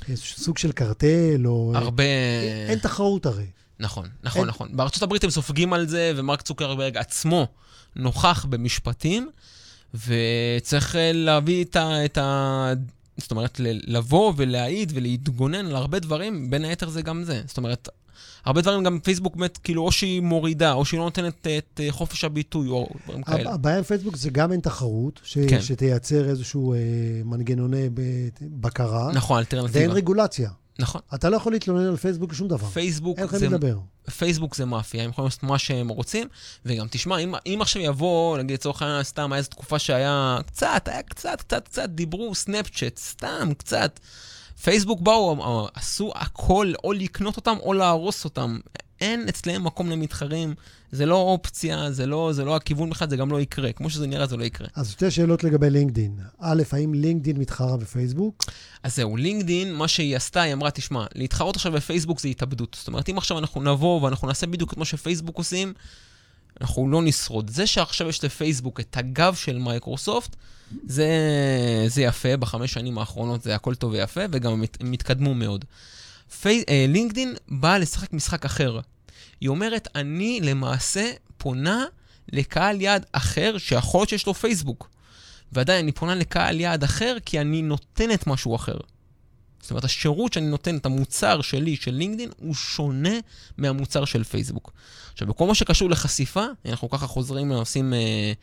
איזשהו 0.10 0.43
סוג 0.43 0.58
של 0.58 0.71
קרטל, 0.71 1.41
או... 1.45 1.71
הרבה... 1.75 2.04
אין 2.69 2.80
תחרות 2.80 3.25
הרי. 3.25 3.45
נכון, 3.81 4.09
נכון, 4.23 4.39
אין- 4.41 4.49
נכון. 4.49 4.69
בארצות 4.77 5.03
הברית 5.03 5.23
הם 5.23 5.29
סופגים 5.29 5.73
על 5.73 5.87
זה, 5.87 6.13
ומרק 6.15 6.41
צוקרברג 6.41 6.97
עצמו 6.97 7.47
נוכח 7.95 8.45
במשפטים, 8.49 9.29
וצריך 9.93 10.95
אה, 10.95 11.11
להביא 11.13 11.63
את 11.63 11.75
ה... 11.75 12.05
את 12.05 12.17
ה... 12.17 12.73
זאת 13.17 13.31
אומרת, 13.31 13.59
לבוא 13.63 14.33
ולהעיד 14.37 14.91
ולהתגונן 14.95 15.65
על 15.65 15.75
הרבה 15.75 15.99
דברים, 15.99 16.49
בין 16.49 16.65
היתר 16.65 16.89
זה 16.89 17.01
גם 17.01 17.23
זה. 17.23 17.41
זאת 17.47 17.57
אומרת, 17.57 17.89
הרבה 18.45 18.61
דברים 18.61 18.83
גם 18.83 18.99
פייסבוק 18.99 19.35
באמת, 19.35 19.57
כאילו, 19.57 19.81
או 19.83 19.91
שהיא 19.91 20.21
מורידה, 20.21 20.73
או 20.73 20.85
שהיא 20.85 20.97
לא 20.97 21.03
נותנת 21.03 21.47
את 21.47 21.79
אה, 21.83 21.91
חופש 21.91 22.23
הביטוי, 22.23 22.67
או 22.69 22.89
דברים 23.05 23.23
כאלה. 23.23 23.53
הבעיה 23.53 23.77
עם 23.77 23.83
פייסבוק 23.83 24.15
זה 24.15 24.29
גם 24.29 24.51
אין 24.51 24.59
תחרות, 24.59 25.19
ש... 25.23 25.37
כן. 25.49 25.61
שתייצר 25.61 26.29
איזשהו 26.29 26.73
אה, 26.73 26.79
מנגנוני 27.25 27.89
ב... 27.93 28.01
בקרה, 28.41 29.11
נכון, 29.13 29.35
ואין 29.35 29.45
אלטרנטיבה. 29.63 29.93
רגולציה. 29.93 30.49
נכון. 30.81 31.01
אתה 31.13 31.29
לא 31.29 31.35
יכול 31.35 31.51
להתלונן 31.51 31.87
על 31.87 31.97
פייסבוק 31.97 32.31
לשום 32.31 32.47
דבר. 32.47 32.67
פייסבוק 32.67 33.19
אין 33.19 33.27
מי 33.41 33.47
לדבר. 33.47 33.77
פייסבוק 34.17 34.55
זה 34.55 34.65
מאפיה, 34.65 35.03
הם 35.03 35.09
יכולים 35.09 35.25
לעשות 35.25 35.43
מה 35.43 35.59
שהם 35.59 35.87
רוצים, 35.87 36.27
וגם 36.65 36.87
תשמע, 36.89 37.17
אם, 37.17 37.33
אם 37.45 37.59
עכשיו 37.61 37.81
יבוא, 37.81 38.37
נגיד 38.37 38.53
לצורך 38.53 38.81
העניין, 38.81 39.03
סתם, 39.03 39.31
היה 39.33 39.37
איזו 39.37 39.49
תקופה 39.49 39.79
שהיה 39.79 40.37
קצת, 40.45 40.87
היה 40.87 41.01
קצת, 41.01 41.41
קצת, 41.41 41.65
קצת, 41.65 41.89
דיברו 41.89 42.35
סנאפצ'אט, 42.35 42.97
סתם, 42.97 43.49
קצת. 43.57 43.99
פייסבוק 44.63 45.01
באו, 45.01 45.61
אה, 45.63 45.67
עשו 45.73 46.11
הכל, 46.15 46.73
או 46.83 46.93
לקנות 46.93 47.37
אותם 47.37 47.57
או 47.61 47.73
להרוס 47.73 48.25
אותם. 48.25 48.59
אין 49.01 49.25
אצלם 49.29 49.63
מקום 49.63 49.89
למתחרים, 49.89 50.55
זה 50.91 51.06
לא 51.06 51.15
אופציה, 51.15 51.91
זה 51.91 52.06
לא, 52.06 52.30
זה 52.34 52.45
לא 52.45 52.56
הכיוון 52.56 52.89
בכלל, 52.89 53.10
זה 53.10 53.17
גם 53.17 53.32
לא 53.32 53.41
יקרה. 53.41 53.71
כמו 53.71 53.89
שזה 53.89 54.08
נראה, 54.08 54.25
זה 54.27 54.38
לא 54.38 54.43
יקרה. 54.43 54.67
אז 54.75 54.91
שתי 54.91 55.12
שאלות 55.12 55.43
לגבי 55.43 55.69
לינקדין. 55.69 56.15
א', 56.39 56.63
האם 56.71 56.93
לינקדין 56.93 57.38
מתחרה 57.38 57.77
בפייסבוק? 57.77 58.43
אז 58.84 58.95
זהו, 58.95 59.17
לינקדין, 59.17 59.73
מה 59.75 59.88
שהיא 59.88 60.15
עשתה, 60.15 60.41
היא 60.41 60.54
אמרה, 60.54 60.71
תשמע, 60.71 61.06
להתחרות 61.15 61.56
עכשיו 61.56 61.71
בפייסבוק 61.71 62.19
זה 62.19 62.27
התאבדות. 62.27 62.75
זאת 62.80 62.88
אומרת, 62.88 63.10
אם 63.10 63.17
עכשיו 63.17 63.38
אנחנו 63.38 63.62
נבוא 63.62 64.01
ואנחנו 64.01 64.27
נעשה 64.27 64.47
בדיוק 64.47 64.73
את 64.73 64.77
מה 64.77 64.86
שפייסבוק 64.86 65.38
עושים, 65.38 65.73
אנחנו 66.62 66.89
לא 66.89 67.01
נשרוד. 67.01 67.49
זה 67.49 67.67
שעכשיו 67.67 68.10
יש 68.10 68.23
לפייסבוק 68.23 68.80
את 68.80 68.97
הגב 68.97 69.36
של 69.36 69.58
מייקרוסופט, 69.58 70.36
זה, 70.88 71.08
זה 71.88 72.01
יפה, 72.01 72.38
בחמש 72.38 72.73
שנים 72.73 72.97
האחרונות 72.97 73.41
זה 73.43 73.56
הכל 73.56 73.75
טוב 73.75 73.91
ויפה, 73.91 74.21
וגם 74.32 74.51
הם 74.51 74.62
מת- 74.62 74.77
התקדמו 74.93 75.34
מאוד. 75.34 75.65
פי, 76.41 76.63
אה, 76.69 76.86
לינקדין 76.89 77.36
באה 77.47 77.77
לשחק 77.77 78.13
משחק 78.13 78.45
אחר. 78.45 78.80
היא 79.41 79.49
אומרת, 79.49 79.88
אני 79.95 80.39
למעשה 80.43 81.12
פונה 81.38 81.86
לקהל 82.32 82.82
יעד 82.82 83.06
אחר, 83.12 83.58
שיכול 83.58 83.99
להיות 83.99 84.10
שיש 84.10 84.27
לו 84.27 84.34
פייסבוק. 84.34 84.89
ועדיין 85.51 85.84
אני 85.84 85.91
פונה 85.91 86.15
לקהל 86.15 86.60
יעד 86.60 86.84
אחר, 86.84 87.17
כי 87.25 87.41
אני 87.41 87.62
נותנת 87.62 88.27
משהו 88.27 88.56
אחר. 88.56 88.77
זאת 89.62 89.71
אומרת, 89.71 89.84
השירות 89.84 90.34
שאני 90.34 90.45
נותן, 90.45 90.77
את 90.77 90.86
המוצר 90.86 91.41
שלי, 91.41 91.75
של 91.75 91.91
לינקדין, 91.91 92.30
הוא 92.38 92.56
שונה 92.56 93.19
מהמוצר 93.58 94.06
של 94.06 94.23
פייסבוק. 94.23 94.71
עכשיו, 95.13 95.27
בכל 95.27 95.47
מה 95.47 95.56
שקשור 95.56 95.89
לחשיפה, 95.89 96.45
אנחנו 96.65 96.89
ככה 96.89 97.08
חוזרים, 97.08 97.51
עושים, 97.51 97.93
אה, 97.93 98.34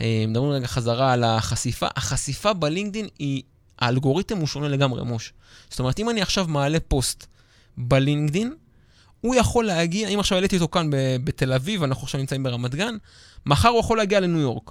אה, 0.00 0.24
מדברים 0.28 0.50
רגע 0.50 0.66
חזרה 0.66 1.12
על 1.12 1.24
החשיפה, 1.24 1.86
החשיפה 1.96 2.52
בלינקדין 2.52 3.06
היא, 3.18 3.42
האלגוריתם 3.78 4.38
הוא 4.38 4.46
שונה 4.46 4.68
לגמרי, 4.68 5.04
מוש. 5.04 5.32
זאת 5.70 5.78
אומרת, 5.78 5.98
אם 5.98 6.10
אני 6.10 6.22
עכשיו 6.22 6.46
מעלה 6.48 6.80
פוסט 6.80 7.26
בלינקדין, 7.76 8.54
הוא 9.20 9.34
יכול 9.34 9.66
להגיע, 9.66 10.08
אם 10.08 10.20
עכשיו 10.20 10.36
העליתי 10.36 10.56
אותו 10.56 10.68
כאן 10.68 10.90
בתל 11.24 11.52
אביב, 11.52 11.82
אנחנו 11.82 12.02
עכשיו 12.02 12.20
נמצאים 12.20 12.42
ברמת 12.42 12.74
גן, 12.74 12.96
מחר 13.46 13.68
הוא 13.68 13.80
יכול 13.80 13.98
להגיע 13.98 14.20
לניו 14.20 14.40
יורק, 14.40 14.70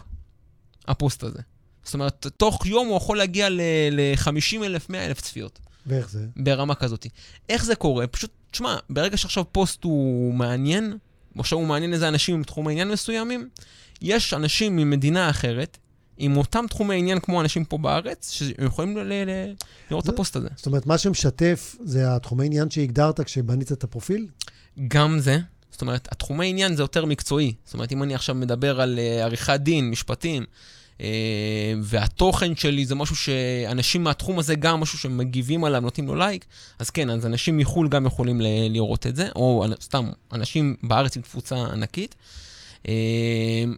הפוסט 0.88 1.24
הזה. 1.24 1.40
זאת 1.84 1.94
אומרת, 1.94 2.28
תוך 2.38 2.66
יום 2.66 2.88
הוא 2.88 2.98
יכול 2.98 3.18
להגיע 3.18 3.50
ל-50 3.50 4.64
אלף, 4.64 4.90
100 4.90 5.06
אלף 5.06 5.22
צפיות. 5.22 5.60
ואיך 5.86 6.10
זה? 6.10 6.26
ברמה 6.36 6.76
כזאת. 6.76 7.08
איך 7.50 7.66
זה 7.66 7.76
קורה? 7.76 8.08
פשוט, 8.08 8.32
תשמע, 8.52 8.76
ברגע 8.90 9.18
שעכשיו 9.18 9.44
פוסט 9.52 9.84
הוא 9.84 10.34
מעניין, 10.34 10.98
או 11.36 11.40
עכשיו 11.40 11.58
הוא 11.58 11.68
מעניין 11.68 11.94
איזה 11.94 12.08
אנשים 12.08 12.36
עם 12.36 12.44
תחומי 12.44 12.72
עניין 12.72 12.88
מסוימים, 12.88 13.50
יש 14.02 14.34
אנשים 14.34 14.76
ממדינה 14.76 15.30
אחרת, 15.30 15.78
עם 16.20 16.38
אותם 16.38 16.66
תחומי 16.70 16.96
עניין 16.96 17.20
כמו 17.20 17.42
אנשים 17.42 17.66
פה 17.66 17.78
בארץ, 17.78 18.32
שהם 18.32 18.66
יכולים 18.66 18.98
ל- 18.98 19.02
ל- 19.24 19.54
לראות 19.92 20.04
את 20.04 20.10
הפוסט 20.10 20.36
הזה. 20.36 20.48
זאת 20.56 20.66
אומרת, 20.66 20.86
מה 20.86 20.98
שמשתף 20.98 21.76
זה 21.84 22.16
התחומי 22.16 22.46
עניין 22.46 22.70
שהגדרת 22.70 23.22
כשבנית 23.22 23.72
את 23.72 23.84
הפרופיל? 23.84 24.28
גם 24.88 25.20
זה, 25.20 25.38
זאת 25.72 25.82
אומרת, 25.82 26.08
התחומי 26.12 26.50
עניין 26.50 26.76
זה 26.76 26.84
יותר 26.84 27.06
מקצועי. 27.06 27.54
זאת 27.66 27.74
אומרת, 27.74 27.92
אם 27.92 28.04
אני 28.04 28.16
עכשיו 28.16 28.36
מדבר 28.36 28.82
על 28.82 29.00
uh, 29.00 29.24
עריכת 29.24 29.60
דין, 29.60 29.90
משפטים, 29.90 30.44
uh, 30.98 31.02
והתוכן 31.84 32.56
שלי 32.56 32.86
זה 32.86 32.96
משהו 32.96 33.16
שאנשים 33.16 34.04
מהתחום 34.04 34.40
הזה, 34.40 34.56
גם 34.56 34.80
משהו 34.80 34.98
שמגיבים 34.98 35.64
עליו, 35.64 35.82
נותנים 35.82 36.08
לו 36.08 36.16
לייק, 36.16 36.46
אז 36.80 36.90
כן, 36.90 37.10
אז 37.10 37.26
אנשים 37.26 37.58
מחו"ל 37.58 37.90
גם 37.90 38.06
יכולים 38.06 38.42
לראות 38.70 39.08
את 39.08 39.16
זה, 39.16 39.30
או 39.36 39.66
אנ- 39.66 39.82
סתם, 39.82 40.10
אנשים 40.34 40.76
בארץ 40.84 41.16
עם 41.16 41.22
תפוצה 41.22 41.56
ענקית. 41.56 42.16
אה, 42.20 42.49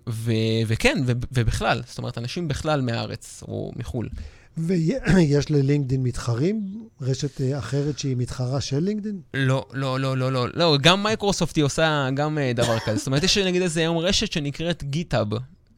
ו- 0.09 0.31
וכן, 0.67 0.97
ו- 1.05 1.11
ובכלל, 1.31 1.81
זאת 1.87 1.97
אומרת, 1.97 2.17
אנשים 2.17 2.47
בכלל 2.47 2.81
מהארץ 2.81 3.43
או 3.47 3.71
מחו"ל. 3.75 4.09
ויש 4.57 5.51
ללינקדין 5.51 6.03
מתחרים? 6.03 6.87
רשת 7.01 7.41
אה, 7.41 7.59
אחרת 7.59 7.99
שהיא 7.99 8.15
מתחרה 8.17 8.61
של 8.61 8.79
לינקדין? 8.79 9.21
לא, 9.33 9.65
לא, 9.73 9.99
לא, 9.99 10.17
לא, 10.17 10.31
לא, 10.31 10.47
לא, 10.53 10.77
גם 10.81 11.03
מייקרוסופט 11.03 11.55
היא 11.55 11.63
עושה 11.63 12.09
גם 12.13 12.37
אה, 12.37 12.51
דבר 12.55 12.79
כזה. 12.79 12.97
זאת 12.97 13.07
אומרת, 13.07 13.23
יש 13.23 13.37
נגיד 13.37 13.61
איזה 13.61 13.79
היום 13.79 13.97
רשת 13.97 14.31
שנקראת 14.31 14.83
GitHub. 14.83 15.27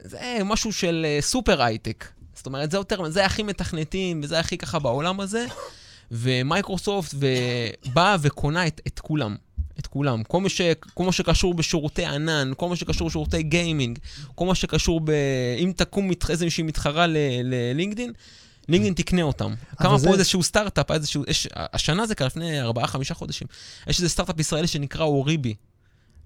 זה 0.04 0.38
משהו 0.46 0.74
של 0.74 1.06
אה, 1.06 1.22
סופר 1.22 1.62
הייטק. 1.62 2.06
זאת 2.36 2.46
אומרת, 2.46 2.72
זה 2.72 2.78
יותר, 2.78 3.10
זה 3.10 3.26
הכי 3.26 3.44
מתכנתים, 3.44 4.22
וזה 4.24 4.40
הכי 4.40 4.58
ככה 4.58 4.80
בעולם 4.80 5.20
הזה. 5.20 5.46
ומייקרוסופט 6.12 7.14
באה 7.94 8.16
וקונה 8.22 8.68
את, 8.68 8.82
את 8.88 9.00
כולם. 9.00 9.36
את 9.80 9.88
כולם. 9.88 10.24
כל 10.24 10.42
מה, 10.42 10.50
ש, 10.50 10.62
כל 10.94 11.04
מה 11.04 11.12
שקשור 11.12 11.54
בשירותי 11.54 12.06
ענן, 12.06 12.52
כל 12.58 12.70
מה 12.70 12.76
שקשור 12.76 13.08
בשירותי 13.08 13.44
גיימינג, 13.44 14.00
כל 14.36 14.46
מה 14.46 14.56
שקשור 14.56 15.02
ב... 15.04 15.10
אם 15.60 15.72
תקום 15.76 16.08
מת, 16.10 16.30
איזושהי 16.30 16.64
מתחרה 16.64 17.08
ל- 17.08 17.18
ללינקדין, 17.44 18.14
לינקדין 18.70 18.94
תקנה 18.94 19.22
אותם. 19.22 19.54
כמה 19.78 19.98
זה- 19.98 20.08
פה 20.08 20.14
איזשהו 20.14 20.44
סטארט-אפ, 20.44 20.92
איזשהו, 20.92 21.24
יש, 21.28 21.48
השנה 21.56 22.08
זה 22.08 22.16
קרה 22.16 22.28
לפני 22.28 22.62
4-5 22.70 22.74
חודשים. 23.14 23.48
יש 23.88 23.98
איזה 24.00 24.10
סטארט-אפ 24.10 24.40
ישראלי 24.40 24.68
שנקרא 24.68 25.04
אוריבי. 25.06 25.54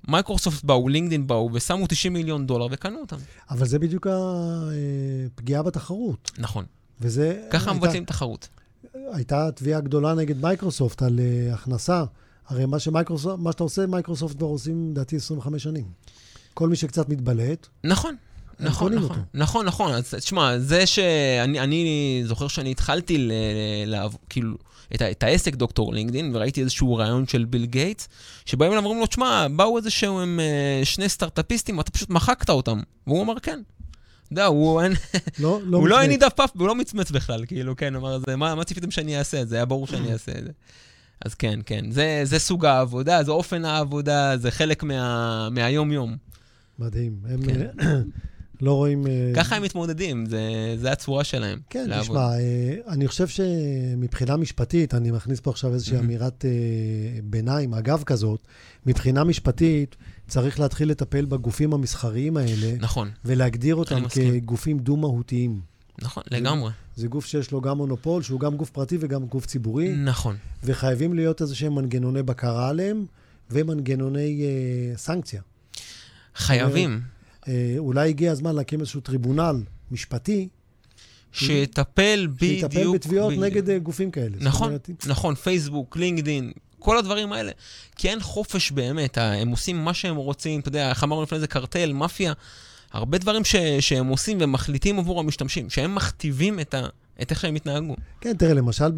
מייקרוסופט 0.08 0.64
באו, 0.64 0.90
לינקדין 0.90 1.28
באו, 1.28 1.50
ושמו 1.54 1.88
90 1.88 2.14
מיליון 2.14 2.48
דולר 2.48 2.68
וקנו 2.72 3.00
אותם. 3.00 3.16
אבל 3.50 3.68
זה 3.68 3.80
בדיוק 3.80 4.08
הפגיעה 5.34 5.64
בתחרות. 5.64 6.32
נכון. 6.38 6.66
וזה... 7.02 7.42
ככה 7.52 7.72
הייתה- 7.72 7.86
מבצעים 7.86 8.06
תחרות. 8.06 8.48
הייתה 9.14 9.50
תביעה 9.56 9.82
גדולה 9.82 10.14
נגד 10.14 10.42
מייקרוסופט 10.42 11.02
על 11.02 11.20
אה, 11.20 11.54
הכנסה. 11.54 12.04
הרי 12.48 12.66
מה, 12.66 12.80
שמייקרוסופט, 12.80 13.40
מה 13.40 13.52
שאתה 13.52 13.64
עושה, 13.64 13.86
מייקרוסופט 13.86 14.38
כבר 14.38 14.48
עושים, 14.48 14.92
לדעתי, 14.92 15.16
25 15.16 15.64
שנים. 15.64 15.86
כל 16.54 16.70
מי 16.70 16.76
שקצת 16.76 17.10
מתבלט, 17.10 17.68
נכון. 17.84 18.16
נכון, 18.60 18.88
קונים 18.88 19.04
נכון, 19.04 19.18
אותו. 19.18 19.30
נכון, 19.34 19.66
נכון. 19.66 19.92
אז 19.92 20.14
תשמע, 20.14 20.60
זה 20.60 20.86
שאני 20.86 21.60
אני 21.60 22.22
זוכר 22.26 22.48
שאני 22.48 22.72
התחלתי 22.72 23.18
ל... 23.18 23.32
ל... 23.86 23.96
כאילו, 24.30 24.56
את, 24.96 25.02
את 25.02 25.24
העסק 25.24 25.56
דוקטור 25.56 25.94
לינקדין, 25.94 26.36
וראיתי 26.36 26.62
איזשהו 26.62 26.96
רעיון 26.96 27.28
של 27.28 27.46
ביל 27.46 27.66
גייטס, 27.66 28.10
שבאים 28.46 28.72
אליו 28.72 28.84
ואומרים 28.84 29.02
לו, 29.02 29.08
תשמע, 29.08 29.48
באו 29.48 29.78
איזה 29.78 29.90
שהם 29.90 30.40
אה, 30.40 30.86
שני 30.86 31.10
סטארט-אפיסטים, 31.10 31.80
אתה 31.80 31.92
פשוט 31.92 32.10
מחקת 32.10 32.50
אותם. 32.50 32.80
והוא 33.08 33.24
אמר, 33.24 33.40
כן. 33.40 33.60
אתה 34.24 34.34
יודע, 34.34 34.46
הוא, 34.46 34.82
אין, 34.82 34.94
לא, 35.40 35.60
לא 35.64 35.78
הוא 35.78 35.88
לא 35.88 35.98
מצמץ. 36.08 36.50
והוא 36.56 36.68
לא 36.68 36.76
מצמץ 36.76 37.12
בכלל, 37.12 37.46
כאילו, 37.46 37.76
כן, 37.76 37.96
אמר, 37.96 38.20
זה, 38.28 38.36
מה, 38.36 38.56
מה 38.56 38.64
ציפיתם 38.64 38.92
שאני 38.92 39.20
אעשה 39.20 39.42
את 39.42 39.50
זה? 39.50 39.56
היה 39.56 39.66
ברור 39.66 39.88
שאני 39.88 40.14
אעשה 40.14 40.32
את 40.32 40.44
זה. 40.44 40.52
אז 41.26 41.34
כן, 41.34 41.60
כן, 41.66 41.92
זה, 41.92 42.22
זה 42.24 42.40
סוג 42.40 42.66
העבודה, 42.66 43.24
זה 43.24 43.32
אופן 43.32 43.66
העבודה, 43.66 44.38
זה 44.38 44.52
חלק 44.52 44.84
מה, 44.84 45.50
מהיום-יום. 45.52 46.18
מדהים. 46.80 47.20
הם 47.30 47.46
כן. 47.46 47.62
אה, 47.80 48.00
לא 48.62 48.74
רואים... 48.74 49.08
אה, 49.08 49.32
ככה 49.36 49.56
הם 49.56 49.64
מתמודדים, 49.64 50.26
זה, 50.26 50.42
זה 50.78 50.92
הצורה 50.92 51.24
שלהם. 51.24 51.60
כן, 51.70 51.90
לעבוד. 51.90 52.06
תשמע, 52.06 52.40
אה, 52.40 52.76
אני 52.88 53.08
חושב 53.08 53.28
שמבחינה 53.28 54.38
משפטית, 54.38 54.94
אני 54.94 55.12
מכניס 55.12 55.40
פה 55.40 55.52
עכשיו 55.52 55.74
איזושהי. 55.74 56.00
אמירת 56.00 56.46
ביניים, 57.24 57.74
אגב 57.74 58.04
כזאת, 58.04 58.48
מבחינה 58.86 59.24
משפטית, 59.24 59.96
צריך 60.28 60.60
להתחיל 60.60 60.90
לטפל 60.90 61.26
בגופים 61.26 61.74
המסחריים 61.74 62.38
האלה, 62.38 62.78
נכון, 62.80 63.10
ולהגדיר 63.26 63.76
אותם. 63.76 64.04
כגופים 64.10 64.80
דו-מהותיים. 64.80 65.77
נכון, 66.02 66.24
לגמרי. 66.32 66.72
זה 66.96 67.08
גוף 67.08 67.26
שיש 67.26 67.52
לו 67.52 67.62
גם 67.62 67.78
מונופול, 67.78 68.24
שהוא 68.24 68.40
גם 68.40 68.56
גוף 68.58 68.70
פרטי 68.70 68.98
וגם 69.00 69.26
גוף 69.26 69.46
ציבורי, 69.46 69.92
נכון, 69.96 70.36
וחייבים 70.64 71.14
להיות 71.14 71.42
איזה 71.42 71.56
שהם 71.56 71.76
מנגנוני 71.76 72.24
בקרה 72.24 72.70
עליהם, 72.70 73.06
ומנגנוני 73.52 74.42
אה, 74.44 74.98
סנקציה. 74.98 75.42
חייבים 76.36 77.02
אה, 77.48 77.76
אולי 77.78 78.10
הגיע 78.10 78.32
הזמן 78.32 78.56
להקים 78.56 78.80
איזשהו 78.80 79.02
טריבונל 79.02 79.56
משפטי, 79.92 80.48
שיטפל 81.32 82.28
בדיוק... 82.36 82.60
שיטפל 82.72 82.92
בתביעות 82.94 83.28
בדיוק. 83.34 83.44
נגד 83.46 83.70
אה, 83.70 83.80
גופים 83.80 84.12
כאלה. 84.12 84.38
נכון, 84.40 84.68
אומרת, 84.68 84.90
נכון, 85.08 85.36
פייסבוק, 85.36 85.98
לינקדין, 85.98 86.52
כל 86.80 86.98
הדברים 86.98 87.32
האלה. 87.32 87.52
כי 87.96 88.10
אין 88.10 88.20
חופש 88.20 88.72
באמת, 88.72 89.18
ה- 89.18 89.34
הם 89.34 89.50
עושים 89.50 89.86
מה 89.86 89.94
שהם 89.94 90.16
רוצים, 90.16 90.60
אתה 90.60 90.68
יודע, 90.68 90.90
איך 90.90 91.04
אמרנו 91.04 91.24
לפני 91.24 91.40
זה, 91.40 91.48
קרטל, 91.48 91.94
מאפיה, 91.94 92.34
הרבה 92.92 93.18
דברים 93.18 93.44
ש, 93.44 93.56
שהם 93.80 94.08
עושים 94.08 94.38
ומחליטים 94.42 95.00
עבור 95.00 95.20
המשתמשים, 95.20 95.70
שהם 95.70 95.96
מכתיבים 95.96 96.60
את, 96.60 96.74
ה, 96.74 96.88
את 97.22 97.32
איך 97.32 97.40
שהם 97.40 97.56
יתנהגו. 97.56 97.96
כן, 98.22 98.34
תראה, 98.38 98.54
למשל 98.54 98.92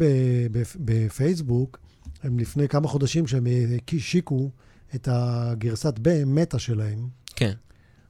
בפייסבוק, 0.78 1.78
הם 2.22 2.38
לפני 2.38 2.68
כמה 2.68 2.88
חודשים 2.88 3.26
שהם 3.26 3.46
השיקו 3.92 4.50
את 4.94 5.08
הגרסת 5.10 5.94
במטה 6.02 6.58
שלהם, 6.58 7.08
כן, 7.36 7.52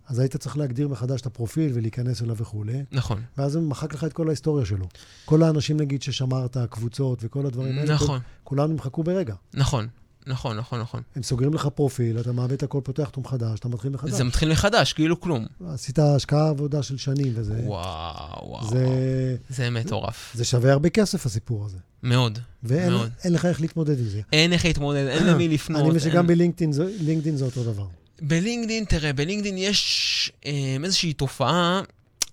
אז 0.09 0.19
היית 0.19 0.37
צריך 0.37 0.59
להגדיר 0.59 0.89
מחדש 0.89 1.21
את 1.21 1.27
הפרופיל 1.27 1.71
ולהיכנס 1.75 2.23
אליו 2.23 2.37
וכולי, 2.37 2.85
נכון, 2.93 3.23
ואז 3.39 3.53
זה 3.53 3.61
מחק 3.61 3.95
לך 3.95 4.05
את 4.05 4.13
כל 4.13 4.29
ההיסטוריה 4.29 4.67
שלו. 4.67 4.87
כל 5.25 5.43
האנשים, 5.43 5.77
נגיד, 5.77 6.03
ששמרת, 6.03 6.57
קבוצות 6.71 7.19
וכל 7.23 7.47
הדברים 7.47 7.79
האלה, 7.79 7.95
נכון, 7.95 8.21
כולם 8.45 8.73
נמחקו 8.73 9.03
ברגע. 9.03 9.35
נכון, 9.55 9.89
נכון, 10.27 10.57
נכון, 10.57 10.81
נכון. 10.81 11.03
הם 11.17 11.23
סוגרים 11.23 11.55
לך 11.55 11.67
פרופיל, 11.67 12.21
אתה 12.21 12.33
מאבד 12.33 12.53
את 12.53 12.63
הכל, 12.63 12.81
פותח 12.85 13.07
אותו 13.07 13.21
מחדש, 13.21 13.59
אתה 13.59 13.69
מתחיל 13.69 13.91
מחדש. 13.91 14.11
זה 14.11 14.25
מתחיל 14.25 14.53
מחדש, 14.53 14.93
כאילו 14.93 15.21
כלום. 15.21 15.47
עשית 15.69 15.99
השקעה 15.99 16.49
עבודה 16.49 16.83
של 16.83 16.97
שנים, 16.97 17.33
וזה 17.37 17.61
וואו, 17.65 18.49
וואו. 18.51 18.69
זה, 18.71 18.87
זה 19.51 19.71
מטורף. 19.71 20.33
זה 20.35 20.45
שווה 20.45 20.73
הרבה 20.73 20.89
כסף, 20.91 21.27
הסיפור 21.27 21.65
הזה. 21.67 21.77
מאוד. 22.03 22.39
ואין 22.63 22.93
מאוד. 22.93 23.11
אין 23.25 23.33
לך 23.33 23.47
איך 23.47 23.61
להתמודד 23.61 23.99
עם 23.99 24.05
זה. 24.05 24.21
אין 24.33 24.53
איך 24.53 24.65
להתמודד, 24.65 25.07
אין 25.07 25.27
למי 25.27 25.49
לפנות. 25.55 25.81
אני 25.81 25.89
מבין 25.91 26.01
אין- 26.03 26.11
שגם 26.13 26.27
בלינקדאין 26.27 26.73
זה- 27.37 27.45
אותו 27.45 27.65
דבר. 27.65 27.87
בלינקדין, 28.23 28.85
תראה, 28.85 29.13
בלינקדין 29.13 29.59
יש 29.59 30.33
אה, 30.47 30.53
איזושהי 30.85 31.13
תופעה 31.13 31.83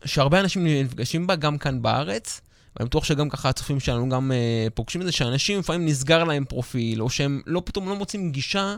שהרבה 0.06 0.40
אנשים 0.40 0.68
נפגשים 0.68 1.28
בה, 1.28 1.36
גם 1.36 1.58
כאן 1.58 1.82
בארץ. 1.82 2.42
ואני 2.78 2.88
בטוח 2.88 3.04
שגם 3.04 3.30
ככה 3.30 3.50
הצופים 3.50 3.80
שלנו 3.80 4.10
גם 4.10 4.32
אה, 4.32 4.68
פוגשים 4.74 5.02
את 5.02 5.06
זה, 5.06 5.12
שאנשים 5.12 5.60
לפעמים 5.60 5.86
נסגר 5.86 6.24
להם 6.24 6.46
פרופיל, 6.46 7.02
או 7.02 7.10
שהם 7.10 7.42
לא 7.46 7.62
פתאום 7.66 7.90
לא 7.90 7.96
מוצאים 7.96 8.32
גישה, 8.32 8.76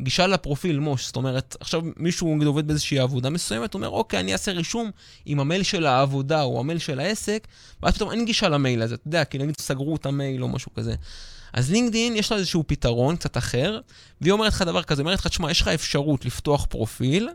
גישה 0.00 0.26
לפרופיל 0.26 0.78
מוש. 0.78 1.06
זאת 1.06 1.16
אומרת, 1.16 1.56
עכשיו 1.60 1.82
מישהו 1.96 2.38
עובד 2.46 2.66
באיזושהי 2.66 2.98
עבודה 2.98 3.30
מסוימת, 3.30 3.74
אומר, 3.74 3.88
אוקיי, 3.88 4.20
אני 4.20 4.32
אעשה 4.32 4.52
רישום 4.52 4.90
עם 5.26 5.40
המייל 5.40 5.62
של 5.62 5.86
העבודה 5.86 6.42
או 6.42 6.60
המייל 6.60 6.78
של 6.78 7.00
העסק, 7.00 7.46
ואז 7.82 7.94
פתאום 7.94 8.10
אין 8.10 8.24
גישה 8.24 8.48
למייל 8.48 8.82
הזה, 8.82 8.94
אתה 8.94 9.08
יודע, 9.08 9.24
כי 9.24 9.38
נגיד 9.38 9.54
סגרו 9.60 9.96
את 9.96 10.06
המייל 10.06 10.42
או 10.42 10.48
משהו 10.48 10.74
כזה. 10.74 10.94
אז 11.52 11.70
לינקדין 11.70 12.16
יש 12.16 12.32
לה 12.32 12.38
איזשהו 12.38 12.64
פתרון 12.66 13.16
קצת 13.16 13.36
אחר, 13.36 13.80
והיא 14.20 14.32
אומרת 14.32 14.52
לך 14.52 14.62
דבר 14.62 14.82
כזה, 14.82 15.02
אומרת 15.02 15.18
לך, 15.18 15.26
תשמע, 15.26 15.50
יש 15.50 15.60
לך 15.60 15.68
אפשרות 15.68 16.24
לפתוח 16.24 16.66
פרופיל, 16.66 17.28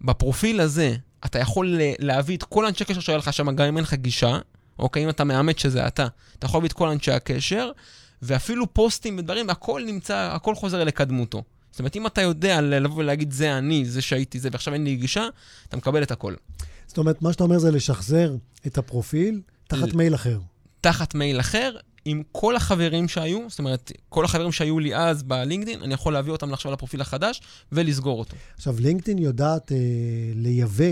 בפרופיל 0.00 0.60
הזה 0.60 0.96
אתה 1.24 1.38
יכול 1.38 1.78
להביא 1.98 2.36
את 2.36 2.42
כל 2.42 2.66
אנשי 2.66 2.84
הקשר 2.84 3.00
שהיה 3.00 3.18
לך 3.18 3.32
שם, 3.32 3.56
גם 3.56 3.66
אם 3.66 3.76
אין 3.76 3.84
לך 3.84 3.94
גישה, 3.94 4.38
אוקיי, 4.78 5.04
אם 5.04 5.08
אתה 5.08 5.24
מאמת 5.24 5.58
שזה 5.58 5.86
אתה, 5.86 6.06
אתה 6.38 6.46
יכול 6.46 6.58
להביא 6.58 6.68
את 6.68 6.72
כל 6.72 6.88
אנשי 6.88 7.12
הקשר, 7.12 7.70
ואפילו 8.22 8.74
פוסטים 8.74 9.18
ודברים, 9.18 9.50
הכל 9.50 9.82
נמצא, 9.86 10.30
הכל 10.32 10.54
חוזר 10.54 10.84
לקדמותו. 10.84 11.42
זאת 11.70 11.78
אומרת, 11.78 11.96
אם 11.96 12.06
אתה 12.06 12.20
יודע 12.20 12.60
לבוא 12.60 12.96
ולהגיד, 12.96 13.32
זה 13.32 13.58
אני, 13.58 13.84
זה 13.84 14.02
שהייתי 14.02 14.40
זה, 14.40 14.48
ועכשיו 14.52 14.74
אין 14.74 14.84
לי 14.84 14.96
גישה, 14.96 15.28
אתה 15.68 15.76
מקבל 15.76 16.02
את 16.02 16.10
הכל. 16.10 16.34
זאת 16.86 16.98
אומרת, 16.98 17.22
מה 17.22 17.32
שאתה 17.32 17.44
אומר 17.44 17.58
זה 17.58 17.70
לשחזר 17.70 18.34
את 18.66 18.78
הפרופיל 18.78 19.40
תחת 19.68 19.94
מייל 19.94 20.14
אחר. 20.14 20.38
תחת 20.80 21.14
מייל 21.14 21.40
אחר, 21.40 21.76
עם 22.04 22.22
כל 22.32 22.56
החברים 22.56 23.08
שהיו, 23.08 23.40
זאת 23.48 23.58
אומרת, 23.58 23.92
כל 24.08 24.24
החברים 24.24 24.52
שהיו 24.52 24.78
לי 24.78 24.96
אז 24.96 25.22
בלינקדאין, 25.22 25.82
אני 25.82 25.94
יכול 25.94 26.12
להביא 26.12 26.32
אותם 26.32 26.52
עכשיו 26.52 26.72
לפרופיל 26.72 27.00
החדש 27.00 27.40
ולסגור 27.72 28.18
אותו. 28.18 28.36
עכשיו, 28.56 28.74
לינקדאין 28.78 29.18
יודעת 29.18 29.72
אה, 29.72 29.76
לייבא 30.34 30.84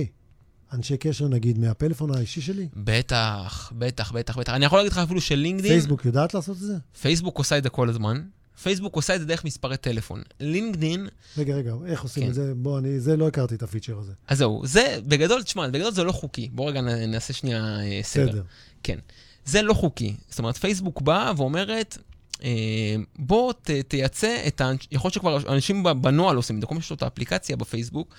אנשי 0.72 0.96
קשר, 0.96 1.28
נגיד, 1.28 1.58
מהפלאפון 1.58 2.14
האישי 2.14 2.40
שלי? 2.40 2.68
בטח, 2.76 3.72
בטח, 3.78 4.12
בטח, 4.12 4.38
בטח. 4.38 4.52
אני 4.52 4.64
יכול 4.64 4.78
להגיד 4.78 4.92
לך 4.92 4.98
אפילו 4.98 5.20
שלינקדאין, 5.20 5.72
פייסבוק 5.72 6.04
יודעת 6.04 6.34
לעשות 6.34 6.56
את 6.56 6.62
זה? 6.62 6.74
פייסבוק 7.02 7.38
עושה 7.38 7.58
את 7.58 7.62
זה 7.62 7.68
כל 7.68 7.88
הזמן. 7.88 8.22
פייסבוק 8.62 8.96
עושה 8.96 9.14
את 9.14 9.20
זה 9.20 9.26
דרך 9.26 9.44
מספרי 9.44 9.76
טלפון. 9.76 10.22
לינקדאין, 10.40 11.08
רגע, 11.38 11.54
רגע, 11.54 11.74
איך 11.86 12.02
עושים 12.02 12.22
כן. 12.22 12.28
את 12.28 12.34
זה? 12.34 12.52
בוא, 12.56 12.78
אני, 12.78 13.00
זה 13.00 13.16
לא 13.16 13.28
הכרתי 13.28 13.54
את 13.54 13.62
הפיצ'ר 13.62 13.98
הזה. 13.98 14.12
אז 14.28 14.38
זהו, 14.38 14.62
זה 14.64 14.98
בגדול, 15.06 15.42
תשמע, 15.42 15.68
בגדול 15.68 15.92
זה 15.92 16.04
לא 16.04 16.12
חוקי. 16.12 16.48
בוא 16.52 16.70
רגע 16.70 16.80
נעשה 16.80 17.32
שנייה 17.32 17.80
אה, 17.80 18.00
סדר. 18.02 18.26
בסדר. 18.28 18.42
כן. 18.82 18.98
זה 19.44 19.62
לא 19.62 19.74
חוקי. 19.74 20.14
זאת 20.28 20.38
אומרת, 20.38 20.56
פייסבוק 20.56 21.02
באה 21.02 21.32
ואומרת, 21.36 21.98
אה, 22.42 22.96
בוא 23.18 23.52
ת, 23.52 23.70
תייצא 23.70 24.42
את 24.46 24.60
ה... 24.60 24.70
יכול 24.90 25.08
להיות 25.08 25.14
שכבר 25.14 25.52
אנשים 25.54 25.82
בנוהל 26.00 26.36
עושים 26.36 26.56
את 26.56 26.60
זה, 26.60 26.66
כל 26.66 26.74
מי 26.74 26.80
שיש 26.80 26.90
לו 26.90 26.96
את 26.96 27.02
האפליקציה 27.02 27.56
בפייסבוק. 27.56 28.14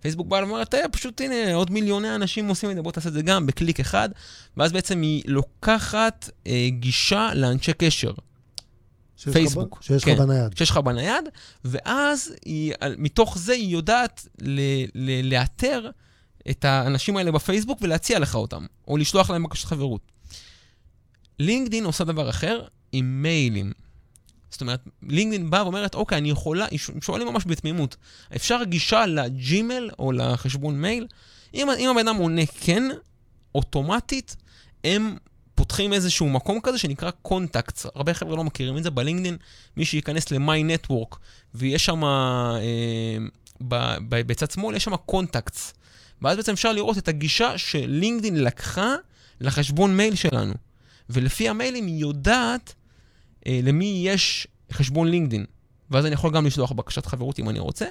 פייסבוק 0.00 0.26
באה 0.26 0.44
ואומרת, 0.44 0.74
"אה, 0.74 0.88
פשוט 0.88 1.20
הנה, 1.20 1.54
עוד 1.54 1.70
מיליוני 1.70 2.14
אנשים 2.14 2.48
עושים 2.48 2.70
את 2.70 2.76
זה, 2.76 2.82
בוא 2.82 2.92
תעשה 2.92 3.08
את 3.08 3.14
זה 3.14 3.22
גם 3.22 3.46
בקליק 3.46 3.80
אחד. 3.80 4.08
ואז 4.56 4.72
בעצם 4.72 5.02
היא 5.02 5.22
לוקחת 5.26 6.30
אה, 6.46 6.68
גישה 6.70 7.30
לאנשי 7.34 7.72
קשר. 7.72 8.12
שיש 9.16 9.32
פייסבוק, 9.32 9.78
שיש 9.82 10.02
לך 10.02 10.08
כן. 10.08 10.18
בנייד. 10.18 10.56
שיש 10.56 10.70
לך 10.70 10.76
בנייד, 10.76 11.24
ואז 11.64 12.34
היא, 12.44 12.74
מתוך 12.98 13.38
זה 13.38 13.52
היא 13.52 13.68
יודעת 13.68 14.28
ל, 14.42 14.60
ל, 14.94 15.34
לאתר 15.34 15.90
את 16.50 16.64
האנשים 16.64 17.16
האלה 17.16 17.32
בפייסבוק 17.32 17.78
ולהציע 17.82 18.18
לך 18.18 18.34
אותם, 18.34 18.66
או 18.88 18.96
לשלוח 18.96 19.30
להם 19.30 19.42
בקשת 19.42 19.64
חברות. 19.64 20.00
לינקדין 21.38 21.84
עושה 21.84 22.04
דבר 22.04 22.30
אחר 22.30 22.64
עם 22.92 23.22
מיילים. 23.22 23.72
זאת 24.56 24.60
אומרת, 24.60 24.80
לינקדין 25.02 25.50
באה 25.50 25.62
ואומרת, 25.62 25.94
אוקיי, 25.94 26.18
אני 26.18 26.30
יכולה, 26.30 26.66
שואלים 27.00 27.28
ממש 27.28 27.44
בתמימות, 27.46 27.96
אפשר 28.36 28.64
גישה 28.64 29.06
לג'ימל 29.06 29.90
או 29.98 30.12
לחשבון 30.12 30.80
מייל? 30.80 31.06
אם, 31.54 31.68
אם 31.78 31.90
הבן 31.90 32.08
אדם 32.08 32.16
עונה 32.16 32.46
כן, 32.46 32.82
אוטומטית, 33.54 34.36
הם 34.84 35.16
פותחים 35.54 35.92
איזשהו 35.92 36.28
מקום 36.28 36.58
כזה 36.62 36.78
שנקרא 36.78 37.10
Contacts. 37.22 37.86
הרבה 37.94 38.14
חבר'ה 38.14 38.36
לא 38.36 38.44
מכירים 38.44 38.78
את 38.78 38.82
זה, 38.82 38.90
בלינקדין 38.90 39.36
מי 39.76 39.84
שייכנס 39.84 40.30
ל-My 40.30 40.86
Network, 40.88 41.16
ויש 41.54 41.84
שם, 41.84 42.04
אה, 42.04 43.16
בצד 44.08 44.50
שמאל 44.50 44.76
יש 44.76 44.84
שם 44.84 44.96
Contacts. 44.96 45.74
ואז 46.22 46.36
בעצם 46.36 46.52
אפשר 46.52 46.72
לראות 46.72 46.98
את 46.98 47.08
הגישה 47.08 47.58
שלינקדין 47.58 48.44
לקחה 48.44 48.94
לחשבון 49.40 49.96
מייל 49.96 50.14
שלנו. 50.14 50.54
ולפי 51.10 51.48
המיילים 51.48 51.86
היא 51.86 52.00
יודעת 52.00 52.74
למי 53.46 54.02
יש 54.04 54.46
חשבון 54.72 55.08
לינקדין. 55.08 55.44
ואז 55.90 56.06
אני 56.06 56.14
יכול 56.14 56.32
גם 56.32 56.46
לשלוח 56.46 56.72
בקשת 56.72 57.06
חברות 57.06 57.38
אם 57.38 57.48
אני 57.48 57.58
רוצה. 57.58 57.86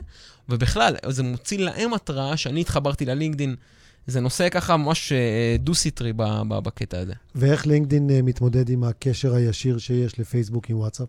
ובכלל, 0.49 0.95
זה 1.07 1.23
מוציא 1.23 1.59
להם 1.59 1.93
התראה 1.93 2.37
שאני 2.37 2.61
התחברתי 2.61 3.05
ללינקדין. 3.05 3.55
זה 4.07 4.19
נושא 4.19 4.49
ככה 4.49 4.77
ממש 4.77 5.11
אה, 5.11 5.55
דו-סטרי 5.59 6.13
ב- 6.15 6.59
בקטע 6.63 6.99
הזה. 6.99 7.13
ואיך 7.35 7.67
לינקדין 7.67 8.09
אה, 8.09 8.21
מתמודד 8.21 8.69
עם 8.69 8.83
הקשר 8.83 9.35
הישיר 9.35 9.77
שיש 9.77 10.19
לפייסבוק 10.19 10.69
עם 10.69 10.77
וואטסאפ? 10.77 11.07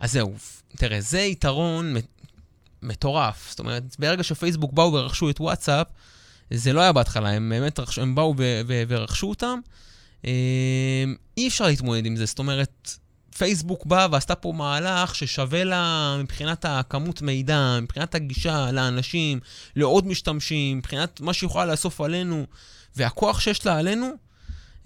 אז 0.00 0.12
זהו, 0.12 0.34
תראה, 0.76 1.00
זה 1.00 1.18
יתרון 1.20 1.94
מטורף. 2.82 3.46
זאת 3.50 3.58
אומרת, 3.58 3.82
ברגע 3.98 4.22
שפייסבוק 4.22 4.72
באו 4.72 4.92
ורכשו 4.92 5.30
את 5.30 5.40
וואטסאפ, 5.40 5.86
זה 6.50 6.72
לא 6.72 6.80
היה 6.80 6.92
בהתחלה, 6.92 7.30
הם 7.30 7.48
באמת 7.48 7.78
רכשו, 7.78 8.02
הם 8.02 8.14
באו 8.14 8.34
ו- 8.38 8.60
ו- 8.66 8.82
ורכשו 8.88 9.28
אותם. 9.28 9.58
אה, 10.24 11.04
אי 11.36 11.48
אפשר 11.48 11.66
להתמודד 11.66 12.06
עם 12.06 12.16
זה, 12.16 12.26
זאת 12.26 12.38
אומרת, 12.38 12.98
פייסבוק 13.38 13.86
באה 13.86 14.06
ועשתה 14.12 14.34
פה 14.34 14.52
מהלך 14.52 15.14
ששווה 15.14 15.64
לה 15.64 16.16
מבחינת 16.20 16.64
הכמות 16.68 17.22
מידע, 17.22 17.78
מבחינת 17.82 18.14
הגישה 18.14 18.72
לאנשים, 18.72 19.40
לעוד 19.76 20.06
משתמשים, 20.06 20.78
מבחינת 20.78 21.20
מה 21.20 21.32
שהיא 21.32 21.48
יכולה 21.48 21.66
לאסוף 21.66 22.00
עלינו, 22.00 22.46
והכוח 22.96 23.40
שיש 23.40 23.66
לה 23.66 23.78
עלינו, 23.78 24.06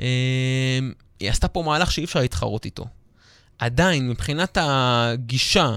אה, 0.01 0.78
היא 1.20 1.30
עשתה 1.30 1.48
פה 1.48 1.62
מהלך 1.62 1.92
שאי 1.92 2.05
אפשר 2.05 2.20
להתחרות 2.20 2.64
איתו. 2.64 2.84
עדיין, 3.59 4.09
מבחינת 4.09 4.59
הגישה 4.61 5.76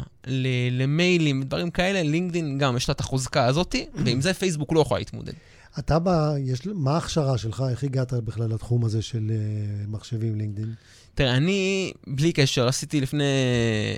למיילים 0.72 1.42
ודברים 1.42 1.72
כאלה, 1.72 2.04
לינקדאין 2.04 2.58
גם 2.58 2.78
יש 2.78 2.90
לה 2.90 2.94
את 2.94 3.00
החוזקה 3.00 3.46
הזאתי, 3.46 3.86
ועם 4.06 4.22
זה 4.22 4.34
פייסבוק 4.34 4.74
לא 4.74 4.80
יכולה 4.80 5.00
להתמודד. 5.00 5.34
אתה 5.80 6.00
בא, 6.00 6.34
יש, 6.40 6.68
מה 6.74 6.94
ההכשרה 6.94 7.38
שלך? 7.38 7.64
איך 7.70 7.84
הגעת 7.84 8.14
בכלל 8.14 8.50
לתחום 8.50 8.86
הזה 8.86 9.02
של 9.02 9.32
uh, 9.32 9.90
מחשבים 9.90 10.36
לינקדאין? 10.36 10.74
תראה, 11.16 11.38
אני, 11.38 11.92
בלי 12.08 12.34
קשר, 12.34 12.68
עשיתי 12.68 13.02
לפני 13.02 13.24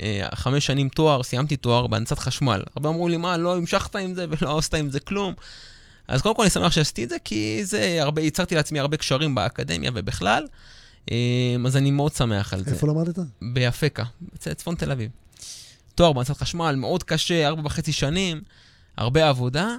אה, 0.04 0.36
חמש 0.36 0.66
שנים 0.66 0.90
תואר, 0.90 1.24
סיימתי 1.24 1.58
תואר 1.58 1.88
בהנדסת 1.88 2.20
חשמל. 2.20 2.64
הרבה 2.76 2.90
אמרו 2.90 3.08
לי, 3.08 3.18
מה, 3.18 3.38
לא 3.38 3.58
המשכת 3.58 3.96
עם 3.96 4.14
זה 4.14 4.26
ולא 4.30 4.58
עשת 4.58 4.74
עם 4.74 4.90
זה 4.92 5.00
כלום. 5.00 5.34
אז 6.08 6.22
קודם 6.22 6.36
כל 6.36 6.42
אני 6.42 6.50
שמח 6.50 6.72
שעשיתי 6.72 7.04
את 7.04 7.10
זה, 7.10 7.16
כי 7.24 7.66
זה 7.66 7.98
הרבה, 8.02 8.22
ייצרתי 8.22 8.56
לעצמי 8.56 8.80
הרבה 8.80 8.98
קשרים 8.98 9.36
באקדמיה 9.36 9.92
ובכלל. 9.94 10.46
אה, 11.12 11.56
אז 11.66 11.78
אני 11.78 11.92
מאוד 11.92 12.14
שמח 12.14 12.54
על 12.54 12.64
זה. 12.64 12.72
איפה 12.72 12.88
למדת? 12.88 13.20
ביפקה, 13.42 14.04
בצפון 14.34 14.76
תל 14.76 14.92
אביב. 14.92 15.12
תואר 15.96 16.14
בהנדסת 16.14 16.38
חשמל, 16.38 16.76
מאוד 16.76 17.04
קשה, 17.04 17.48
ארבע 17.48 17.62
וחצי 17.66 17.92
שנים, 17.92 18.42
הרבה 18.98 19.30
עבודה, 19.30 19.76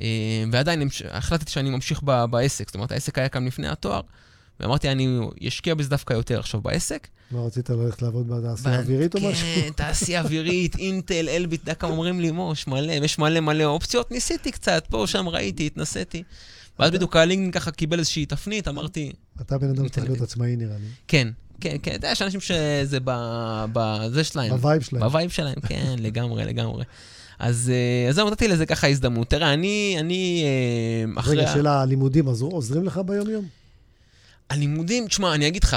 אה, 0.00 0.44
ועדיין 0.52 0.88
החלטתי 1.10 1.50
שאני 1.50 1.70
ממשיך 1.70 2.00
ב- 2.04 2.24
בעסק. 2.24 2.66
זאת 2.68 2.74
אומרת, 2.74 2.92
העסק 2.92 3.18
היה 3.18 3.28
כאן 3.28 3.46
לפני 3.46 3.68
התואר, 3.68 4.00
ואמרתי, 4.60 4.88
אני 4.88 5.18
אשקיע 5.48 5.74
בזה 5.74 5.90
דווקא 5.90 6.14
יותר 6.14 6.38
עכשיו 6.38 6.60
בעסק. 6.60 7.08
לא 7.32 7.46
רצית 7.46 7.70
ללכת 7.70 8.02
לעבוד 8.02 8.28
בתעשייה 8.28 8.76
האווירית 8.76 9.14
או 9.14 9.20
משהו? 9.20 9.46
כן, 9.54 9.70
תעשייה 9.76 10.20
אווירית, 10.20 10.76
אינטל, 10.76 11.28
אלביט, 11.28 11.62
אתה 11.62 11.70
יודע 11.70 11.74
כמה 11.74 11.90
אומרים 11.90 12.20
לי, 12.20 12.30
מוש, 12.30 12.66
מלא, 12.66 12.92
יש 12.92 13.18
מלא 13.18 13.40
מלא 13.40 13.64
אופציות, 13.64 14.10
ניסיתי 14.10 14.52
קצת, 14.52 14.86
פה, 14.90 15.04
שם 15.06 15.28
ראיתי, 15.28 15.66
התנסיתי. 15.66 16.22
ואז 16.78 16.90
בדיוק 16.90 17.16
הלינקדאין 17.16 17.52
ככה 17.52 17.70
קיבל 17.70 17.98
איזושהי 17.98 18.26
תפנית, 18.26 18.68
אמרתי, 18.68 19.12
אתה 19.40 19.58
בן 19.58 19.70
אדם 19.70 19.88
שצריך 19.88 20.06
להיות 20.06 20.20
עצמאי 20.20 20.56
נראה 20.56 20.76
לי. 20.76 20.86
כן, 21.08 21.28
כן, 21.60 21.76
כן, 21.82 21.90
אתה 21.90 21.96
יודע, 21.96 22.10
יש 22.10 22.22
אנשים 22.22 22.40
שזה 22.40 22.98
בזה 23.72 24.24
שלהם. 24.24 24.50
ב 24.56 24.61
vibe 24.61 24.82
שלהם. 24.82 25.02
ב 25.02 25.08
vibe 25.08 25.30
שלהם, 25.30 25.60
כן, 25.68 25.94
לגמרי, 26.06 26.44
לגמרי. 26.44 26.84
אז 27.38 27.72
אה, 27.74 28.08
אז 28.08 28.14
זהו, 28.14 28.30
נתתי 28.30 28.48
לזה 28.48 28.66
ככה 28.66 28.88
הזדמנות. 28.88 29.30
תראה, 29.30 29.54
אני, 29.54 29.96
אני 30.00 30.44
אה, 30.44 31.20
אחרי... 31.20 31.36
רגע, 31.36 31.52
שאלה, 31.52 31.82
הלימודים 31.82 32.26
עוזרים 32.40 32.84
לך 32.84 33.00
ביום-יום? 33.06 33.44
הלימודים, 34.50 35.08
תשמע, 35.08 35.34
אני 35.34 35.48
אגיד 35.48 35.64
לך, 35.64 35.76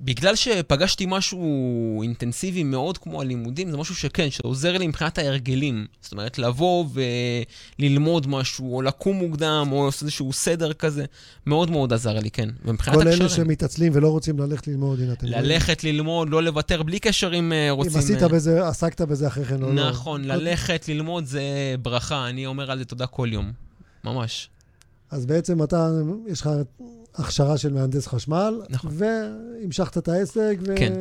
בגלל 0.00 0.34
שפגשתי 0.34 1.06
משהו 1.08 2.02
אינטנסיבי 2.02 2.62
מאוד 2.62 2.98
כמו 2.98 3.20
הלימודים, 3.20 3.70
זה 3.70 3.76
משהו 3.76 3.94
שכן, 3.94 4.30
שעוזר 4.30 4.78
לי 4.78 4.86
מבחינת 4.86 5.18
ההרגלים. 5.18 5.86
זאת 6.00 6.12
אומרת, 6.12 6.38
לבוא 6.38 6.84
וללמוד 7.78 8.26
משהו, 8.26 8.76
או 8.76 8.82
לקום 8.82 9.16
מוקדם, 9.16 9.68
או 9.72 9.86
לעשות 9.86 10.02
איזשהו 10.02 10.32
סדר 10.32 10.72
כזה, 10.72 11.04
מאוד 11.46 11.70
מאוד 11.70 11.92
עזר 11.92 12.18
לי, 12.18 12.30
כן. 12.30 12.48
ומבחינת 12.64 12.96
כל 12.96 13.02
אלה 13.02 13.10
הקשרים, 13.10 13.28
שמתעצלים 13.28 13.92
ולא 13.94 14.08
רוצים 14.08 14.38
ללכת 14.38 14.68
ללמוד, 14.68 15.00
הנה 15.00 15.12
אתם 15.12 15.26
רואים. 15.26 15.42
ללכת, 15.44 15.84
ללמוד, 15.84 16.30
לא 16.30 16.42
לוותר, 16.42 16.82
בלי 16.82 16.98
קשר 16.98 17.34
אם 17.34 17.52
אה, 17.52 17.70
רוצים... 17.70 17.92
אם 17.92 17.98
עשית 17.98 18.22
אה, 18.22 18.28
בזה, 18.28 18.68
עסקת 18.68 19.00
בזה 19.00 19.26
אחרי 19.26 19.44
כן 19.44 19.60
לא. 19.60 19.72
נכון, 19.72 20.22
כל- 20.22 20.28
ללכת, 20.28 20.84
ללמוד 20.88 21.24
זה 21.24 21.42
ברכה, 21.82 22.28
אני 22.28 22.46
אומר 22.46 22.70
על 22.70 22.78
זה 22.78 22.84
תודה 22.84 23.06
כל 23.06 23.28
יום. 23.32 23.52
ממש. 24.04 24.48
אז 25.10 25.26
בעצם 25.26 25.62
אתה, 25.62 25.90
יש 26.26 26.40
לך 26.40 26.50
הכשרה 27.14 27.58
של 27.58 27.72
מהנדס 27.72 28.06
חשמל, 28.06 28.62
נכון. 28.68 28.90
והמשכת 28.94 29.98
את 29.98 30.08
העסק, 30.08 30.56
ו... 30.66 30.76
כן. 30.78 30.92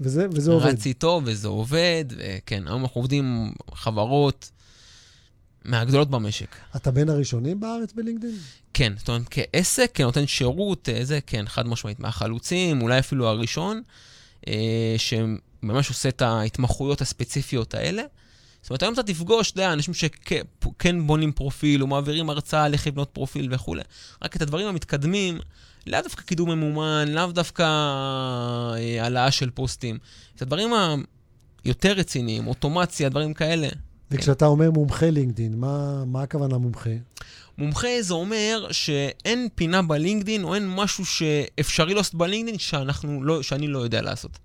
וזה, 0.00 0.26
וזה 0.32 0.50
עובד. 0.50 0.66
רץ 0.66 0.86
איתו 0.86 1.20
וזה 1.24 1.48
עובד, 1.48 2.04
וכן, 2.16 2.68
היום 2.68 2.82
אנחנו 2.82 3.00
עובדים 3.00 3.52
חברות 3.74 4.50
מהגדולות 5.64 6.10
במשק. 6.10 6.56
אתה 6.76 6.90
בין 6.90 7.08
הראשונים 7.08 7.60
בארץ 7.60 7.92
בלינקדאין? 7.92 8.34
כן, 8.74 8.92
זאת 8.98 9.08
אומרת, 9.08 9.22
כעסק, 9.30 9.90
כנותן 9.94 10.26
שירות, 10.26 10.88
אה, 10.88 11.04
זה 11.04 11.18
כן, 11.26 11.44
חד 11.48 11.66
משמעית, 11.66 12.00
מהחלוצים, 12.00 12.82
אולי 12.82 12.98
אפילו 12.98 13.28
הראשון, 13.28 13.82
אה, 14.48 14.94
שממש 14.96 15.88
עושה 15.88 16.08
את 16.08 16.22
ההתמחויות 16.22 17.00
הספציפיות 17.00 17.74
האלה. 17.74 18.02
זאת 18.62 18.70
אומרת, 18.70 18.82
היום 18.82 18.94
אתה 18.94 19.02
תפגוש, 19.02 19.50
אתה 19.50 19.60
יודע, 19.60 19.72
אנשים 19.72 19.94
שכן 19.94 21.06
בונים 21.06 21.32
פרופיל, 21.32 21.82
או 21.82 21.86
מעבירים 21.86 22.30
הרצאה 22.30 22.64
על 22.64 22.72
איך 22.72 22.86
לבנות 22.86 23.10
פרופיל 23.12 23.48
וכולי. 23.54 23.82
רק 24.24 24.36
את 24.36 24.42
הדברים 24.42 24.66
המתקדמים, 24.66 25.38
לאו 25.86 26.00
דווקא 26.02 26.22
קידום 26.22 26.50
ממומן, 26.50 27.08
לאו 27.08 27.26
דווקא 27.32 27.62
אה, 27.62 29.02
העלאה 29.02 29.30
של 29.30 29.50
פוסטים. 29.50 29.98
את 30.36 30.42
הדברים 30.42 30.70
היותר 31.64 31.92
רציניים, 31.92 32.46
אוטומציה, 32.46 33.08
דברים 33.08 33.34
כאלה. 33.34 33.68
וכשאתה 34.10 34.46
אומר 34.46 34.70
מומחה 34.70 35.10
לינקדאין, 35.10 35.54
מה, 35.56 36.04
מה 36.04 36.22
הכוונה 36.22 36.58
מומחה? 36.58 36.90
מומחה 37.58 37.88
זה 38.00 38.14
אומר 38.14 38.66
שאין 38.70 39.48
פינה 39.54 39.82
בלינקדין, 39.82 40.44
או 40.44 40.54
אין 40.54 40.70
משהו 40.70 41.06
שאפשרי 41.06 41.94
לעשות 41.94 42.14
בלינקדין 42.14 42.58
שאנחנו 42.58 43.22
לא, 43.22 43.42
שאני 43.42 43.68
לא 43.68 43.78
יודע 43.78 44.02
לעשות. 44.02 44.38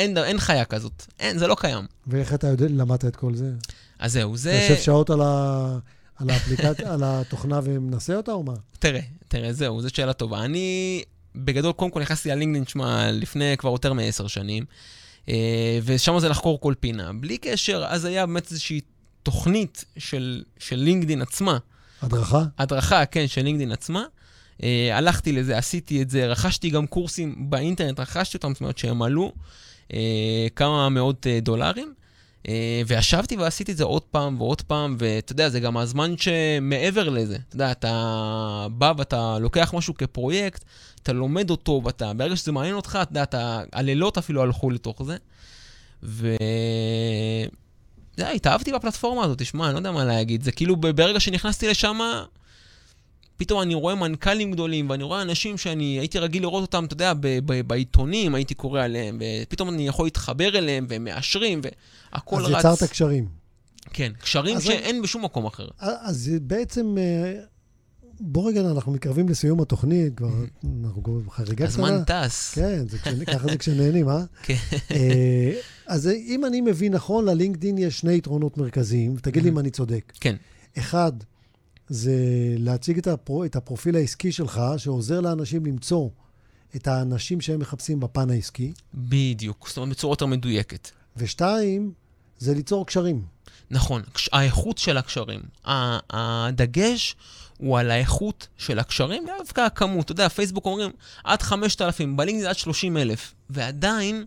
אין, 0.00 0.18
אין 0.18 0.38
חיה 0.38 0.64
כזאת. 0.64 1.06
אין, 1.20 1.38
זה 1.38 1.46
לא 1.46 1.56
קיים. 1.60 1.86
ואיך 2.06 2.34
אתה 2.34 2.46
יודע, 2.46 2.66
למדת 2.68 3.04
את 3.04 3.16
כל 3.16 3.34
זה? 3.34 3.52
אז 3.98 4.12
זהו, 4.12 4.30
אתה 4.30 4.38
זה... 4.38 4.52
יושב 4.52 4.82
שעות 4.82 5.10
על, 5.10 5.20
ה... 5.22 5.78
על 6.16 6.30
האפליקציה, 6.30 6.92
על 6.94 7.00
התוכנה 7.04 7.60
ומנסה 7.64 8.16
אותה 8.16 8.32
או 8.32 8.42
מה? 8.42 8.54
תראה, 8.78 9.00
תראה, 9.28 9.52
זהו, 9.52 9.82
זו 9.82 9.88
שאלה 9.90 10.12
טובה. 10.12 10.44
אני, 10.44 11.02
בגדול, 11.34 11.72
קודם 11.72 11.90
כל 11.90 12.00
נכנסתי 12.00 12.28
ללינקדאין, 12.28 12.66
שמע, 12.66 13.10
לפני 13.12 13.54
כבר 13.58 13.70
יותר 13.70 13.92
מעשר 13.92 14.26
שנים, 14.26 14.64
אה, 15.28 15.78
ושם 15.84 16.18
זה 16.18 16.28
לחקור 16.28 16.60
כל 16.60 16.74
פינה. 16.80 17.10
בלי 17.12 17.38
קשר, 17.38 17.84
אז 17.88 18.04
היה 18.04 18.26
באמת 18.26 18.50
איזושהי 18.50 18.80
תוכנית 19.22 19.84
של, 19.98 20.42
של 20.58 20.76
לינקדאין 20.76 21.22
עצמה, 21.22 21.58
הדרכה? 22.02 22.44
הדרכה, 22.58 23.06
כן, 23.06 23.26
של 23.26 23.42
לינקדאין 23.42 23.72
עצמה. 23.72 24.04
Uh, 24.58 24.62
הלכתי 24.92 25.32
לזה, 25.32 25.58
עשיתי 25.58 26.02
את 26.02 26.10
זה, 26.10 26.26
רכשתי 26.26 26.70
גם 26.70 26.86
קורסים 26.86 27.50
באינטרנט, 27.50 28.00
רכשתי 28.00 28.36
אותם, 28.36 28.52
זאת 28.52 28.60
אומרת 28.60 28.78
שהם 28.78 29.02
עלו 29.02 29.32
כמה 30.56 30.88
מאות 30.88 31.26
uh, 31.26 31.44
דולרים. 31.44 31.94
Uh, 32.42 32.50
וישבתי 32.86 33.36
ועשיתי 33.36 33.72
את 33.72 33.76
זה 33.76 33.84
עוד 33.84 34.02
פעם 34.02 34.40
ועוד 34.40 34.62
פעם, 34.62 34.96
ואתה 34.98 35.32
יודע, 35.32 35.48
זה 35.48 35.60
גם 35.60 35.76
הזמן 35.76 36.14
שמעבר 36.16 37.08
לזה. 37.08 37.38
אתה 37.48 37.56
יודע, 37.56 37.72
אתה 37.72 38.66
בא 38.72 38.92
ואתה 38.98 39.38
לוקח 39.40 39.74
משהו 39.76 39.94
כפרויקט, 39.94 40.64
אתה 41.02 41.12
לומד 41.12 41.50
אותו, 41.50 41.82
ואתה, 41.84 42.12
ברגע 42.14 42.36
שזה 42.36 42.52
מעניין 42.52 42.74
אותך, 42.74 42.98
אתה 43.02 43.10
יודע, 43.10 43.22
אתה, 43.22 43.62
הלילות 43.72 44.18
אפילו 44.18 44.42
הלכו 44.42 44.70
לתוך 44.70 45.02
זה. 45.02 45.16
ו... 46.02 46.34
אתה 48.14 48.22
יודע, 48.22 48.30
התאהבתי 48.30 48.72
בפלטפורמה 48.72 49.24
הזאת, 49.24 49.38
תשמע, 49.38 49.66
אני 49.66 49.72
לא 49.72 49.78
יודע 49.78 49.92
מה 49.92 50.04
להגיד. 50.04 50.42
זה 50.42 50.52
כאילו, 50.52 50.76
ברגע 50.76 51.20
שנכנסתי 51.20 51.68
לשם, 51.68 51.98
פתאום 53.40 53.62
אני 53.62 53.74
רואה 53.74 53.94
מנכ"לים 53.94 54.50
גדולים, 54.52 54.90
ואני 54.90 55.04
רואה 55.04 55.22
אנשים 55.22 55.58
שאני 55.58 55.84
הייתי 55.98 56.18
רגיל 56.18 56.42
לראות 56.42 56.62
אותם, 56.62 56.84
אתה 56.84 56.94
יודע, 56.94 57.12
בעיתונים, 57.66 58.34
הייתי 58.34 58.54
קורא 58.54 58.82
עליהם, 58.82 59.18
ופתאום 59.42 59.68
אני 59.68 59.88
יכול 59.88 60.06
להתחבר 60.06 60.58
אליהם, 60.58 60.86
והם 60.88 61.04
מאשרים, 61.04 61.60
והכל 62.12 62.44
אז 62.44 62.50
רץ. 62.50 62.58
יצרת 62.58 62.90
קשרים. 62.90 63.28
כן, 63.92 64.12
קשרים 64.20 64.56
אז 64.56 64.62
שאין 64.64 65.02
בשום 65.02 65.24
מקום 65.24 65.46
אחר. 65.46 65.68
אז 65.78 66.30
בעצם, 66.42 66.96
אה, 66.98 67.34
בוא 68.20 68.48
רגע, 68.50 68.60
אנחנו 68.60 68.92
מתקרבים 68.92 69.28
לסיום 69.28 69.60
התוכנית, 69.60 70.16
כבר, 70.16 70.30
אנחנו 70.84 71.02
כבר 71.02 71.18
בחריגה 71.26 71.54
קטנה. 71.66 71.66
הזמן 71.66 72.04
טס. 72.06 72.54
כן, 72.54 72.88
זה 72.88 72.96
כשנ- 72.98 73.24
ככה 73.32 73.48
זה 73.48 73.58
כשנהנים, 73.58 74.08
אה? 74.08 74.22
כן. 74.46 74.54
אה, 74.90 75.52
אז 75.86 76.08
אם 76.08 76.44
אני 76.44 76.60
מבין 76.60 76.94
נכון, 76.94 77.24
ללינקדין 77.24 77.78
יש 77.78 77.98
שני 77.98 78.14
יתרונות 78.14 78.56
מרכזיים, 78.58 79.14
ותגיד 79.16 79.42
לי 79.42 79.48
אם 79.48 79.58
אני 79.58 79.70
צודק. 79.70 80.12
כן, 80.20 80.36
אחד, 80.78 81.12
זה 81.90 82.14
להציג 82.58 82.98
את, 82.98 83.06
הפרו, 83.06 83.44
את 83.44 83.56
הפרופיל 83.56 83.96
העסקי 83.96 84.32
שלך, 84.32 84.60
שעוזר 84.76 85.20
לאנשים 85.20 85.66
למצוא 85.66 86.08
את 86.76 86.86
האנשים 86.86 87.40
שהם 87.40 87.60
מחפשים 87.60 88.00
בפן 88.00 88.30
העסקי. 88.30 88.72
בדיוק. 88.94 89.68
זאת 89.68 89.76
אומרת, 89.76 89.90
בצורה 89.90 90.12
יותר 90.12 90.26
מדויקת. 90.26 90.90
ושתיים, 91.16 91.92
זה 92.38 92.54
ליצור 92.54 92.86
קשרים. 92.86 93.22
נכון, 93.70 94.02
האיכות 94.32 94.78
של 94.78 94.96
הקשרים. 94.96 95.40
הדגש 95.64 97.16
הוא 97.58 97.78
על 97.78 97.90
האיכות 97.90 98.48
של 98.56 98.78
הקשרים, 98.78 99.26
לאו 99.26 99.34
דווקא 99.38 99.60
הכמות. 99.60 100.04
אתה 100.04 100.12
יודע, 100.12 100.28
פייסבוק 100.28 100.66
אומרים 100.66 100.90
עד 101.24 101.42
5,000, 101.42 102.16
בלינקדאין 102.16 102.48
עד 102.48 102.56
30,000, 102.56 103.34
ועדיין 103.50 104.24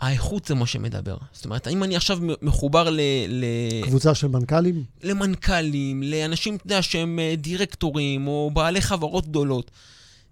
האיכות 0.00 0.44
זה 0.44 0.54
מה 0.54 0.66
שמדבר. 0.66 1.16
זאת 1.32 1.44
אומרת, 1.44 1.68
אם 1.68 1.84
אני 1.84 1.96
עכשיו 1.96 2.18
מחובר 2.42 2.90
ל... 2.90 3.00
ל... 3.28 3.44
קבוצה 3.82 4.14
של 4.14 4.26
מנכ"לים, 4.26 4.84
למנכ"לים, 5.02 6.02
לאנשים, 6.02 6.56
אתה 6.56 6.66
יודע, 6.66 6.82
שהם 6.82 7.18
אה, 7.18 7.34
דירקטורים 7.36 8.26
או 8.26 8.50
בעלי 8.54 8.80
חברות 8.80 9.26
גדולות, 9.28 9.70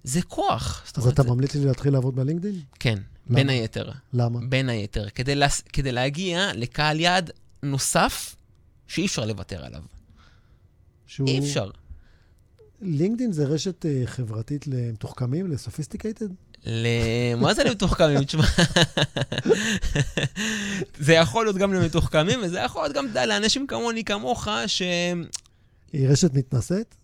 זה 0.05 0.23
כוח. 0.23 0.83
אז 0.97 1.03
אומרת, 1.03 1.15
אתה 1.15 1.23
זה- 1.23 1.29
ממליץ 1.29 1.55
לי 1.55 1.65
להתחיל 1.65 1.93
לעבוד 1.93 2.17
בלינקדין? 2.17 2.61
כן, 2.81 2.99
למה? 3.27 3.35
בין 3.37 3.49
היתר. 3.49 3.91
למה? 4.13 4.39
בין 4.49 4.69
היתר, 4.69 5.09
כדי, 5.09 5.35
להס... 5.35 5.61
כדי 5.73 5.93
להגיע 5.93 6.51
לקהל 6.55 7.01
יעד 7.01 7.31
נוסף 7.63 8.37
שאי 8.87 9.07
אפשר 9.07 9.25
לוותר 9.27 9.65
עליו. 9.65 9.83
שהוא... 11.07 11.29
אי 11.29 11.39
אפשר. 11.39 11.71
לינקדין 12.83 13.33
זה 13.33 13.45
רשת 13.45 13.87
אה, 13.87 14.03
חברתית 14.07 14.67
למתוחכמים, 14.67 15.51
לסופיסטיקייטד? 15.51 16.29
מה 17.37 17.55
זה 17.55 17.65
למתוחכמים? 17.65 18.25
תשמע, 18.25 18.45
זה 20.99 21.13
יכול 21.13 21.45
להיות 21.45 21.57
גם 21.57 21.73
למתוחכמים, 21.75 22.41
וזה 22.43 22.59
יכול 22.59 22.83
להיות 22.83 22.97
גם, 22.97 23.07
לאנשים 23.27 23.67
כמוני, 23.67 24.05
כמוך, 24.05 24.49
שהם... 24.67 25.25
היא 25.93 26.09
רשת 26.09 26.35
מתנשאת? 26.35 26.95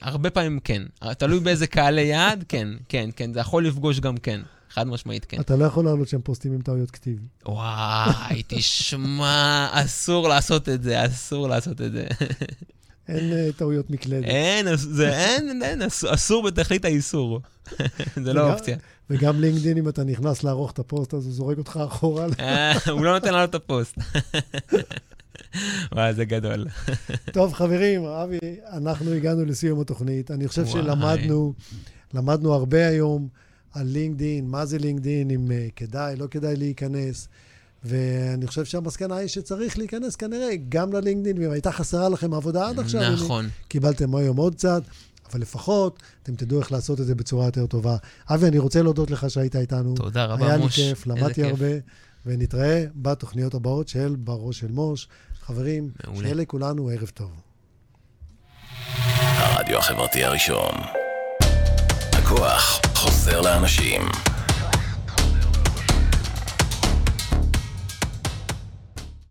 הרבה 0.00 0.30
פעמים 0.30 0.60
כן. 0.64 0.82
תלוי 1.18 1.40
באיזה 1.40 1.66
קהלי 1.66 2.02
יעד, 2.02 2.44
כן, 2.48 2.68
כן, 2.88 3.10
כן. 3.16 3.32
זה 3.32 3.40
יכול 3.40 3.66
לפגוש 3.66 4.00
גם 4.00 4.16
כן. 4.16 4.40
חד 4.70 4.86
משמעית, 4.86 5.24
כן. 5.24 5.40
אתה 5.40 5.56
לא 5.56 5.64
יכול 5.64 5.84
לעלות 5.84 6.08
שהם 6.08 6.20
פוסטים 6.24 6.52
עם 6.52 6.62
טעויות 6.62 6.90
כתיב. 6.90 7.18
וואי, 7.46 8.42
תשמע, 8.46 9.68
אסור 9.72 10.28
לעשות 10.28 10.68
את 10.68 10.82
זה, 10.82 11.06
אסור 11.06 11.48
לעשות 11.48 11.80
את 11.80 11.92
זה. 11.92 12.06
אין 13.08 13.32
אה, 13.32 13.52
טעויות 13.56 13.90
מקלדת. 13.90 14.24
אין, 14.24 14.76
זה 14.76 15.18
אין, 15.18 15.62
אין, 15.62 15.82
אסור 16.14 16.42
בתכלית 16.42 16.84
האיסור. 16.84 17.40
זה 18.24 18.32
לא 18.32 18.52
אופציה. 18.52 18.76
וגם 19.10 19.40
לינקדאין, 19.40 19.78
אם 19.78 19.88
אתה 19.88 20.04
נכנס 20.04 20.44
לערוך 20.44 20.70
את 20.70 20.78
הפוסט, 20.78 21.14
אז 21.14 21.26
הוא 21.26 21.32
זורק 21.34 21.58
אותך 21.58 21.80
אחורה. 21.86 22.26
אה, 22.40 22.72
הוא 22.90 23.04
לא 23.04 23.12
נותן 23.12 23.32
לעלות 23.32 23.50
את 23.50 23.54
הפוסט. 23.54 23.98
וואי, 25.92 26.14
זה 26.14 26.24
גדול. 26.24 26.66
טוב, 27.32 27.52
חברים, 27.52 28.04
אבי, 28.04 28.38
אנחנו 28.72 29.12
הגענו 29.12 29.44
לסיום 29.44 29.80
התוכנית. 29.80 30.30
אני 30.30 30.48
חושב 30.48 30.66
שלמדנו 30.66 31.54
למדנו 32.14 32.54
הרבה 32.54 32.86
היום 32.88 33.28
על 33.72 33.86
לינקדאין, 33.86 34.46
מה 34.46 34.66
זה 34.66 34.78
לינקדאין, 34.78 35.30
אם 35.30 35.48
uh, 35.48 35.72
כדאי, 35.76 36.16
לא 36.16 36.26
כדאי 36.26 36.56
להיכנס. 36.56 37.28
ואני 37.84 38.46
חושב 38.46 38.64
שהמסקנה 38.64 39.16
היא 39.16 39.28
שצריך 39.28 39.78
להיכנס 39.78 40.16
כנראה 40.16 40.50
גם 40.68 40.92
ללינקדאין, 40.92 41.38
ואם 41.38 41.50
הייתה 41.50 41.72
חסרה 41.72 42.08
לכם 42.08 42.34
עבודה 42.34 42.68
עד 42.68 42.78
עכשיו, 42.78 43.12
נכון. 43.12 43.48
קיבלתם 43.68 44.14
היום 44.14 44.36
עוד 44.36 44.54
קצת, 44.54 44.82
אבל 45.32 45.40
לפחות 45.40 46.02
אתם 46.22 46.34
תדעו 46.34 46.60
איך 46.60 46.72
לעשות 46.72 47.00
את 47.00 47.06
זה 47.06 47.14
בצורה 47.14 47.46
יותר 47.46 47.66
טובה. 47.66 47.96
אבי, 48.30 48.46
אני 48.46 48.58
רוצה 48.58 48.82
להודות 48.82 49.10
לך 49.10 49.30
שהיית 49.30 49.56
איתנו. 49.56 49.94
תודה 49.94 50.24
רבה, 50.24 50.46
היה 50.46 50.58
מוש. 50.58 50.78
היה 50.78 50.88
לי 50.88 50.94
כיף, 50.94 51.06
למדתי 51.06 51.44
הרבה, 51.44 51.66
ונתראה 52.26 52.84
בתוכניות 52.94 53.54
הבאות 53.54 53.88
של 53.88 54.16
בראש 54.18 54.58
של 54.58 54.72
מוש. 54.72 55.08
חברים, 55.40 55.90
שיהיה 56.14 56.34
לכולנו 56.34 56.88
ערב 56.88 57.10
טוב. 57.14 57.30
הרדיו 59.36 59.78
החברתי 59.78 60.24
הראשון. 60.24 60.74
הכוח 62.12 62.80
חוזר 62.94 63.40
לאנשים. 63.40 64.02